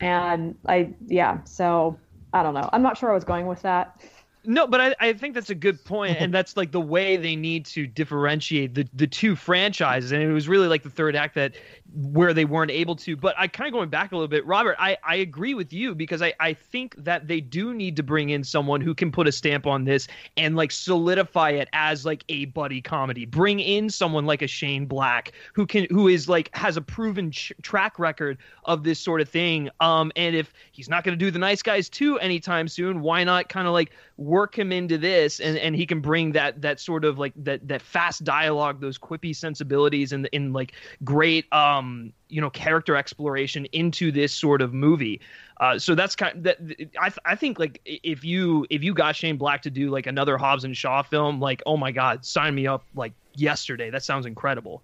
and 0.00 0.56
I 0.66 0.94
yeah. 1.06 1.42
So 1.44 1.98
I 2.32 2.42
don't 2.42 2.54
know. 2.54 2.68
I'm 2.72 2.82
not 2.82 2.98
sure 2.98 3.10
I 3.10 3.14
was 3.14 3.24
going 3.24 3.46
with 3.46 3.62
that. 3.62 4.00
No, 4.44 4.66
but 4.66 4.80
I, 4.80 4.94
I 5.00 5.12
think 5.12 5.34
that's 5.34 5.50
a 5.50 5.54
good 5.54 5.84
point, 5.84 6.16
and 6.20 6.32
that's 6.32 6.56
like 6.56 6.72
the 6.72 6.80
way 6.80 7.16
they 7.16 7.36
need 7.36 7.66
to 7.66 7.86
differentiate 7.86 8.74
the 8.74 8.88
the 8.94 9.06
two 9.06 9.36
franchises. 9.36 10.12
And 10.12 10.22
it 10.22 10.32
was 10.32 10.48
really 10.48 10.68
like 10.68 10.82
the 10.82 10.90
third 10.90 11.16
act 11.16 11.34
that 11.34 11.54
where 11.94 12.34
they 12.34 12.44
weren't 12.44 12.70
able 12.70 12.96
to. 12.96 13.16
But 13.16 13.34
I 13.38 13.48
kind 13.48 13.66
of 13.66 13.72
going 13.72 13.88
back 13.88 14.12
a 14.12 14.14
little 14.14 14.28
bit, 14.28 14.44
Robert, 14.46 14.76
I, 14.78 14.96
I 15.04 15.16
agree 15.16 15.54
with 15.54 15.72
you 15.72 15.94
because 15.94 16.22
I, 16.22 16.34
I 16.38 16.52
think 16.52 16.94
that 16.98 17.26
they 17.26 17.40
do 17.40 17.72
need 17.74 17.96
to 17.96 18.02
bring 18.02 18.30
in 18.30 18.44
someone 18.44 18.80
who 18.80 18.94
can 18.94 19.10
put 19.10 19.26
a 19.26 19.32
stamp 19.32 19.66
on 19.66 19.84
this 19.84 20.06
and 20.36 20.54
like 20.54 20.70
solidify 20.70 21.50
it 21.50 21.68
as 21.72 22.04
like 22.04 22.24
a 22.28 22.46
buddy 22.46 22.80
comedy. 22.80 23.24
Bring 23.24 23.60
in 23.60 23.88
someone 23.90 24.26
like 24.26 24.42
a 24.42 24.46
Shane 24.46 24.86
Black 24.86 25.32
who 25.54 25.66
can 25.66 25.86
who 25.90 26.08
is 26.08 26.28
like 26.28 26.54
has 26.54 26.76
a 26.76 26.82
proven 26.82 27.30
ch- 27.30 27.52
track 27.62 27.98
record 27.98 28.38
of 28.64 28.84
this 28.84 28.98
sort 28.98 29.20
of 29.20 29.28
thing. 29.28 29.70
Um, 29.80 30.12
and 30.16 30.36
if 30.36 30.52
he's 30.72 30.88
not 30.88 31.04
going 31.04 31.18
to 31.18 31.24
do 31.24 31.30
the 31.30 31.38
Nice 31.38 31.62
Guys 31.62 31.88
two 31.88 32.18
anytime 32.18 32.68
soon, 32.68 33.00
why 33.00 33.24
not 33.24 33.48
kind 33.48 33.66
of 33.66 33.72
like 33.72 33.92
work 34.28 34.56
him 34.56 34.70
into 34.70 34.98
this 34.98 35.40
and 35.40 35.56
and 35.58 35.74
he 35.74 35.86
can 35.86 36.00
bring 36.00 36.32
that 36.32 36.60
that 36.60 36.78
sort 36.78 37.04
of 37.04 37.18
like 37.18 37.32
that 37.36 37.66
that 37.66 37.80
fast 37.80 38.24
dialogue, 38.24 38.80
those 38.80 38.98
quippy 38.98 39.34
sensibilities, 39.34 40.12
and 40.12 40.28
in 40.32 40.52
like 40.52 40.72
great 41.02 41.50
um 41.52 42.12
you 42.28 42.40
know 42.40 42.50
character 42.50 42.94
exploration 42.94 43.64
into 43.72 44.12
this 44.12 44.32
sort 44.32 44.60
of 44.60 44.74
movie. 44.74 45.20
Uh, 45.60 45.78
so 45.78 45.94
that's 45.94 46.14
kind 46.14 46.44
that 46.44 46.58
I 47.00 47.10
I 47.24 47.34
think 47.34 47.58
like 47.58 47.80
if 47.84 48.22
you 48.22 48.66
if 48.70 48.84
you 48.84 48.92
got 48.92 49.16
Shane 49.16 49.38
Black 49.38 49.62
to 49.62 49.70
do 49.70 49.90
like 49.90 50.06
another 50.06 50.36
Hobbs 50.36 50.64
and 50.64 50.76
Shaw 50.76 51.02
film, 51.02 51.40
like 51.40 51.62
oh 51.64 51.76
my 51.76 51.90
god, 51.90 52.24
sign 52.24 52.54
me 52.54 52.66
up 52.66 52.84
like 52.94 53.14
yesterday. 53.34 53.90
That 53.90 54.04
sounds 54.04 54.26
incredible. 54.26 54.82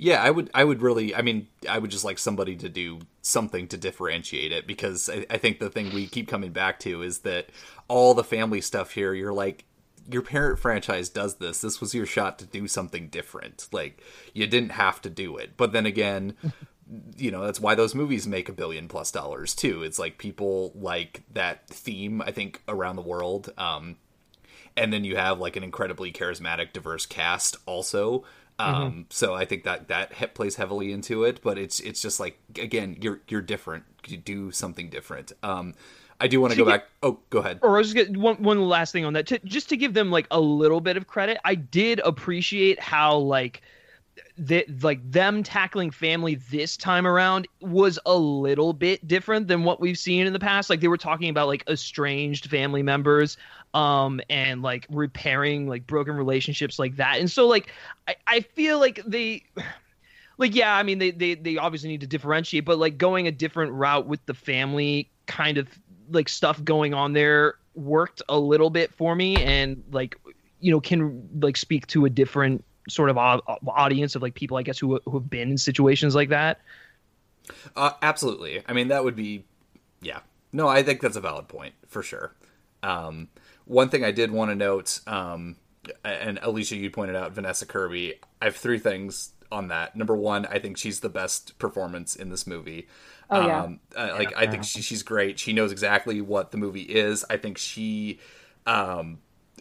Yeah, 0.00 0.22
I 0.22 0.30
would. 0.30 0.48
I 0.54 0.62
would 0.62 0.80
really. 0.80 1.12
I 1.14 1.22
mean, 1.22 1.48
I 1.68 1.78
would 1.78 1.90
just 1.90 2.04
like 2.04 2.20
somebody 2.20 2.54
to 2.56 2.68
do 2.68 3.00
something 3.28 3.68
to 3.68 3.76
differentiate 3.76 4.52
it 4.52 4.66
because 4.66 5.08
I, 5.08 5.26
I 5.30 5.38
think 5.38 5.58
the 5.58 5.70
thing 5.70 5.92
we 5.92 6.06
keep 6.06 6.28
coming 6.28 6.52
back 6.52 6.78
to 6.80 7.02
is 7.02 7.20
that 7.20 7.50
all 7.88 8.14
the 8.14 8.24
family 8.24 8.60
stuff 8.60 8.92
here. 8.92 9.14
You're 9.14 9.32
like, 9.32 9.64
your 10.10 10.22
parent 10.22 10.58
franchise 10.58 11.08
does 11.08 11.36
this. 11.36 11.60
This 11.60 11.80
was 11.80 11.94
your 11.94 12.06
shot 12.06 12.38
to 12.38 12.46
do 12.46 12.66
something 12.66 13.08
different. 13.08 13.68
Like 13.72 14.02
you 14.32 14.46
didn't 14.46 14.72
have 14.72 15.02
to 15.02 15.10
do 15.10 15.36
it, 15.36 15.56
but 15.56 15.72
then 15.72 15.86
again. 15.86 16.34
you 17.18 17.30
know 17.30 17.44
that's 17.44 17.60
why 17.60 17.74
those 17.74 17.94
movies 17.94 18.26
make 18.26 18.48
a 18.48 18.52
billion 18.52 18.88
plus 18.88 19.12
dollars 19.12 19.54
too 19.54 19.82
it's 19.82 19.98
like 19.98 20.16
people 20.16 20.72
like 20.74 21.22
that 21.30 21.68
theme 21.68 22.22
i 22.22 22.30
think 22.30 22.62
around 22.66 22.96
the 22.96 23.02
world 23.02 23.52
um 23.58 23.96
and 24.74 24.90
then 24.90 25.04
you 25.04 25.14
have 25.14 25.38
like 25.38 25.56
an 25.56 25.62
incredibly 25.62 26.10
charismatic 26.10 26.72
diverse 26.72 27.04
cast 27.04 27.58
also 27.66 28.24
um 28.58 29.06
so 29.10 29.34
i 29.34 29.44
think 29.44 29.64
that 29.64 29.88
that 29.88 30.12
he- 30.14 30.26
plays 30.26 30.56
heavily 30.56 30.92
into 30.92 31.24
it 31.24 31.40
but 31.42 31.56
it's 31.58 31.78
it's 31.80 32.02
just 32.02 32.18
like 32.18 32.38
again 32.60 32.96
you're 33.00 33.20
you're 33.28 33.40
different. 33.42 33.84
You 34.06 34.16
do 34.16 34.50
something 34.50 34.88
different. 34.90 35.32
Um 35.42 35.74
i 36.20 36.26
do 36.26 36.40
want 36.40 36.52
to 36.52 36.56
To 36.56 36.64
go 36.64 36.70
get- 36.70 36.80
back 36.80 36.88
oh 37.02 37.18
go 37.30 37.38
ahead. 37.40 37.58
Or 37.62 37.76
I 37.76 37.78
was 37.78 37.92
just 37.92 37.96
get 37.96 38.16
one 38.16 38.36
one 38.42 38.60
last 38.68 38.90
thing 38.92 39.04
on 39.04 39.12
that, 39.12 39.26
to, 39.28 39.38
just 39.44 39.68
to 39.68 39.76
give 39.76 39.94
them 39.94 40.10
like 40.10 40.26
a 40.30 40.40
little 40.40 40.80
bit 40.80 40.96
of 40.96 41.06
credit. 41.06 41.38
I 41.44 41.54
did 41.54 42.00
appreciate 42.04 42.80
how 42.80 43.16
like 43.18 43.62
that 44.36 44.82
like 44.82 45.00
them 45.10 45.42
tackling 45.42 45.90
family 45.90 46.36
this 46.50 46.76
time 46.76 47.06
around 47.06 47.48
was 47.60 47.98
a 48.06 48.16
little 48.16 48.72
bit 48.72 49.06
different 49.06 49.48
than 49.48 49.64
what 49.64 49.80
we've 49.80 49.98
seen 49.98 50.26
in 50.26 50.32
the 50.32 50.38
past. 50.38 50.70
Like 50.70 50.80
they 50.80 50.88
were 50.88 50.96
talking 50.96 51.28
about 51.28 51.46
like 51.46 51.68
estranged 51.68 52.50
family 52.50 52.82
members 52.82 53.36
um 53.74 54.20
and 54.30 54.62
like 54.62 54.86
repairing 54.88 55.68
like 55.68 55.86
broken 55.86 56.14
relationships 56.14 56.78
like 56.78 56.96
that. 56.96 57.18
And 57.18 57.30
so 57.30 57.46
like 57.46 57.72
I, 58.06 58.16
I 58.26 58.40
feel 58.40 58.78
like 58.78 59.02
they 59.06 59.44
like 60.38 60.54
yeah 60.54 60.74
i 60.74 60.82
mean 60.82 60.98
they, 60.98 61.10
they 61.10 61.34
they 61.34 61.58
obviously 61.58 61.88
need 61.88 62.00
to 62.00 62.06
differentiate 62.06 62.64
but 62.64 62.78
like 62.78 62.96
going 62.96 63.26
a 63.26 63.32
different 63.32 63.72
route 63.72 64.06
with 64.06 64.24
the 64.26 64.34
family 64.34 65.10
kind 65.26 65.58
of 65.58 65.68
like 66.10 66.28
stuff 66.28 66.62
going 66.64 66.94
on 66.94 67.12
there 67.12 67.54
worked 67.74 68.22
a 68.28 68.38
little 68.38 68.70
bit 68.70 68.92
for 68.94 69.14
me 69.14 69.42
and 69.42 69.82
like 69.90 70.16
you 70.60 70.70
know 70.70 70.80
can 70.80 71.28
like 71.40 71.56
speak 71.56 71.86
to 71.88 72.04
a 72.04 72.10
different 72.10 72.64
sort 72.88 73.10
of 73.10 73.18
audience 73.18 74.14
of 74.16 74.22
like 74.22 74.34
people 74.34 74.56
i 74.56 74.62
guess 74.62 74.78
who, 74.78 75.00
who 75.04 75.18
have 75.18 75.30
been 75.30 75.50
in 75.50 75.58
situations 75.58 76.14
like 76.14 76.28
that 76.30 76.60
Uh, 77.74 77.92
absolutely. 78.02 78.62
I 78.68 78.72
mean, 78.74 78.88
that 78.88 79.04
would 79.04 79.16
be, 79.16 79.44
yeah. 80.02 80.20
No, 80.52 80.68
I 80.68 80.82
think 80.82 81.00
that's 81.00 81.16
a 81.16 81.20
valid 81.20 81.48
point 81.48 81.74
for 81.86 82.02
sure. 82.02 82.34
Um, 82.82 83.28
one 83.64 83.88
thing 83.88 84.04
I 84.04 84.10
did 84.12 84.30
want 84.30 84.50
to 84.50 84.54
note, 84.54 85.00
um, 85.06 85.56
and 86.04 86.38
Alisha, 86.40 86.78
you 86.78 86.90
pointed 86.90 87.16
out 87.16 87.32
Vanessa 87.32 87.64
Kirby. 87.66 88.14
I 88.42 88.46
have 88.46 88.56
three 88.56 88.78
things 88.78 89.30
on 89.50 89.68
that. 89.68 89.96
Number 89.96 90.14
one, 90.16 90.44
I 90.46 90.58
think 90.58 90.76
she's 90.76 91.00
the 91.00 91.08
best 91.08 91.58
performance 91.58 92.16
in 92.16 92.28
this 92.28 92.46
movie. 92.46 92.86
Oh, 93.30 93.46
yeah. 93.46 93.62
Um, 93.62 93.80
uh, 93.96 94.10
like 94.12 94.32
I 94.36 94.46
think 94.46 94.64
she, 94.64 94.82
she's 94.82 95.02
great. 95.02 95.38
She 95.38 95.52
knows 95.52 95.72
exactly 95.72 96.20
what 96.20 96.50
the 96.50 96.58
movie 96.58 96.82
is. 96.82 97.24
I 97.30 97.36
think 97.38 97.58
she, 97.58 98.20
um, 98.66 99.20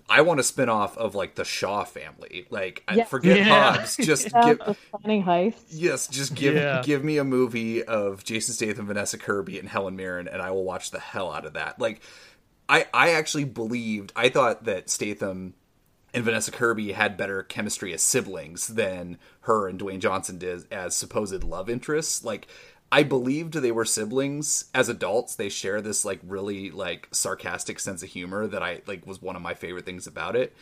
I 0.09 0.21
want 0.21 0.39
a 0.39 0.43
spin 0.43 0.69
off 0.69 0.97
of 0.97 1.15
like 1.15 1.35
the 1.35 1.43
Shaw 1.43 1.83
family. 1.83 2.47
Like, 2.49 2.83
I 2.87 3.03
forget 3.03 3.37
Yeah. 3.39 3.73
Hobbs. 3.77 3.97
Just 3.97 4.31
Yeah, 4.33 4.45
give, 4.45 4.59
the 4.59 4.77
planning 4.91 5.23
heists. 5.23 5.65
Yes, 5.71 6.07
just 6.07 6.33
give 6.33 6.55
Yeah. 6.55 6.81
give 6.83 7.03
me 7.03 7.17
a 7.17 7.23
movie 7.23 7.83
of 7.83 8.23
Jason 8.23 8.53
Statham, 8.53 8.87
Vanessa 8.87 9.17
Kirby, 9.17 9.59
and 9.59 9.67
Helen 9.67 9.95
Mirren, 9.95 10.27
and 10.27 10.41
I 10.41 10.51
will 10.51 10.63
watch 10.63 10.91
the 10.91 10.99
hell 10.99 11.31
out 11.31 11.45
of 11.45 11.53
that. 11.53 11.79
Like, 11.79 12.01
I 12.69 12.85
I 12.93 13.09
actually 13.11 13.43
believed 13.45 14.13
I 14.15 14.29
thought 14.29 14.63
that 14.63 14.89
Statham 14.89 15.53
and 16.13 16.23
Vanessa 16.23 16.51
Kirby 16.51 16.93
had 16.93 17.17
better 17.17 17.43
chemistry 17.43 17.93
as 17.93 18.01
siblings 18.01 18.67
than 18.67 19.17
her 19.41 19.67
and 19.67 19.77
Dwayne 19.79 19.99
Johnson 19.99 20.37
did 20.37 20.65
as 20.71 20.95
supposed 20.95 21.43
love 21.43 21.69
interests. 21.69 22.23
Like, 22.23 22.47
I 22.91 23.03
believed 23.03 23.53
they 23.53 23.71
were 23.71 23.85
siblings 23.85 24.65
as 24.73 24.89
adults. 24.89 25.35
They 25.35 25.49
share 25.49 25.81
this 25.81 26.05
like 26.05 26.19
really 26.25 26.71
like 26.71 27.07
sarcastic 27.11 27.79
sense 27.79 28.01
of 28.01 28.09
humor 28.09 28.47
that 28.47 28.63
I 28.63 28.81
like 28.87 29.05
was 29.05 29.21
one 29.21 29.35
of 29.35 29.41
my 29.41 29.53
favorite 29.53 29.85
things 29.85 30.07
about 30.07 30.35
it 30.35 30.55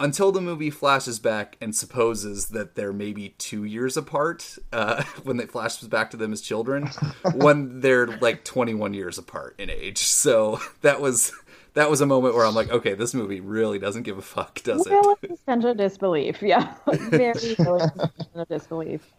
until 0.00 0.30
the 0.30 0.40
movie 0.40 0.70
flashes 0.70 1.18
back 1.18 1.56
and 1.60 1.74
supposes 1.74 2.48
that 2.48 2.74
they're 2.74 2.92
maybe 2.92 3.30
two 3.38 3.64
years 3.64 3.96
apart 3.96 4.58
uh, 4.72 5.02
when 5.22 5.40
it 5.40 5.50
flashes 5.50 5.88
back 5.88 6.10
to 6.10 6.16
them 6.16 6.32
as 6.32 6.40
children 6.40 6.86
when 7.34 7.80
they're 7.80 8.06
like 8.06 8.44
21 8.44 8.94
years 8.94 9.18
apart 9.18 9.54
in 9.58 9.70
age 9.70 9.98
so 9.98 10.60
that 10.82 11.00
was 11.00 11.32
that 11.74 11.90
was 11.90 12.00
a 12.00 12.06
moment 12.06 12.34
where 12.34 12.44
I'm 12.44 12.56
like, 12.56 12.70
okay, 12.70 12.94
this 12.94 13.14
movie 13.14 13.38
really 13.40 13.78
doesn't 13.78 14.02
give 14.02 14.18
a 14.18 14.22
fuck, 14.22 14.60
does 14.64 14.84
it? 14.84 14.90
Real 14.90 15.16
suspension 15.28 15.70
of 15.70 15.76
disbelief. 15.76 16.42
Yeah, 16.42 16.74
very 16.86 17.54
real 17.56 17.78
suspension 17.78 18.26
of 18.34 18.48
disbelief. 18.48 19.12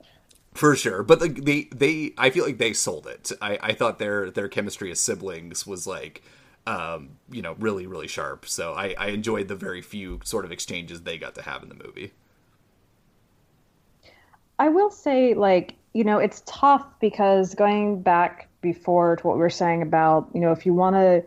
For 0.60 0.76
sure, 0.76 1.04
but 1.04 1.22
the, 1.22 1.30
they 1.30 1.70
they 1.74 2.14
I 2.18 2.32
feel 2.32 2.44
like 2.44 2.58
they 2.58 2.74
sold 2.74 3.08
it. 3.08 3.32
I 3.42 3.58
I 3.62 3.72
thought 3.72 3.98
their 3.98 4.30
their 4.30 4.50
chemistry 4.50 4.92
as 4.92 5.00
siblings 5.00 5.66
was 5.66 5.88
like, 5.88 6.22
um, 6.68 7.12
you 7.32 7.42
know, 7.42 7.56
really 7.60 7.88
really 7.88 8.10
sharp. 8.10 8.46
So 8.46 8.74
I 8.74 8.94
I 8.98 9.08
enjoyed 9.08 9.48
the 9.48 9.56
very 9.56 9.82
few 9.82 10.20
sort 10.26 10.44
of 10.44 10.52
exchanges 10.52 11.04
they 11.04 11.18
got 11.18 11.34
to 11.36 11.44
have 11.44 11.64
in 11.64 11.70
the 11.70 11.76
movie. 11.76 12.12
I 14.60 14.68
will 14.68 14.92
say, 14.92 15.34
like, 15.34 15.76
you 15.94 16.04
know, 16.04 16.18
it's 16.18 16.44
tough 16.46 16.86
because 17.00 17.56
going 17.56 18.02
back 18.02 18.50
before 18.60 19.16
to 19.16 19.28
what 19.28 19.38
we 19.38 19.40
were 19.40 19.50
saying 19.50 19.82
about, 19.82 20.28
you 20.34 20.42
know, 20.42 20.52
if 20.52 20.66
you 20.66 20.74
want 20.74 20.98
to, 20.98 21.24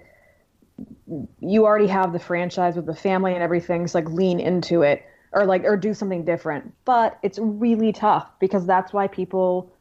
you 1.41 1.65
already 1.65 1.87
have 1.87 2.13
the 2.13 2.21
franchise 2.21 2.77
with 2.77 2.85
the 2.85 2.95
family 2.95 3.33
and 3.33 3.43
everything, 3.43 3.87
so 3.87 3.99
like 3.99 4.11
lean 4.11 4.41
into 4.41 4.83
it 4.83 5.03
or 5.33 5.47
like, 5.47 5.65
or 5.65 5.77
do 5.77 5.95
something 5.95 6.25
different. 6.25 6.73
But 6.85 7.19
it's 7.23 7.39
really 7.39 7.93
tough 7.93 8.31
because 8.39 8.67
that's 8.67 8.93
why 8.93 9.07
people 9.07 9.73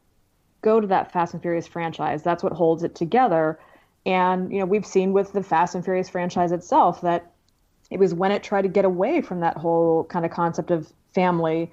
go 0.61 0.79
to 0.79 0.87
that 0.87 1.11
Fast 1.11 1.33
and 1.33 1.41
Furious 1.41 1.67
franchise. 1.67 2.23
That's 2.23 2.43
what 2.43 2.53
holds 2.53 2.83
it 2.83 2.95
together. 2.95 3.59
And, 4.05 4.51
you 4.51 4.59
know, 4.59 4.65
we've 4.65 4.85
seen 4.85 5.13
with 5.13 5.33
the 5.33 5.43
Fast 5.43 5.75
and 5.75 5.83
Furious 5.83 6.09
franchise 6.09 6.51
itself 6.51 7.01
that 7.01 7.31
it 7.89 7.99
was 7.99 8.13
when 8.13 8.31
it 8.31 8.41
tried 8.41 8.63
to 8.63 8.69
get 8.69 8.85
away 8.85 9.21
from 9.21 9.41
that 9.41 9.57
whole 9.57 10.05
kind 10.05 10.25
of 10.25 10.31
concept 10.31 10.71
of 10.71 10.91
family 11.13 11.69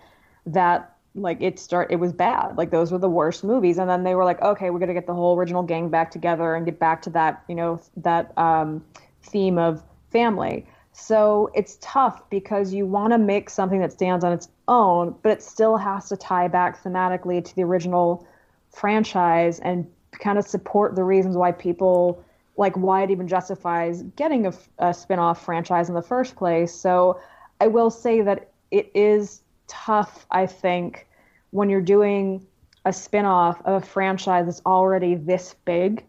that 0.46 0.94
like 1.14 1.40
it 1.40 1.58
start 1.58 1.90
it 1.90 1.96
was 1.96 2.12
bad 2.12 2.56
like 2.56 2.70
those 2.70 2.92
were 2.92 2.98
the 2.98 3.08
worst 3.08 3.42
movies 3.42 3.78
and 3.78 3.88
then 3.88 4.04
they 4.04 4.14
were 4.14 4.24
like 4.24 4.40
okay 4.42 4.70
we're 4.70 4.78
going 4.78 4.88
to 4.88 4.94
get 4.94 5.06
the 5.06 5.14
whole 5.14 5.36
original 5.36 5.62
gang 5.62 5.88
back 5.88 6.10
together 6.10 6.54
and 6.54 6.66
get 6.66 6.78
back 6.78 7.02
to 7.02 7.10
that 7.10 7.42
you 7.48 7.54
know 7.54 7.80
that 7.96 8.36
um, 8.36 8.84
theme 9.22 9.58
of 9.58 9.82
family 10.10 10.66
so 10.98 11.50
it's 11.54 11.78
tough 11.80 12.28
because 12.28 12.74
you 12.74 12.84
want 12.84 13.12
to 13.12 13.18
make 13.18 13.48
something 13.48 13.80
that 13.80 13.92
stands 13.92 14.24
on 14.24 14.32
its 14.32 14.48
own 14.66 15.14
but 15.22 15.30
it 15.30 15.42
still 15.42 15.76
has 15.76 16.08
to 16.08 16.16
tie 16.16 16.48
back 16.48 16.82
thematically 16.82 17.44
to 17.44 17.54
the 17.54 17.62
original 17.62 18.26
franchise 18.70 19.60
and 19.60 19.86
kind 20.12 20.38
of 20.38 20.46
support 20.46 20.96
the 20.96 21.04
reasons 21.04 21.36
why 21.36 21.52
people 21.52 22.22
like 22.56 22.76
why 22.76 23.02
it 23.02 23.10
even 23.10 23.28
justifies 23.28 24.02
getting 24.16 24.46
a, 24.46 24.52
a 24.78 24.92
spin-off 24.92 25.44
franchise 25.44 25.88
in 25.88 25.94
the 25.94 26.02
first 26.02 26.36
place. 26.36 26.74
So 26.74 27.20
i 27.60 27.66
will 27.66 27.90
say 27.90 28.20
that 28.22 28.50
it 28.70 28.90
is 28.94 29.40
tough, 29.68 30.26
I 30.30 30.46
think, 30.46 31.06
when 31.50 31.70
you're 31.70 31.80
doing 31.80 32.46
a 32.84 32.92
spin-off 32.92 33.60
of 33.64 33.82
a 33.82 33.86
franchise 33.86 34.46
that's 34.46 34.62
already 34.66 35.14
this 35.14 35.54
big 35.64 36.04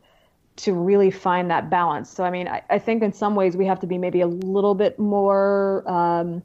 to 0.60 0.74
really 0.74 1.10
find 1.10 1.49
that 1.51 1.70
balance. 1.70 2.10
So 2.10 2.24
I 2.24 2.30
mean, 2.30 2.47
I, 2.47 2.62
I 2.70 2.80
think 2.80 3.03
in 3.03 3.14
some 3.14 3.36
ways 3.36 3.55
we 3.55 3.66
have 3.66 3.80
to 3.80 3.88
be 3.88 3.97
maybe 3.97 4.22
a 4.22 4.28
little 4.28 4.76
bit 4.76 4.99
more 4.99 5.89
um, 5.89 6.43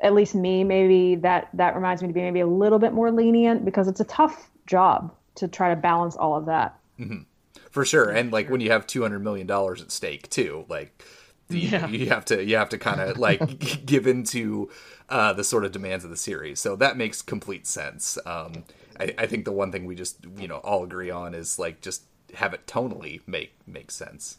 at 0.00 0.14
least 0.14 0.34
me, 0.34 0.64
maybe 0.64 1.16
that 1.16 1.48
that 1.54 1.74
reminds 1.74 2.02
me 2.02 2.08
to 2.08 2.14
be 2.14 2.22
maybe 2.22 2.40
a 2.40 2.46
little 2.46 2.78
bit 2.78 2.92
more 2.92 3.10
lenient 3.10 3.64
because 3.64 3.88
it's 3.88 4.00
a 4.00 4.04
tough 4.04 4.50
job 4.66 5.14
to 5.34 5.48
try 5.48 5.68
to 5.68 5.76
balance 5.76 6.16
all 6.16 6.36
of 6.36 6.46
that. 6.46 6.78
Mm-hmm. 6.98 7.22
For 7.70 7.84
sure, 7.84 8.10
and 8.10 8.32
like 8.32 8.48
when 8.50 8.60
you 8.60 8.70
have 8.70 8.86
two 8.86 9.02
hundred 9.02 9.20
million 9.20 9.46
dollars 9.46 9.82
at 9.82 9.90
stake 9.90 10.28
too, 10.30 10.64
like 10.68 11.04
yeah. 11.48 11.86
you, 11.86 12.00
you 12.00 12.06
have 12.08 12.24
to 12.26 12.42
you 12.42 12.56
have 12.56 12.68
to 12.70 12.78
kind 12.78 13.00
of 13.00 13.18
like 13.18 13.84
give 13.86 14.06
into 14.06 14.70
uh, 15.08 15.32
the 15.32 15.44
sort 15.44 15.64
of 15.64 15.72
demands 15.72 16.04
of 16.04 16.10
the 16.10 16.16
series. 16.16 16.60
So 16.60 16.76
that 16.76 16.96
makes 16.96 17.22
complete 17.22 17.66
sense. 17.66 18.18
Um, 18.24 18.64
I, 18.98 19.14
I, 19.18 19.26
think 19.26 19.44
the 19.44 19.52
one 19.52 19.72
thing 19.72 19.84
we 19.86 19.94
just 19.94 20.18
you 20.38 20.48
know 20.48 20.58
all 20.58 20.84
agree 20.84 21.10
on 21.10 21.34
is 21.34 21.58
like 21.58 21.80
just 21.80 22.02
have 22.34 22.54
it 22.54 22.66
tonally 22.66 23.20
make 23.26 23.52
make 23.66 23.90
sense. 23.90 24.38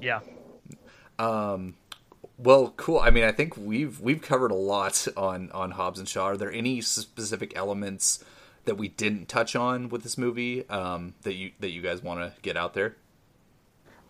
Yeah. 0.00 0.20
Um. 1.18 1.74
Well, 2.36 2.72
cool. 2.76 3.00
I 3.00 3.10
mean, 3.10 3.24
I 3.24 3.32
think 3.32 3.56
we've 3.56 4.00
we've 4.00 4.22
covered 4.22 4.50
a 4.50 4.56
lot 4.56 5.06
on 5.16 5.50
on 5.52 5.72
Hobbs 5.72 5.98
and 5.98 6.08
Shaw. 6.08 6.26
Are 6.26 6.36
there 6.36 6.52
any 6.52 6.80
specific 6.80 7.52
elements 7.56 8.24
that 8.64 8.76
we 8.76 8.88
didn't 8.88 9.28
touch 9.28 9.56
on 9.56 9.88
with 9.88 10.02
this 10.02 10.18
movie 10.18 10.68
um, 10.68 11.14
that 11.22 11.34
you 11.34 11.52
that 11.60 11.70
you 11.70 11.82
guys 11.82 12.02
want 12.02 12.20
to 12.20 12.40
get 12.42 12.56
out 12.56 12.74
there? 12.74 12.96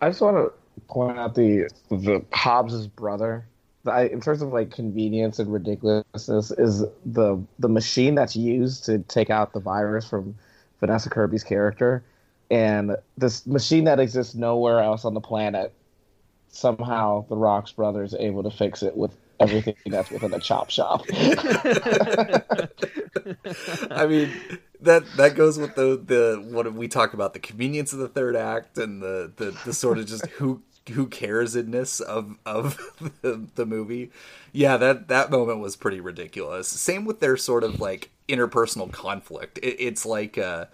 I 0.01 0.09
just 0.09 0.21
want 0.21 0.37
to 0.37 0.81
point 0.87 1.17
out 1.17 1.35
the 1.35 1.69
the 1.89 2.23
Hobbs's 2.31 2.87
brother 2.87 3.45
I, 3.85 4.05
in 4.05 4.21
terms 4.21 4.41
of 4.41 4.51
like 4.51 4.71
convenience 4.71 5.39
and 5.39 5.51
ridiculousness, 5.51 6.51
is 6.51 6.83
the 7.05 7.41
the 7.59 7.69
machine 7.69 8.15
that's 8.15 8.35
used 8.35 8.85
to 8.85 8.99
take 8.99 9.29
out 9.29 9.53
the 9.53 9.59
virus 9.59 10.07
from 10.07 10.35
Vanessa 10.79 11.09
Kirby's 11.09 11.43
character, 11.43 12.03
and 12.49 12.95
this 13.17 13.45
machine 13.45 13.83
that 13.85 13.99
exists 13.99 14.35
nowhere 14.35 14.79
else 14.79 15.05
on 15.05 15.13
the 15.13 15.21
planet. 15.21 15.73
Somehow, 16.51 17.25
the 17.29 17.37
Rocks 17.37 17.71
brothers 17.71 18.15
able 18.17 18.41
to 18.43 18.49
fix 18.49 18.81
it 18.81 18.97
with 18.97 19.15
everything 19.39 19.75
that's 19.85 20.09
within 20.09 20.33
a 20.33 20.39
chop 20.39 20.69
shop. 20.69 21.03
I 23.91 24.07
mean, 24.07 24.31
that 24.81 25.03
that 25.17 25.35
goes 25.35 25.57
with 25.59 25.75
the 25.75 26.01
the 26.03 26.43
what 26.49 26.73
we 26.73 26.87
talked 26.87 27.13
about 27.13 27.33
the 27.33 27.39
convenience 27.39 27.93
of 27.93 27.99
the 27.99 28.07
third 28.07 28.35
act 28.35 28.77
and 28.77 29.01
the 29.01 29.31
the, 29.35 29.57
the 29.65 29.73
sort 29.73 29.97
of 29.99 30.07
just 30.07 30.25
who 30.27 30.61
who 30.89 31.07
cares 31.07 31.55
inness 31.55 31.99
of 31.99 32.37
of 32.45 32.77
the, 33.21 33.47
the 33.55 33.65
movie. 33.65 34.11
Yeah, 34.51 34.77
that 34.77 35.07
that 35.07 35.31
moment 35.31 35.59
was 35.59 35.75
pretty 35.75 35.99
ridiculous. 35.99 36.67
Same 36.67 37.05
with 37.05 37.19
their 37.19 37.37
sort 37.37 37.63
of 37.63 37.79
like 37.79 38.09
interpersonal 38.27 38.91
conflict. 38.91 39.59
It, 39.59 39.77
it's 39.79 40.05
like 40.05 40.37
uh, 40.37 40.65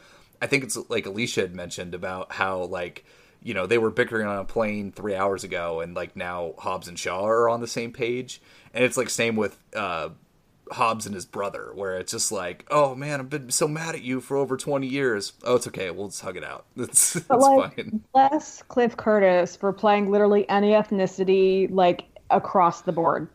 I 0.42 0.48
think 0.48 0.64
it's 0.64 0.78
like 0.90 1.06
Alisha 1.06 1.42
had 1.42 1.56
mentioned 1.56 1.94
about 1.94 2.34
how 2.34 2.64
like 2.64 3.06
you 3.42 3.54
know 3.54 3.68
they 3.68 3.78
were 3.78 3.92
bickering 3.92 4.28
on 4.28 4.38
a 4.38 4.46
plane 4.46 4.92
three 4.92 5.16
hours 5.16 5.44
ago, 5.44 5.82
and 5.82 5.96
like 5.96 6.16
now 6.16 6.54
Hobbs 6.58 6.88
and 6.88 6.98
Shaw 6.98 7.26
are 7.26 7.50
on 7.50 7.62
the 7.62 7.68
same 7.68 7.92
page, 7.92 8.42
and 8.74 8.84
it's 8.84 8.98
like 8.98 9.10
same 9.10 9.36
with 9.36 9.58
uh, 9.76 10.10
Hobbs 10.72 11.06
and 11.06 11.14
his 11.14 11.26
brother, 11.26 11.72
where 11.74 11.98
it's 11.98 12.12
just 12.12 12.32
like, 12.32 12.66
oh 12.72 12.96
man, 12.96 13.20
I've 13.20 13.30
been 13.30 13.52
so 13.52 13.68
mad 13.68 13.96
at 13.96 14.02
you 14.02 14.20
for 14.20 14.38
over 14.38 14.58
20 14.58 14.88
years. 14.88 15.34
Oh, 15.44 15.56
it's 15.56 15.68
okay. 15.68 15.92
We'll 15.92 16.08
just 16.08 16.22
hug 16.22 16.38
it 16.38 16.44
out. 16.44 16.66
It's, 16.78 17.16
it's 17.16 17.30
like, 17.30 17.76
fine. 17.76 18.02
Bless 18.14 18.64
Cliff 18.64 18.98
Curtis 18.98 19.56
for 19.56 19.72
playing 19.72 20.12
literally 20.12 20.48
any 20.50 20.72
ethnicity, 20.72 21.70
like 21.72 22.06
across 22.32 22.82
the 22.82 22.92
board. 22.92 23.28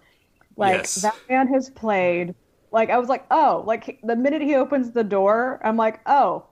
Like 0.57 0.79
yes. 0.79 0.97
that 0.97 1.17
man 1.29 1.47
has 1.49 1.71
played, 1.71 2.35
like, 2.73 2.91
I 2.91 2.99
was 2.99 3.09
like, 3.09 3.25
oh, 3.31 3.63
like 3.67 4.01
the 4.03 4.17
minute 4.17 4.43
he 4.43 4.57
opens 4.57 4.91
the 4.91 5.05
door, 5.05 5.61
I'm 5.65 5.77
like, 5.77 6.01
oh, 6.07 6.45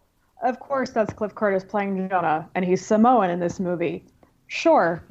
of 0.42 0.60
course 0.60 0.90
that's 0.90 1.12
Cliff 1.12 1.34
Curtis 1.34 1.64
playing 1.64 2.08
Jonah, 2.08 2.48
and 2.54 2.64
he's 2.64 2.84
Samoan 2.84 3.30
in 3.30 3.40
this 3.40 3.60
movie. 3.60 4.04
Sure. 4.46 5.02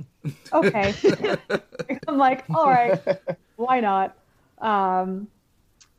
Okay. 0.51 0.93
I'm 2.07 2.17
like, 2.17 2.43
all 2.49 2.67
right, 2.67 2.99
why 3.55 3.79
not? 3.79 4.17
Um, 4.59 5.27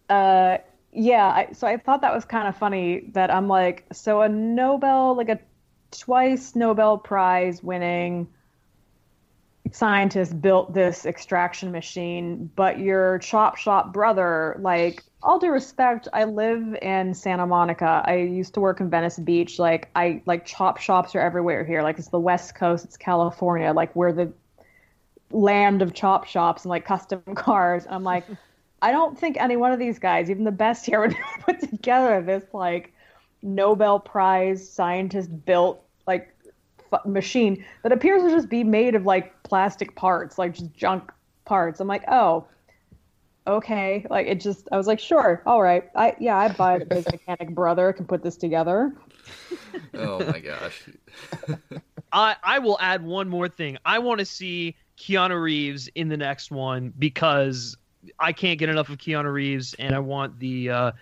uh, 0.09 0.59
yeah, 0.93 1.26
I, 1.26 1.53
so 1.53 1.66
I 1.66 1.76
thought 1.76 2.01
that 2.01 2.14
was 2.14 2.24
kind 2.24 2.49
of 2.49 2.57
funny 2.57 3.11
that 3.12 3.33
I'm 3.33 3.47
like, 3.49 3.87
so 3.93 4.22
a 4.22 4.29
Nobel, 4.29 5.16
like 5.16 5.29
a 5.29 5.39
twice 5.91 6.55
Nobel 6.55 6.99
Prize 6.99 7.62
winning 7.62 8.29
scientist 9.73 10.41
built 10.41 10.75
this 10.75 11.07
extraction 11.07 11.73
machine, 11.73 12.51
but 12.57 12.79
your 12.79 13.19
chop 13.19 13.57
shop 13.57 13.93
brother, 13.93 14.57
like, 14.61 15.05
all 15.23 15.39
due 15.39 15.51
respect, 15.51 16.09
I 16.12 16.25
live 16.25 16.77
in 16.81 17.14
Santa 17.14 17.47
Monica. 17.47 18.03
I 18.05 18.16
used 18.16 18.55
to 18.55 18.61
work 18.61 18.81
in 18.81 18.89
Venice 18.89 19.19
Beach. 19.19 19.59
Like, 19.59 19.89
I 19.95 20.23
like 20.27 20.45
chop 20.47 20.79
shops 20.79 21.14
are 21.14 21.21
everywhere 21.21 21.64
here. 21.64 21.83
Like, 21.83 21.99
it's 21.99 22.09
the 22.09 22.21
West 22.21 22.55
Coast, 22.55 22.85
it's 22.85 22.97
California. 22.97 23.73
Like, 23.73 23.95
we're 23.97 24.12
the 24.12 24.33
land 25.31 25.83
of 25.83 25.93
chop 25.93 26.27
shops 26.27 26.64
and 26.64 26.71
like 26.71 26.85
custom 26.85 27.23
cars. 27.35 27.85
And 27.85 27.95
I'm 27.95 28.05
like, 28.05 28.25
I 28.83 28.93
don't 28.93 29.19
think 29.19 29.37
any 29.39 29.57
one 29.57 29.73
of 29.73 29.79
these 29.79 29.99
guys, 29.99 30.31
even 30.31 30.45
the 30.45 30.53
best 30.53 30.87
here, 30.87 31.01
would 31.01 31.16
put 31.41 31.61
together 31.61 32.23
this 32.23 32.45
like 32.53 32.93
Nobel 33.43 34.01
Prize 34.01 34.69
scientist 34.69 35.45
built 35.45 35.83
like 36.07 36.35
f- 36.93 37.05
machine 37.05 37.64
that 37.83 37.93
appears 37.93 38.23
to 38.23 38.31
just 38.31 38.49
be 38.49 38.64
made 38.64 38.95
of 38.95 39.05
like 39.05 39.35
plastic 39.49 39.94
parts, 39.94 40.38
like 40.38 40.55
just 40.55 40.72
junk 40.74 41.11
parts. 41.44 41.80
I'm 41.80 41.88
like, 41.88 42.05
oh, 42.09 42.46
okay. 43.46 44.07
Like 44.09 44.26
it 44.26 44.40
just, 44.40 44.68
I 44.70 44.76
was 44.76 44.86
like, 44.86 45.01
sure, 45.01 45.42
all 45.46 45.62
right. 45.62 45.88
I 45.94 46.14
yeah, 46.20 46.36
I 46.36 46.49
buy 46.49 46.78
that 46.78 46.92
his 46.92 47.07
mechanic 47.07 47.55
brother 47.55 47.92
can 47.92 48.07
put 48.07 48.22
this 48.22 48.36
together. 48.36 48.94
oh 49.94 50.24
my 50.24 50.38
gosh. 50.38 50.84
I 52.12 52.36
I 52.42 52.59
will 52.59 52.78
add 52.80 53.05
one 53.05 53.28
more 53.28 53.49
thing. 53.49 53.78
I 53.84 53.99
want 53.99 54.20
to 54.20 54.26
see 54.26 54.76
Keanu 54.99 55.40
Reeves 55.40 55.88
in 55.94 56.09
the 56.09 56.16
next 56.16 56.51
one 56.51 56.92
because 56.99 57.76
I 58.18 58.32
can't 58.32 58.59
get 58.59 58.68
enough 58.68 58.88
of 58.88 58.99
Keanu 58.99 59.32
Reeves, 59.32 59.74
and 59.74 59.94
I 59.94 59.99
want 59.99 60.38
the. 60.38 60.70
Uh, 60.70 60.92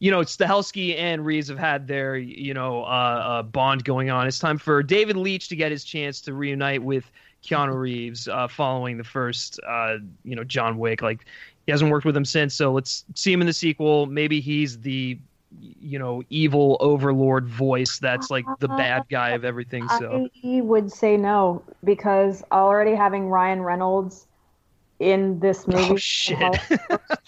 you 0.00 0.10
know, 0.10 0.20
Stahelski 0.20 0.98
and 0.98 1.24
Reeves 1.24 1.48
have 1.48 1.56
had 1.56 1.86
their, 1.86 2.16
you 2.16 2.52
know, 2.52 2.82
uh, 2.82 2.86
uh, 2.86 3.42
bond 3.42 3.84
going 3.84 4.10
on. 4.10 4.26
It's 4.26 4.38
time 4.38 4.58
for 4.58 4.82
David 4.82 5.16
Leitch 5.16 5.48
to 5.48 5.56
get 5.56 5.70
his 5.70 5.82
chance 5.82 6.20
to 6.22 6.34
reunite 6.34 6.82
with 6.82 7.10
Keanu 7.44 7.78
Reeves 7.78 8.28
uh, 8.28 8.48
following 8.48 8.96
the 8.96 9.04
first, 9.04 9.60
uh, 9.66 9.96
you 10.24 10.34
know, 10.34 10.44
John 10.44 10.78
Wick. 10.78 11.02
Like, 11.02 11.26
he 11.66 11.72
hasn't 11.72 11.90
worked 11.90 12.04
with 12.04 12.16
him 12.16 12.24
since, 12.24 12.54
so 12.54 12.72
let's 12.72 13.04
see 13.14 13.32
him 13.32 13.40
in 13.40 13.46
the 13.46 13.52
sequel. 13.52 14.06
Maybe 14.06 14.40
he's 14.40 14.80
the 14.80 15.18
you 15.60 15.98
know 15.98 16.22
evil 16.30 16.76
overlord 16.80 17.46
voice 17.46 17.98
that's 17.98 18.30
like 18.30 18.44
the 18.58 18.68
bad 18.68 19.04
guy 19.08 19.30
of 19.30 19.44
everything. 19.44 19.88
So 19.88 20.28
I 20.44 20.60
would 20.60 20.92
say 20.92 21.16
no 21.16 21.62
because 21.84 22.42
already 22.50 22.94
having 22.94 23.28
Ryan 23.28 23.62
Reynolds 23.62 24.26
in 24.98 25.38
this 25.40 25.66
movie 25.66 25.92
oh 25.92 25.96
shit. 25.96 26.60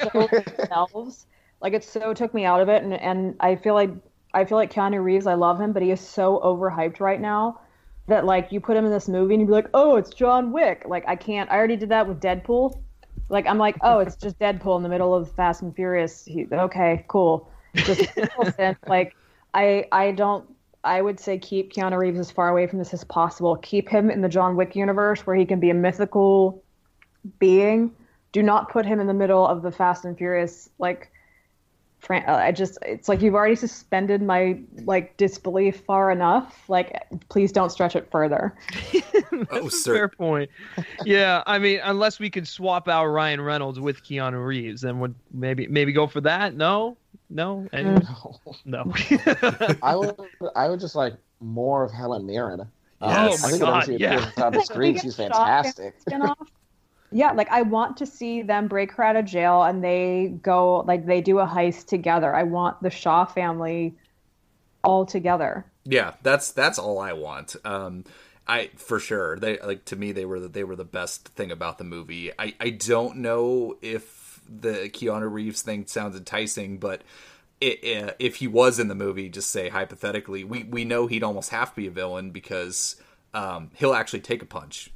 themselves, 0.12 1.26
like 1.60 1.72
it 1.72 1.84
so 1.84 2.12
took 2.14 2.34
me 2.34 2.44
out 2.44 2.60
of 2.60 2.68
it, 2.68 2.82
and 2.82 2.94
and 2.94 3.36
I 3.40 3.56
feel 3.56 3.74
like 3.74 3.90
I 4.34 4.44
feel 4.44 4.58
like 4.58 4.72
Keanu 4.72 5.02
Reeves, 5.02 5.26
I 5.26 5.34
love 5.34 5.60
him, 5.60 5.72
but 5.72 5.82
he 5.82 5.90
is 5.90 6.00
so 6.00 6.40
overhyped 6.40 7.00
right 7.00 7.20
now 7.20 7.60
that 8.08 8.24
like 8.24 8.52
you 8.52 8.60
put 8.60 8.76
him 8.76 8.84
in 8.84 8.92
this 8.92 9.08
movie 9.08 9.34
and 9.34 9.40
you'd 9.40 9.48
be 9.48 9.52
like, 9.52 9.68
oh, 9.74 9.96
it's 9.96 10.10
John 10.10 10.52
Wick. 10.52 10.84
Like 10.86 11.04
I 11.08 11.16
can't. 11.16 11.50
I 11.50 11.56
already 11.56 11.76
did 11.76 11.88
that 11.88 12.06
with 12.06 12.20
Deadpool. 12.20 12.80
Like 13.28 13.46
I'm 13.46 13.58
like, 13.58 13.76
oh, 13.82 13.98
it's 13.98 14.16
just 14.16 14.38
Deadpool 14.38 14.76
in 14.76 14.82
the 14.82 14.88
middle 14.88 15.14
of 15.14 15.32
Fast 15.32 15.62
and 15.62 15.74
Furious. 15.74 16.24
He, 16.24 16.46
okay, 16.50 17.04
cool. 17.08 17.50
Just 17.74 18.08
like 18.86 19.16
I 19.54 19.86
I 19.90 20.12
don't. 20.12 20.48
I 20.84 21.02
would 21.02 21.18
say 21.18 21.36
keep 21.36 21.72
Keanu 21.72 21.98
Reeves 21.98 22.20
as 22.20 22.30
far 22.30 22.48
away 22.48 22.68
from 22.68 22.78
this 22.78 22.94
as 22.94 23.02
possible. 23.02 23.56
Keep 23.56 23.88
him 23.88 24.08
in 24.08 24.20
the 24.20 24.28
John 24.28 24.54
Wick 24.54 24.76
universe 24.76 25.26
where 25.26 25.34
he 25.34 25.44
can 25.44 25.58
be 25.58 25.70
a 25.70 25.74
mythical 25.74 26.62
being. 27.40 27.90
Do 28.30 28.40
not 28.40 28.70
put 28.70 28.86
him 28.86 29.00
in 29.00 29.08
the 29.08 29.14
middle 29.14 29.44
of 29.44 29.62
the 29.62 29.72
Fast 29.72 30.04
and 30.04 30.16
Furious 30.16 30.70
like 30.78 31.10
I 32.10 32.52
just 32.52 32.78
it's 32.82 33.08
like 33.08 33.20
you've 33.20 33.34
already 33.34 33.56
suspended 33.56 34.22
my 34.22 34.60
like 34.84 35.16
disbelief 35.16 35.80
far 35.80 36.10
enough. 36.10 36.68
Like 36.68 37.06
please 37.28 37.50
don't 37.52 37.70
stretch 37.70 37.96
it 37.96 38.08
further. 38.10 38.54
oh, 39.50 39.66
a 39.66 39.70
sir. 39.70 39.94
fair 39.94 40.08
point. 40.08 40.50
Yeah, 41.04 41.42
I 41.46 41.58
mean, 41.58 41.80
unless 41.82 42.18
we 42.20 42.30
could 42.30 42.46
swap 42.46 42.88
out 42.88 43.06
Ryan 43.06 43.40
Reynolds 43.40 43.80
with 43.80 44.04
Keanu 44.04 44.44
Reeves, 44.46 44.82
then 44.82 45.00
would 45.00 45.14
maybe 45.32 45.66
maybe 45.66 45.92
go 45.92 46.06
for 46.06 46.20
that? 46.20 46.54
No, 46.54 46.96
no, 47.28 47.66
Anyway, 47.72 48.02
no. 48.64 48.84
no. 48.84 48.94
I 49.82 49.96
would 49.96 50.14
I 50.54 50.68
would 50.68 50.80
just 50.80 50.94
like 50.94 51.14
more 51.40 51.82
of 51.84 51.92
Helen 51.92 52.26
Mirren. 52.26 52.60
Um, 52.60 52.68
Yes. 53.00 53.42
Oh 53.42 53.46
I 53.46 53.50
my 53.50 53.84
think 53.84 54.00
God, 54.00 54.00
yeah. 54.00 54.44
on 54.44 54.52
the 54.52 54.62
screen, 54.62 54.98
she's 54.98 55.16
fantastic. 55.16 55.94
Yeah, 57.12 57.32
like 57.32 57.48
I 57.50 57.62
want 57.62 57.96
to 57.98 58.06
see 58.06 58.42
them 58.42 58.68
break 58.68 58.92
her 58.92 59.04
out 59.04 59.16
of 59.16 59.24
jail 59.24 59.62
and 59.62 59.82
they 59.82 60.38
go 60.42 60.80
like 60.80 61.06
they 61.06 61.20
do 61.20 61.38
a 61.38 61.46
heist 61.46 61.86
together. 61.86 62.34
I 62.34 62.42
want 62.42 62.82
the 62.82 62.90
Shaw 62.90 63.24
family 63.24 63.96
all 64.82 65.06
together. 65.06 65.66
Yeah, 65.84 66.14
that's 66.22 66.52
that's 66.52 66.78
all 66.78 66.98
I 66.98 67.12
want. 67.12 67.56
Um, 67.64 68.04
I 68.46 68.70
for 68.76 68.98
sure 68.98 69.38
they 69.38 69.58
like 69.58 69.84
to 69.86 69.96
me 69.96 70.12
they 70.12 70.24
were 70.24 70.40
the, 70.40 70.48
they 70.48 70.64
were 70.64 70.76
the 70.76 70.84
best 70.84 71.28
thing 71.28 71.50
about 71.50 71.78
the 71.78 71.84
movie. 71.84 72.32
I 72.38 72.54
I 72.60 72.70
don't 72.70 73.18
know 73.18 73.76
if 73.82 74.40
the 74.48 74.88
Keanu 74.88 75.30
Reeves 75.30 75.62
thing 75.62 75.86
sounds 75.86 76.16
enticing, 76.16 76.78
but 76.78 77.02
it, 77.60 78.04
uh, 78.04 78.12
if 78.18 78.36
he 78.36 78.46
was 78.46 78.78
in 78.78 78.88
the 78.88 78.94
movie, 78.94 79.28
just 79.28 79.50
say 79.50 79.68
hypothetically, 79.68 80.44
we 80.44 80.64
we 80.64 80.84
know 80.84 81.06
he'd 81.06 81.22
almost 81.22 81.50
have 81.50 81.70
to 81.70 81.76
be 81.76 81.86
a 81.86 81.90
villain 81.90 82.30
because 82.30 82.96
um, 83.34 83.70
he'll 83.74 83.94
actually 83.94 84.20
take 84.20 84.42
a 84.42 84.46
punch. 84.46 84.90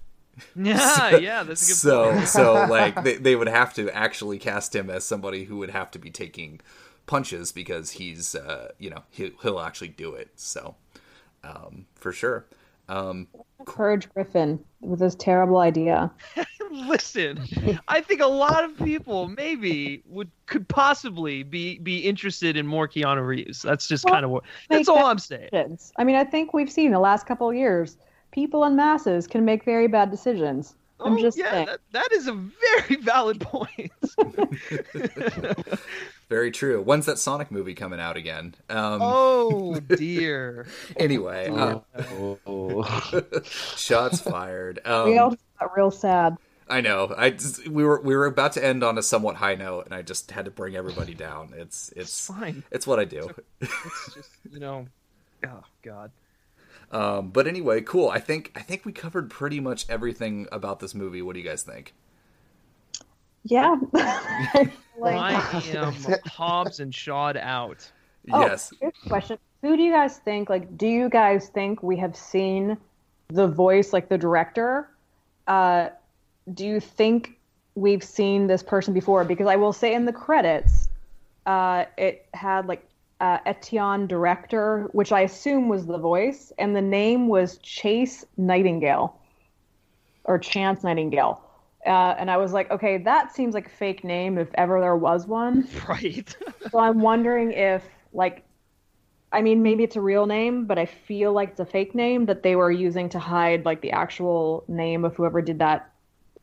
yeah, 0.57 1.17
yeah, 1.17 1.43
that's 1.43 1.65
a 1.65 1.71
good 1.71 1.77
so 1.77 2.13
point. 2.13 2.29
so 2.29 2.53
like 2.71 3.03
they, 3.03 3.17
they 3.17 3.37
would 3.37 3.49
have 3.49 3.75
to 3.75 3.91
actually 3.95 4.39
cast 4.39 4.75
him 4.75 4.91
as 4.91 5.05
somebody 5.05 5.45
who 5.45 5.57
would 5.59 5.71
have 5.71 5.91
to 5.93 5.99
be 5.99 6.11
taking 6.11 6.61
punches 7.07 7.53
because 7.53 7.93
he's 7.93 8.35
uh, 8.35 8.71
you 8.79 8.91
know 8.91 9.03
he, 9.11 9.33
he'll 9.43 9.61
actually 9.61 9.89
do 9.89 10.15
it. 10.15 10.31
So 10.37 10.77
um, 11.45 11.87
for 11.95 12.13
sure. 12.13 12.47
Um, 12.89 13.29
Purge 13.67 14.13
Griffin 14.13 14.59
with 14.81 14.99
this 14.99 15.15
terrible 15.15 15.59
idea. 15.59 16.11
Listen, 16.73 17.47
I 17.89 18.01
think 18.01 18.21
a 18.21 18.27
lot 18.27 18.65
of 18.65 18.77
people 18.79 19.29
maybe 19.29 20.03
would 20.07 20.31
could 20.47 20.67
possibly 20.69 21.43
be 21.43 21.79
be 21.79 21.99
interested 21.99 22.57
in 22.57 22.67
more 22.67 22.89
Keanu 22.89 23.25
Reeves. 23.27 23.63
That's 23.63 23.87
just 23.87 24.05
Well, 24.05 24.15
kind 24.15 24.25
of 24.25 24.31
what. 24.31 24.45
That's 24.69 24.89
all 24.89 25.07
I'm 25.07 25.19
saying. 25.19 25.51
I 25.97 26.05
mean, 26.05 26.17
I 26.17 26.25
think 26.25 26.53
we've 26.53 26.71
seen 26.71 26.91
the 26.91 26.99
last 26.99 27.27
couple 27.27 27.49
of 27.49 27.57
years, 27.57 27.97
people 28.33 28.65
in 28.65 28.77
masses 28.77 29.27
can 29.27 29.45
make 29.45 29.65
very 29.65 29.89
bad 29.89 30.11
decisions. 30.11 30.75
I'm 31.03 31.15
Oh, 31.15 31.21
just 31.21 31.39
yeah, 31.39 31.51
saying. 31.51 31.67
that, 31.67 31.81
that 31.93 32.13
is 32.13 32.29
a 32.29 32.33
very 32.35 32.97
valid 33.03 33.41
point. 33.41 33.91
very 36.29 36.51
true. 36.51 36.83
When's 36.83 37.07
that 37.07 37.19
Sonic 37.19 37.51
movie 37.51 37.75
coming 37.75 38.01
out 38.01 38.17
again? 38.17 38.55
Um, 38.69 38.99
oh 39.03 39.81
dear. 39.97 40.67
Anyway, 40.97 41.49
uh, 41.51 41.81
Oh. 42.47 42.83
shots 43.77 44.21
fired. 44.21 44.81
we 44.85 44.91
Um, 44.91 45.19
all 45.19 45.31
just 45.31 45.43
got 45.59 45.77
real 45.77 45.91
sad. 45.91 46.37
I 46.69 46.81
know. 46.83 47.13
I 47.17 47.31
just, 47.31 47.67
we 47.67 47.83
were 47.83 48.01
we 48.01 48.15
were 48.15 48.27
about 48.27 48.53
to 48.53 48.65
end 48.65 48.85
on 48.85 48.97
a 48.97 49.03
somewhat 49.03 49.37
high 49.37 49.57
note, 49.57 49.87
and 49.87 49.95
I 49.95 50.03
just 50.03 50.31
had 50.31 50.45
to 50.45 50.51
bring 50.53 50.77
everybody 50.77 51.15
down. 51.15 51.53
It's 51.57 51.89
It's 51.97 51.99
it's 51.99 52.27
fine. 52.27 52.63
it's 52.71 52.87
what 52.87 53.01
I 53.01 53.05
do. 53.05 53.29
It's 53.61 54.15
just 54.15 54.31
you 54.53 54.61
know. 54.61 54.87
Oh 55.47 55.63
God. 55.83 56.13
Um, 56.91 57.31
but 57.31 57.47
anyway, 57.47 57.83
cool. 57.83 58.09
I 58.09 58.19
think 58.19 58.53
I 58.57 58.61
think 58.61 58.85
we 58.85 58.93
covered 58.93 59.31
pretty 59.31 59.61
much 59.61 59.87
everything 59.89 60.49
about 60.51 60.81
this 60.81 60.95
movie. 60.95 61.23
What 61.23 61.35
do 61.35 61.41
you 61.41 61.49
guys 61.49 61.63
think? 61.63 61.95
Yeah. 63.45 63.77
like, 63.93 65.17
I 65.17 65.63
am 65.75 65.95
Hobbs 66.27 66.81
and 66.81 66.95
Shawed 66.95 67.37
out. 67.37 67.91
Oh, 68.31 68.41
yes. 68.43 68.73
Here's 68.81 68.93
a 69.05 69.09
question. 69.09 69.39
Who 69.63 69.77
do 69.77 69.83
you 69.83 69.93
guys 69.93 70.19
think, 70.19 70.51
like, 70.51 70.77
do 70.77 70.87
you 70.87 71.09
guys 71.09 71.49
think 71.49 71.83
we 71.83 71.97
have 71.97 72.17
seen 72.17 72.77
the 73.29 73.47
voice, 73.47 73.93
like 73.93 74.09
the 74.09 74.19
director? 74.19 74.89
Uh, 75.47 75.91
do 76.55 76.67
you 76.67 76.81
think 76.81 77.39
we've 77.75 78.03
seen 78.03 78.47
this 78.47 78.63
person 78.63 78.95
before? 78.95 79.25
Because 79.25 79.47
I 79.47 79.57
will 79.57 79.73
say 79.73 79.95
in 79.95 80.05
the 80.05 80.13
credits, 80.13 80.89
uh, 81.47 81.85
it 81.97 82.27
had 82.35 82.67
like 82.67 82.85
uh, 83.21 83.39
Eteon 83.47 84.09
director, 84.09 84.89
which 84.93 85.13
I 85.13 85.21
assume 85.21 85.69
was 85.69 85.87
the 85.87 85.99
voice, 85.99 86.53
and 86.59 86.75
the 86.75 86.83
name 86.83 87.29
was 87.29 87.59
Chase 87.59 88.25
Nightingale 88.37 89.17
or 90.25 90.39
Chance 90.39 90.83
Nightingale. 90.83 91.43
Uh, 91.87 92.15
and 92.19 92.31
I 92.31 92.37
was 92.37 92.53
like, 92.53 92.71
okay, 92.71 92.99
that 92.99 93.35
seems 93.35 93.55
like 93.55 93.67
a 93.67 93.71
fake 93.71 94.05
name 94.05 94.39
if 94.39 94.49
ever 94.55 94.81
there 94.81 94.97
was 94.97 95.27
one. 95.27 95.67
Right. 95.89 96.35
So 96.71 96.79
I'm 96.79 97.01
wondering 97.01 97.53
if, 97.53 97.83
like, 98.13 98.45
I 99.33 99.43
mean, 99.43 99.63
maybe 99.63 99.85
it's 99.85 99.97
a 99.97 100.01
real 100.01 100.27
name, 100.27 100.67
but 100.67 100.79
I 100.79 100.87
feel 100.87 101.33
like 101.33 101.51
it's 101.51 101.61
a 101.61 101.65
fake 101.65 101.95
name 101.95 102.27
that 102.27 102.43
they 102.43 102.57
were 102.57 102.71
using 102.71 103.09
to 103.11 103.19
hide, 103.19 103.65
like, 103.65 103.81
the 103.81 103.93
actual 103.93 104.65
name 104.69 105.05
of 105.05 105.17
whoever 105.17 105.41
did 105.41 105.59
that. 105.61 105.91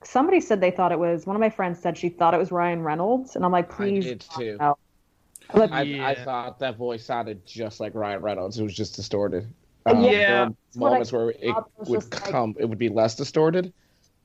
Somebody 0.03 0.41
said 0.41 0.61
they 0.61 0.71
thought 0.71 0.91
it 0.91 0.99
was, 0.99 1.25
one 1.25 1.35
of 1.35 1.39
my 1.39 1.49
friends 1.49 1.79
said 1.79 1.97
she 1.97 2.09
thought 2.09 2.33
it 2.33 2.37
was 2.37 2.51
Ryan 2.51 2.81
Reynolds. 2.81 3.35
And 3.35 3.45
I'm 3.45 3.51
like, 3.51 3.71
I 3.73 3.75
please. 3.75 4.05
did 4.05 4.21
too. 4.21 4.57
But- 5.53 5.71
I, 5.71 6.11
I 6.11 6.15
thought 6.15 6.59
that 6.59 6.77
voice 6.77 7.03
sounded 7.05 7.45
just 7.45 7.79
like 7.79 7.95
Ryan 7.95 8.21
Reynolds. 8.21 8.59
It 8.59 8.63
was 8.63 8.73
just 8.73 8.95
distorted. 8.95 9.47
Um, 9.85 10.01
yeah, 10.03 10.09
there 10.09 10.19
Yeah. 10.19 10.43
were 10.43 10.49
that's 10.49 10.77
what 10.77 10.87
I 10.87 10.89
moments 10.91 11.11
where 11.13 11.29
it 11.31 11.41
thought. 11.45 11.69
Would 11.77 11.99
just 12.01 12.13
like- 12.13 12.23
come, 12.31 12.55
it 12.59 12.65
would 12.65 12.77
be 12.77 12.89
less 12.89 13.15
distorted. 13.15 13.71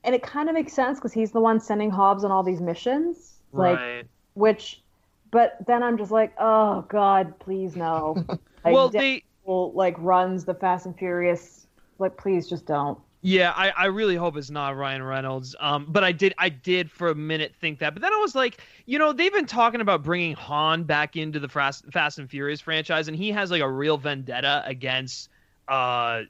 and 0.05 0.15
it 0.17 0.23
kind 0.23 0.49
of 0.49 0.55
makes 0.55 0.73
sense 0.73 0.99
because 0.99 1.13
he's 1.13 1.31
the 1.31 1.41
one 1.41 1.61
sending 1.61 1.89
Hobbs 1.91 2.25
on 2.25 2.33
all 2.33 2.43
these 2.43 2.61
missions. 2.61 3.35
Like, 3.53 3.79
right. 3.79 4.05
which, 4.35 4.83
but 5.31 5.59
then 5.67 5.83
I'm 5.83 5.97
just 5.99 6.11
like, 6.11 6.33
oh, 6.41 6.85
God, 6.89 7.39
please 7.39 7.77
no. 7.77 8.17
Like, 8.65 8.75
Well, 8.75 8.89
they. 8.89 9.23
Like, 9.45 9.97
runs 9.99 10.45
the 10.45 10.55
Fast 10.55 10.87
and 10.87 10.97
Furious. 10.97 11.67
Like, 11.99 12.17
please 12.17 12.49
just 12.49 12.65
don't. 12.67 12.99
Yeah, 13.25 13.53
I, 13.55 13.71
I 13.71 13.85
really 13.87 14.17
hope 14.17 14.37
it's 14.37 14.51
not 14.51 14.77
Ryan 14.77 15.01
Reynolds. 15.01 15.55
Um, 15.61 15.87
but 15.89 16.03
I 16.03 16.11
did 16.11 16.35
I 16.39 16.49
did 16.49 16.91
for 16.91 17.09
a 17.09 17.15
minute 17.15 17.55
think 17.61 17.79
that, 17.79 17.95
but 17.95 18.03
then 18.03 18.13
I 18.13 18.17
was 18.17 18.35
like, 18.35 18.61
you 18.85 18.99
know, 18.99 19.13
they've 19.13 19.33
been 19.33 19.47
talking 19.47 19.81
about 19.81 20.03
bringing 20.03 20.35
Han 20.35 20.83
back 20.83 21.17
into 21.17 21.39
the 21.39 21.49
Fast, 21.49 21.85
Fast 21.93 22.19
and 22.19 22.29
Furious 22.29 22.61
franchise, 22.61 23.07
and 23.07 23.17
he 23.17 23.31
has 23.31 23.49
like 23.49 23.63
a 23.63 23.71
real 23.71 23.97
vendetta 23.97 24.65
against, 24.67 25.31
uh, 25.69 26.23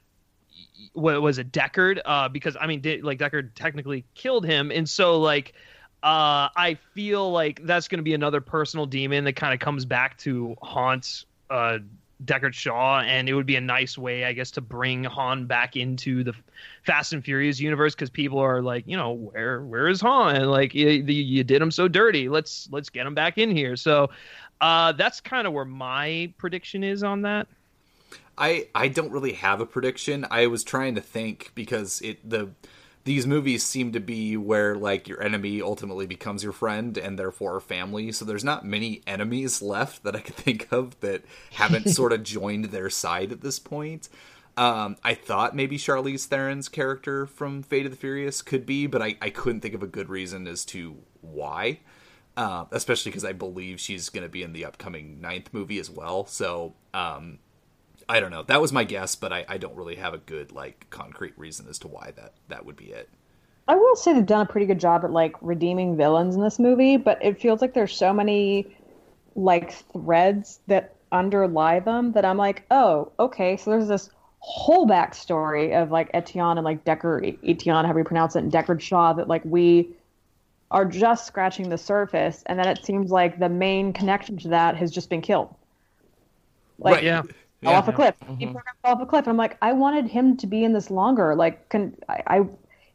what 0.93 1.19
was 1.19 1.39
it, 1.39 1.51
Deckard? 1.51 1.99
Uh, 2.05 2.29
because 2.29 2.55
I 2.61 2.67
mean, 2.67 2.81
did, 2.81 3.03
like 3.03 3.17
Deckard 3.17 3.55
technically 3.55 4.05
killed 4.13 4.45
him, 4.45 4.69
and 4.69 4.87
so 4.87 5.19
like, 5.19 5.53
uh, 6.03 6.53
I 6.55 6.77
feel 6.93 7.31
like 7.31 7.65
that's 7.65 7.87
going 7.87 7.99
to 7.99 8.03
be 8.03 8.13
another 8.13 8.39
personal 8.39 8.85
demon 8.85 9.23
that 9.23 9.33
kind 9.33 9.51
of 9.55 9.59
comes 9.59 9.85
back 9.85 10.19
to 10.19 10.55
haunt, 10.61 11.25
uh. 11.49 11.79
Deckard 12.23 12.53
Shaw, 12.53 13.01
and 13.01 13.27
it 13.27 13.33
would 13.33 13.47
be 13.47 13.57
a 13.57 13.61
nice 13.61 13.97
way, 13.97 14.23
I 14.23 14.31
guess, 14.31 14.51
to 14.51 14.61
bring 14.61 15.03
Han 15.03 15.45
back 15.45 15.75
into 15.75 16.23
the 16.23 16.33
Fast 16.83 17.13
and 17.13 17.23
Furious 17.23 17.59
universe 17.59 17.95
because 17.95 18.09
people 18.09 18.39
are 18.39 18.61
like, 18.61 18.83
you 18.87 18.97
know, 18.97 19.11
where 19.11 19.61
where 19.63 19.87
is 19.87 20.01
Han? 20.01 20.45
Like, 20.45 20.73
you, 20.73 20.89
you 20.89 21.43
did 21.43 21.61
him 21.61 21.71
so 21.71 21.87
dirty. 21.87 22.29
Let's 22.29 22.67
let's 22.71 22.89
get 22.89 23.07
him 23.07 23.15
back 23.15 23.37
in 23.37 23.55
here. 23.55 23.75
So 23.75 24.09
uh, 24.61 24.91
that's 24.93 25.21
kind 25.21 25.47
of 25.47 25.53
where 25.53 25.65
my 25.65 26.33
prediction 26.37 26.83
is 26.83 27.03
on 27.03 27.21
that. 27.23 27.47
I 28.37 28.67
I 28.73 28.87
don't 28.87 29.11
really 29.11 29.33
have 29.33 29.61
a 29.61 29.65
prediction. 29.65 30.25
I 30.29 30.47
was 30.47 30.63
trying 30.63 30.95
to 30.95 31.01
think 31.01 31.51
because 31.55 32.01
it 32.01 32.27
the 32.27 32.49
these 33.05 33.27
movies 33.27 33.63
seem 33.63 33.91
to 33.91 33.99
be 33.99 34.37
where 34.37 34.75
like 34.75 35.07
your 35.07 35.21
enemy 35.21 35.61
ultimately 35.61 36.05
becomes 36.05 36.43
your 36.43 36.53
friend 36.53 36.97
and 36.97 37.19
therefore 37.19 37.59
family. 37.59 38.11
So 38.11 38.23
there's 38.23 38.43
not 38.43 38.65
many 38.65 39.01
enemies 39.05 39.61
left 39.61 40.03
that 40.03 40.15
I 40.15 40.21
could 40.21 40.35
think 40.35 40.67
of 40.71 40.99
that 41.01 41.23
haven't 41.51 41.89
sort 41.89 42.13
of 42.13 42.23
joined 42.23 42.65
their 42.65 42.89
side 42.89 43.31
at 43.31 43.41
this 43.41 43.59
point. 43.59 44.07
Um, 44.55 44.97
I 45.03 45.15
thought 45.15 45.55
maybe 45.55 45.77
Charlize 45.77 46.27
Theron's 46.27 46.69
character 46.69 47.25
from 47.25 47.63
Fate 47.63 47.85
of 47.85 47.91
the 47.91 47.97
Furious 47.97 48.41
could 48.41 48.65
be, 48.65 48.85
but 48.87 49.01
I, 49.01 49.15
I 49.21 49.29
couldn't 49.31 49.61
think 49.61 49.73
of 49.73 49.81
a 49.83 49.87
good 49.87 50.09
reason 50.09 50.47
as 50.47 50.63
to 50.65 50.97
why. 51.21 51.79
uh, 52.37 52.65
especially 52.71 53.11
because 53.11 53.25
I 53.25 53.33
believe 53.33 53.79
she's 53.79 54.09
going 54.09 54.23
to 54.23 54.29
be 54.29 54.43
in 54.43 54.53
the 54.53 54.65
upcoming 54.65 55.21
ninth 55.21 55.49
movie 55.53 55.79
as 55.79 55.89
well. 55.89 56.25
So 56.25 56.75
um, 56.93 57.39
I 58.09 58.19
don't 58.19 58.31
know. 58.31 58.43
That 58.43 58.61
was 58.61 58.73
my 58.73 58.83
guess, 58.85 59.15
but 59.15 59.33
I, 59.33 59.45
I 59.49 59.57
don't 59.57 59.75
really 59.75 59.95
have 59.97 60.13
a 60.13 60.17
good 60.19 60.51
like 60.51 60.87
concrete 60.89 61.37
reason 61.37 61.67
as 61.69 61.79
to 61.79 61.87
why 61.87 62.11
that 62.17 62.33
that 62.49 62.65
would 62.65 62.75
be 62.75 62.91
it. 62.91 63.09
I 63.67 63.75
will 63.75 63.95
say 63.95 64.13
they've 64.13 64.25
done 64.25 64.41
a 64.41 64.45
pretty 64.45 64.65
good 64.67 64.79
job 64.79 65.03
at 65.05 65.11
like 65.11 65.35
redeeming 65.41 65.95
villains 65.97 66.35
in 66.35 66.41
this 66.41 66.59
movie, 66.59 66.97
but 66.97 67.23
it 67.23 67.39
feels 67.41 67.61
like 67.61 67.73
there's 67.73 67.95
so 67.95 68.13
many 68.13 68.75
like 69.35 69.73
threads 69.93 70.59
that 70.67 70.97
underlie 71.11 71.79
them 71.79 72.11
that 72.13 72.25
I'm 72.25 72.37
like, 72.37 72.65
oh, 72.71 73.11
okay, 73.19 73.57
so 73.57 73.71
there's 73.71 73.87
this 73.87 74.09
whole 74.45 74.85
backstory 74.85 75.81
of 75.81 75.89
like 75.89 76.11
Eteon 76.11 76.57
and 76.57 76.65
like 76.65 76.83
Decker 76.83 77.21
Eteon, 77.21 77.83
however 77.83 77.99
you 77.99 78.05
pronounce 78.05 78.35
it, 78.35 78.39
and 78.39 78.51
Deckard 78.51 78.81
Shaw 78.81 79.13
that 79.13 79.29
like 79.29 79.41
we 79.45 79.89
are 80.69 80.83
just 80.83 81.25
scratching 81.25 81.69
the 81.69 81.77
surface, 81.77 82.43
and 82.47 82.59
then 82.59 82.67
it 82.67 82.83
seems 82.83 83.09
like 83.09 83.39
the 83.39 83.47
main 83.47 83.93
connection 83.93 84.35
to 84.37 84.49
that 84.49 84.75
has 84.75 84.91
just 84.91 85.09
been 85.09 85.21
killed. 85.21 85.53
Like, 86.77 86.95
Right. 86.95 87.03
Yeah. 87.03 87.21
fell 87.21 87.31
Yeah. 87.61 87.77
off 87.77 87.87
a 87.87 87.93
cliff. 87.93 88.15
He 88.37 88.45
mm-hmm. 88.45 88.53
fell 88.53 88.63
off 88.83 89.01
a 89.01 89.05
cliff. 89.05 89.25
And 89.25 89.29
I'm 89.29 89.37
like, 89.37 89.55
I 89.61 89.71
wanted 89.71 90.07
him 90.07 90.35
to 90.37 90.47
be 90.47 90.65
in 90.65 90.73
this 90.73 90.91
longer. 90.91 91.35
Like, 91.35 91.69
can 91.69 91.95
I, 92.09 92.23
I? 92.27 92.45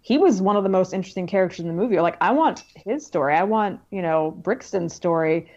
He 0.02 0.18
was 0.18 0.42
one 0.42 0.56
of 0.56 0.64
the 0.64 0.68
most 0.68 0.92
interesting 0.92 1.26
characters 1.26 1.60
in 1.60 1.68
the 1.68 1.72
movie. 1.72 1.98
Like, 2.00 2.18
I 2.20 2.32
want 2.32 2.62
his 2.74 3.06
story. 3.06 3.34
I 3.34 3.44
want 3.44 3.80
you 3.90 4.02
know 4.02 4.32
Brixton's 4.32 4.92
story. 4.92 5.50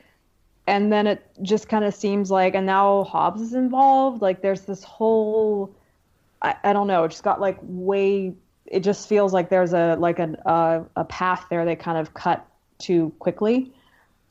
And 0.68 0.94
then 0.94 1.08
it 1.08 1.26
just 1.42 1.68
kind 1.68 1.84
of 1.84 1.94
seems 1.94 2.30
like, 2.32 2.54
and 2.56 2.66
now 2.66 3.04
Hobbs 3.04 3.42
is 3.42 3.54
involved. 3.56 4.22
Like, 4.22 4.42
there's 4.42 4.62
this 4.62 4.84
whole, 4.84 5.76
I, 6.42 6.56
I 6.64 6.74
don't 6.74 6.88
know. 6.88 7.04
It 7.04 7.10
just 7.10 7.24
got 7.24 7.39
like 7.39 7.58
way. 7.62 8.34
It 8.66 8.82
just 8.82 9.08
feels 9.10 9.34
like 9.34 9.50
there's 9.50 9.74
a 9.74 9.96
like 10.00 10.20
an 10.20 10.38
uh, 10.46 10.84
a 10.96 11.06
path 11.06 11.46
there 11.50 11.66
they 11.66 11.76
kind 11.76 11.98
of 11.98 12.14
cut 12.14 12.46
too 12.78 13.14
quickly 13.20 13.74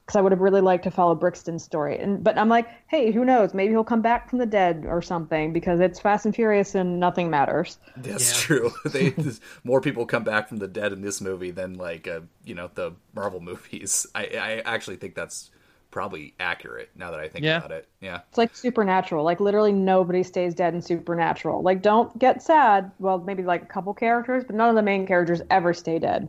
because 0.01 0.17
I 0.17 0.23
would 0.23 0.33
have 0.33 0.41
really 0.41 0.61
liked 0.61 0.85
to 0.85 0.91
follow 0.91 1.15
Brixton's 1.15 1.63
story. 1.63 1.99
And 1.99 2.25
but 2.25 2.37
I'm 2.37 2.49
like, 2.49 2.69
hey, 2.89 3.13
who 3.13 3.25
knows? 3.25 3.55
Maybe 3.55 3.73
he'll 3.73 3.85
come 3.85 4.03
back 4.03 4.29
from 4.29 4.41
the 4.41 4.47
dead 4.47 4.85
or 4.89 5.03
something 5.03 5.53
because 5.53 5.79
it's 5.81 6.01
Fast 6.01 6.27
and 6.27 6.35
Furious 6.35 6.75
and 6.75 6.99
nothing 6.99 7.31
matters. 7.31 7.79
That's 7.97 8.25
Yeah. 8.25 8.41
true. 8.41 8.73
They 8.91 9.15
more 9.63 9.81
people 9.81 10.07
come 10.07 10.25
back 10.25 10.49
from 10.49 10.59
the 10.59 10.69
dead 10.69 10.93
in 10.93 11.01
this 11.01 11.21
movie 11.21 11.53
than 11.53 11.75
like 11.75 12.09
uh, 12.09 12.21
you 12.45 12.55
know 12.55 12.71
the 12.75 12.93
Marvel 13.15 13.41
movies. 13.41 14.07
I 14.15 14.25
I 14.25 14.63
actually 14.65 14.97
think 14.97 15.15
that's 15.15 15.51
probably 15.91 16.35
accurate 16.41 16.91
now 16.95 17.11
that 17.11 17.21
I 17.21 17.29
think 17.29 17.45
Yeah. 17.45 17.59
about 17.59 17.73
it. 17.73 17.89
Yeah. 18.01 18.21
It's 18.29 18.39
like 18.39 18.55
Supernatural. 18.55 19.25
Like 19.25 19.41
literally 19.41 19.73
nobody 19.73 20.23
stays 20.23 20.55
dead 20.55 20.75
in 20.75 20.83
Supernatural. 20.83 21.63
Like 21.63 21.83
don't 21.83 22.17
get 22.19 22.43
sad. 22.43 22.91
Well, 22.99 23.19
maybe 23.19 23.43
like 23.43 23.63
a 23.63 23.67
couple 23.67 23.93
characters, 23.95 24.45
but 24.45 24.55
none 24.57 24.69
of 24.69 24.77
the 24.77 24.83
main 24.83 25.07
characters 25.07 25.43
ever 25.51 25.75
stay 25.75 25.99
dead. 25.99 26.29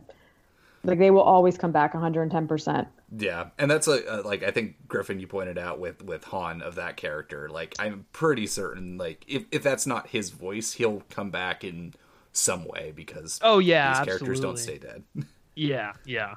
Like 0.84 0.98
they 0.98 1.10
will 1.12 1.22
always 1.22 1.56
come 1.56 1.70
back 1.72 1.94
110%. 1.94 2.86
Yeah, 3.16 3.50
and 3.58 3.70
that's 3.70 3.86
a, 3.88 4.20
uh 4.20 4.22
like 4.24 4.42
I 4.42 4.50
think 4.50 4.88
Griffin 4.88 5.20
you 5.20 5.26
pointed 5.26 5.58
out 5.58 5.78
with 5.78 6.02
with 6.02 6.24
Han 6.24 6.62
of 6.62 6.76
that 6.76 6.96
character. 6.96 7.48
Like 7.48 7.74
I'm 7.78 8.06
pretty 8.12 8.46
certain 8.46 8.96
like 8.98 9.24
if 9.28 9.44
if 9.52 9.62
that's 9.62 9.86
not 9.86 10.08
his 10.08 10.30
voice, 10.30 10.72
he'll 10.72 11.02
come 11.10 11.30
back 11.30 11.62
in 11.62 11.94
some 12.32 12.64
way 12.64 12.92
because 12.96 13.38
Oh 13.42 13.58
yeah, 13.58 13.92
these 13.98 14.06
characters 14.06 14.40
don't 14.40 14.58
stay 14.58 14.78
dead. 14.78 15.04
Yeah, 15.54 15.92
yeah. 16.06 16.36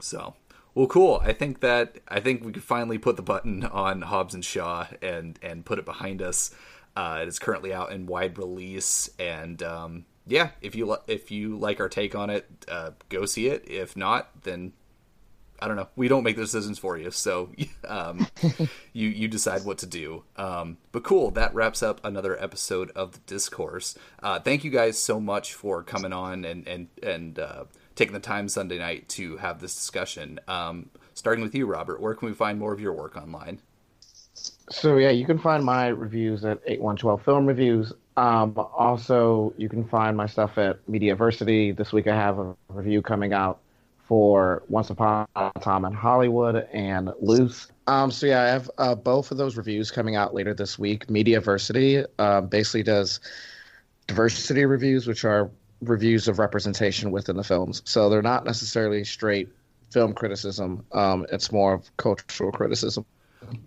So, 0.00 0.34
well, 0.76 0.86
cool. 0.86 1.22
I 1.24 1.32
think 1.32 1.60
that 1.60 1.96
I 2.06 2.20
think 2.20 2.44
we 2.44 2.52
could 2.52 2.62
finally 2.62 2.98
put 2.98 3.16
the 3.16 3.22
button 3.22 3.64
on 3.64 4.02
Hobbs 4.02 4.34
and 4.34 4.44
Shaw 4.44 4.86
and 5.00 5.38
and 5.40 5.64
put 5.64 5.78
it 5.78 5.86
behind 5.86 6.20
us. 6.20 6.54
Uh, 6.94 7.20
it 7.22 7.28
is 7.28 7.38
currently 7.38 7.72
out 7.72 7.92
in 7.92 8.04
wide 8.04 8.36
release, 8.36 9.08
and 9.18 9.62
um, 9.62 10.04
yeah, 10.26 10.50
if 10.60 10.74
you 10.74 10.84
li- 10.84 10.98
if 11.06 11.30
you 11.30 11.56
like 11.56 11.80
our 11.80 11.88
take 11.88 12.14
on 12.14 12.28
it, 12.28 12.46
uh, 12.68 12.90
go 13.08 13.24
see 13.24 13.46
it. 13.46 13.64
If 13.66 13.96
not, 13.96 14.42
then 14.42 14.74
I 15.60 15.66
don't 15.66 15.76
know. 15.76 15.88
We 15.96 16.08
don't 16.08 16.22
make 16.22 16.36
the 16.36 16.42
decisions 16.42 16.78
for 16.78 16.98
you, 16.98 17.10
so 17.10 17.50
um, 17.88 18.26
you 18.92 19.08
you 19.08 19.28
decide 19.28 19.64
what 19.64 19.78
to 19.78 19.86
do. 19.86 20.24
Um, 20.36 20.76
but 20.92 21.04
cool, 21.04 21.30
that 21.30 21.54
wraps 21.54 21.82
up 21.82 22.04
another 22.04 22.38
episode 22.42 22.90
of 22.90 23.12
the 23.12 23.20
discourse. 23.20 23.96
Uh, 24.22 24.40
thank 24.40 24.62
you 24.62 24.70
guys 24.70 24.98
so 24.98 25.20
much 25.20 25.54
for 25.54 25.82
coming 25.82 26.12
on 26.12 26.44
and 26.44 26.68
and 26.68 26.88
and 27.02 27.38
uh, 27.38 27.64
taking 27.96 28.12
the 28.12 28.20
time 28.20 28.48
Sunday 28.48 28.78
night 28.78 29.08
to 29.08 29.36
have 29.38 29.60
this 29.60 29.74
discussion. 29.74 30.38
Um, 30.46 30.90
starting 31.14 31.42
with 31.42 31.54
you, 31.54 31.66
Robert, 31.66 32.00
where 32.00 32.14
can 32.14 32.28
we 32.28 32.34
find 32.34 32.58
more 32.58 32.72
of 32.72 32.78
your 32.78 32.92
work 32.92 33.16
online? 33.16 33.60
So 34.70 34.98
yeah, 34.98 35.10
you 35.10 35.24
can 35.24 35.38
find 35.38 35.64
my 35.64 35.88
reviews 35.88 36.44
at 36.44 36.60
8112 36.66 37.24
Film 37.24 37.46
Reviews. 37.46 37.92
Um, 38.16 38.54
also, 38.56 39.52
you 39.56 39.68
can 39.68 39.84
find 39.84 40.16
my 40.16 40.26
stuff 40.26 40.58
at 40.58 40.84
Mediaversity. 40.86 41.76
This 41.76 41.92
week 41.92 42.06
I 42.06 42.14
have 42.14 42.38
a 42.38 42.54
review 42.68 43.02
coming 43.02 43.32
out 43.32 43.60
for 44.06 44.62
Once 44.68 44.90
Upon 44.90 45.26
a 45.34 45.50
Time 45.60 45.84
in 45.84 45.92
Hollywood 45.92 46.68
and 46.72 47.10
Luce. 47.20 47.68
Um, 47.86 48.10
so 48.10 48.26
yeah, 48.26 48.42
I 48.42 48.46
have 48.46 48.70
uh, 48.78 48.94
both 48.94 49.30
of 49.30 49.38
those 49.38 49.56
reviews 49.56 49.90
coming 49.90 50.16
out 50.16 50.34
later 50.34 50.54
this 50.54 50.78
week. 50.78 51.06
Mediaversity 51.06 52.04
uh, 52.18 52.40
basically 52.42 52.82
does 52.82 53.20
diversity 54.06 54.64
reviews, 54.64 55.06
which 55.06 55.24
are 55.24 55.50
reviews 55.82 56.28
of 56.28 56.38
representation 56.38 57.10
within 57.10 57.36
the 57.36 57.44
films. 57.44 57.82
So 57.84 58.08
they're 58.08 58.22
not 58.22 58.44
necessarily 58.44 59.04
straight 59.04 59.48
film 59.90 60.14
criticism. 60.14 60.84
Um, 60.92 61.26
it's 61.30 61.52
more 61.52 61.74
of 61.74 61.96
cultural 61.96 62.52
criticism. 62.52 63.04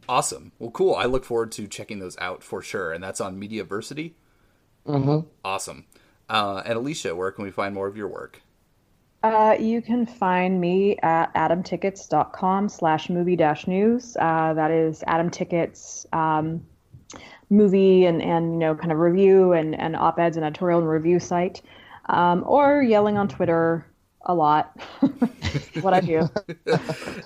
Awesome. 0.07 0.51
Well, 0.59 0.71
cool. 0.71 0.95
I 0.95 1.05
look 1.05 1.23
forward 1.23 1.51
to 1.53 1.67
checking 1.67 1.99
those 1.99 2.17
out 2.17 2.43
for 2.43 2.61
sure. 2.61 2.91
And 2.91 3.03
that's 3.03 3.21
on 3.21 3.39
Mediaversity. 3.39 4.13
Mm-hmm. 4.87 5.27
Awesome. 5.45 5.85
Uh, 6.27 6.61
and 6.65 6.77
Alisha, 6.77 7.15
where 7.15 7.31
can 7.31 7.43
we 7.43 7.51
find 7.51 7.73
more 7.73 7.87
of 7.87 7.95
your 7.95 8.07
work? 8.07 8.41
Uh, 9.21 9.55
you 9.59 9.81
can 9.81 10.05
find 10.05 10.61
me 10.61 10.97
at 11.03 11.33
atomtickets.com 11.33 12.69
slash 12.69 13.09
movie 13.09 13.35
dash 13.35 13.67
news. 13.67 14.15
Uh, 14.19 14.53
that 14.53 14.71
is 14.71 15.03
Atom 15.07 15.29
Tickets 15.29 16.05
um, 16.13 16.65
movie 17.49 18.05
and, 18.05 18.21
and, 18.21 18.53
you 18.53 18.59
know, 18.59 18.75
kind 18.75 18.91
of 18.91 18.99
review 18.99 19.53
and, 19.53 19.79
and 19.79 19.95
op-eds 19.95 20.37
and 20.37 20.45
editorial 20.45 20.79
and 20.79 20.89
review 20.89 21.19
site. 21.19 21.61
Um, 22.09 22.43
or 22.45 22.81
yelling 22.81 23.17
on 23.17 23.27
Twitter 23.27 23.85
a 24.23 24.33
lot. 24.33 24.79
what 25.81 25.93
I 25.93 26.01
do. 26.01 26.29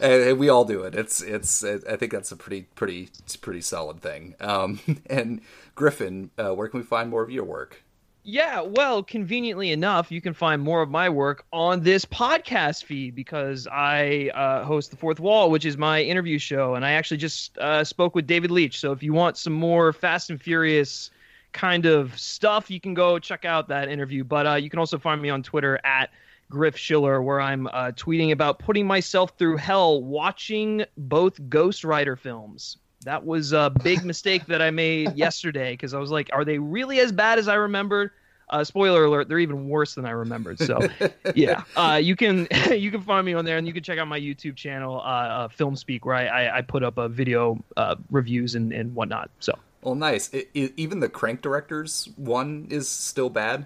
and, 0.01 0.23
and 0.23 0.39
we 0.39 0.49
all 0.49 0.65
do 0.65 0.83
it. 0.83 0.95
It's 0.95 1.21
it's. 1.21 1.63
I 1.63 1.95
think 1.97 2.11
that's 2.11 2.31
a 2.31 2.35
pretty 2.35 2.63
pretty 2.75 3.09
pretty 3.41 3.61
solid 3.61 4.01
thing. 4.01 4.35
Um, 4.39 4.79
and 5.07 5.41
Griffin, 5.75 6.31
uh, 6.37 6.53
where 6.53 6.67
can 6.67 6.79
we 6.79 6.85
find 6.85 7.09
more 7.09 7.23
of 7.23 7.29
your 7.29 7.43
work? 7.43 7.83
Yeah, 8.25 8.61
well, 8.61 9.03
conveniently 9.03 9.73
enough, 9.73 10.09
you 10.09 10.21
can 10.21 10.33
find 10.33 10.61
more 10.61 10.81
of 10.81 10.89
my 10.89 11.09
work 11.09 11.45
on 11.51 11.81
this 11.81 12.05
podcast 12.05 12.85
feed 12.85 13.15
because 13.15 13.67
I 13.69 14.31
uh, 14.33 14.63
host 14.63 14.91
The 14.91 14.97
Fourth 14.97 15.19
Wall, 15.19 15.51
which 15.51 15.65
is 15.65 15.77
my 15.77 16.01
interview 16.01 16.39
show. 16.39 16.75
And 16.75 16.85
I 16.85 16.91
actually 16.91 17.17
just 17.17 17.57
uh, 17.57 17.83
spoke 17.83 18.15
with 18.15 18.25
David 18.25 18.49
Leitch. 18.49 18.79
So 18.79 18.93
if 18.93 19.03
you 19.03 19.11
want 19.11 19.35
some 19.35 19.51
more 19.51 19.91
Fast 19.91 20.29
and 20.29 20.41
Furious 20.41 21.11
kind 21.53 21.85
of 21.85 22.17
stuff, 22.19 22.69
you 22.69 22.79
can 22.79 22.93
go 22.93 23.19
check 23.19 23.45
out 23.45 23.67
that 23.69 23.87
interview. 23.87 24.23
But 24.23 24.47
uh, 24.47 24.55
you 24.55 24.69
can 24.69 24.79
also 24.79 24.97
find 24.97 25.21
me 25.21 25.29
on 25.29 25.43
Twitter 25.43 25.79
at 25.83 26.09
Griff 26.49 26.77
Schiller, 26.77 27.21
where 27.21 27.41
I'm 27.41 27.67
uh, 27.67 27.91
tweeting 27.95 28.31
about 28.31 28.59
putting 28.59 28.85
myself 28.85 29.33
through 29.37 29.57
hell 29.57 30.01
watching 30.01 30.85
both 30.97 31.39
Ghost 31.49 31.83
Rider 31.83 32.15
films. 32.15 32.77
That 33.05 33.25
was 33.25 33.53
a 33.53 33.71
big 33.83 34.03
mistake 34.05 34.45
that 34.47 34.61
I 34.61 34.71
made 34.71 35.15
yesterday 35.15 35.73
because 35.73 35.93
I 35.93 35.99
was 35.99 36.11
like, 36.11 36.29
are 36.33 36.45
they 36.45 36.59
really 36.59 36.99
as 36.99 37.11
bad 37.11 37.39
as 37.39 37.47
I 37.47 37.55
remembered? 37.55 38.11
Uh, 38.49 38.63
spoiler 38.63 39.05
alert, 39.05 39.29
they're 39.29 39.39
even 39.39 39.67
worse 39.67 39.95
than 39.95 40.05
I 40.05 40.11
remembered. 40.11 40.59
So, 40.59 40.79
yeah, 41.35 41.63
uh, 41.75 41.99
you 42.01 42.15
can 42.15 42.47
you 42.71 42.91
can 42.91 43.01
find 43.01 43.25
me 43.25 43.33
on 43.33 43.45
there, 43.45 43.57
and 43.57 43.65
you 43.65 43.73
can 43.73 43.81
check 43.81 43.97
out 43.97 44.07
my 44.07 44.19
YouTube 44.19 44.55
channel, 44.55 44.99
uh, 44.99 45.03
uh, 45.03 45.47
Film 45.47 45.75
Speak, 45.75 46.05
where 46.05 46.15
I, 46.15 46.25
I, 46.25 46.57
I 46.57 46.61
put 46.61 46.83
up 46.83 46.97
uh, 46.99 47.07
video 47.07 47.63
uh, 47.77 47.95
reviews 48.11 48.53
and, 48.53 48.71
and 48.71 48.93
whatnot. 48.93 49.31
So, 49.39 49.57
Well, 49.83 49.95
nice. 49.95 50.29
I 50.33 50.45
I 50.55 50.71
even 50.77 50.99
the 50.99 51.09
Crank 51.09 51.41
Directors 51.41 52.09
one 52.15 52.67
is 52.69 52.89
still 52.89 53.29
bad. 53.29 53.65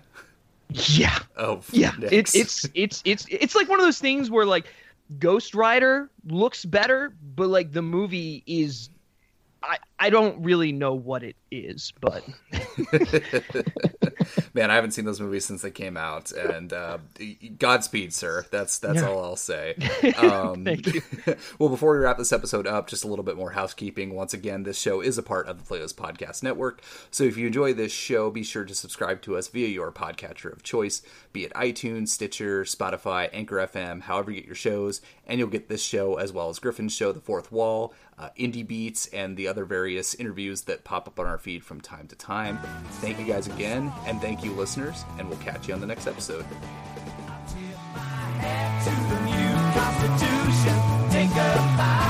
yeah, 0.70 1.20
Oh, 1.38 1.62
yeah, 1.72 1.94
it's 2.02 2.36
it's 2.36 2.66
it's 2.74 3.02
it's 3.06 3.26
it's 3.30 3.56
like 3.56 3.70
one 3.70 3.80
of 3.80 3.86
those 3.86 4.00
things 4.00 4.30
where 4.30 4.46
like 4.46 4.66
Ghost 5.20 5.56
Rider 5.56 6.10
looks 6.26 6.66
better, 6.66 7.14
but 7.36 7.48
like 7.48 7.72
the 7.72 7.82
movie 7.82 8.44
is. 8.46 8.90
I, 9.64 9.80
I 9.98 10.10
don't 10.12 10.44
really 10.44 10.72
know 10.72 10.94
what 10.94 11.24
it 11.24 11.36
is, 11.50 11.92
but 12.00 12.24
Man, 14.58 14.72
I 14.72 14.76
haven't 14.76 14.90
seen 14.92 15.06
those 15.06 15.22
movies 15.22 15.46
since 15.46 15.62
they 15.62 15.70
came 15.70 15.98
out, 15.98 16.32
and 16.32 16.74
uh, 16.74 16.98
Godspeed, 17.60 18.12
sir. 18.12 18.44
That's 18.50 18.80
that's 18.80 19.02
Yeah. 19.02 19.08
all 19.10 19.24
I'll 19.24 19.36
say. 19.36 19.76
Um, 20.18 20.64
Thank 20.66 20.94
you. 20.96 21.02
well, 21.60 21.70
before 21.70 21.94
we 21.94 22.00
wrap 22.00 22.18
this 22.18 22.34
episode 22.34 22.66
up, 22.66 22.88
just 22.88 23.04
a 23.04 23.08
little 23.08 23.24
bit 23.24 23.36
more 23.38 23.52
housekeeping. 23.52 24.16
Once 24.16 24.34
again, 24.34 24.64
this 24.64 24.80
show 24.80 25.00
is 25.00 25.18
a 25.20 25.24
part 25.24 25.48
of 25.48 25.60
the 25.60 25.64
Playlist 25.76 25.94
Podcast 25.94 26.42
Network, 26.42 26.82
so 27.12 27.24
if 27.24 27.38
you 27.38 27.46
enjoy 27.46 27.72
this 27.74 27.92
show, 27.92 28.32
be 28.32 28.42
sure 28.44 28.66
to 28.66 28.74
subscribe 28.74 29.22
to 29.22 29.38
us 29.38 29.48
via 29.48 29.68
your 29.68 29.92
podcatcher 29.92 30.52
of 30.52 30.64
choice, 30.64 31.04
be 31.34 31.44
it 31.44 31.54
iTunes, 31.54 32.08
Stitcher, 32.10 32.64
Spotify, 32.64 33.30
Anchor 33.32 33.58
FM, 33.58 34.02
however 34.02 34.32
you 34.32 34.38
get 34.38 34.46
your 34.48 34.56
shows, 34.56 35.02
and 35.28 35.40
you'll 35.40 35.50
get 35.50 35.68
this 35.70 35.84
show 35.84 36.16
as 36.16 36.34
well 36.34 36.50
as 36.50 36.58
Griffin's 36.58 36.94
show, 36.94 37.12
The 37.12 37.20
Fourth 37.20 37.52
Wall, 37.52 37.94
uh, 38.18 38.30
Indie 38.40 38.66
Beats, 38.66 39.08
and 39.08 39.38
the 39.38 39.48
other 39.48 39.66
various 39.66 40.16
interviews 40.16 40.64
that 40.64 40.84
pop 40.84 41.08
up 41.08 41.20
on 41.20 41.28
our 41.28 41.38
feed 41.38 41.64
from 41.64 41.82
time 41.82 42.08
to 42.08 42.16
time. 42.16 42.58
Thank 42.94 43.20
you 43.20 43.26
guys 43.26 43.48
again, 43.48 43.92
and 44.06 44.20
thank 44.22 44.44
you, 44.44 44.54
listeners, 44.54 45.04
and 45.20 45.30
we'll 45.30 45.38
catch 45.40 45.68
you 45.68 45.74
on 45.74 45.82
the 45.82 45.88
next 45.88 46.08
episode. 46.08 46.46
Take 51.12 51.32
a 51.32 51.58
high 51.78 52.07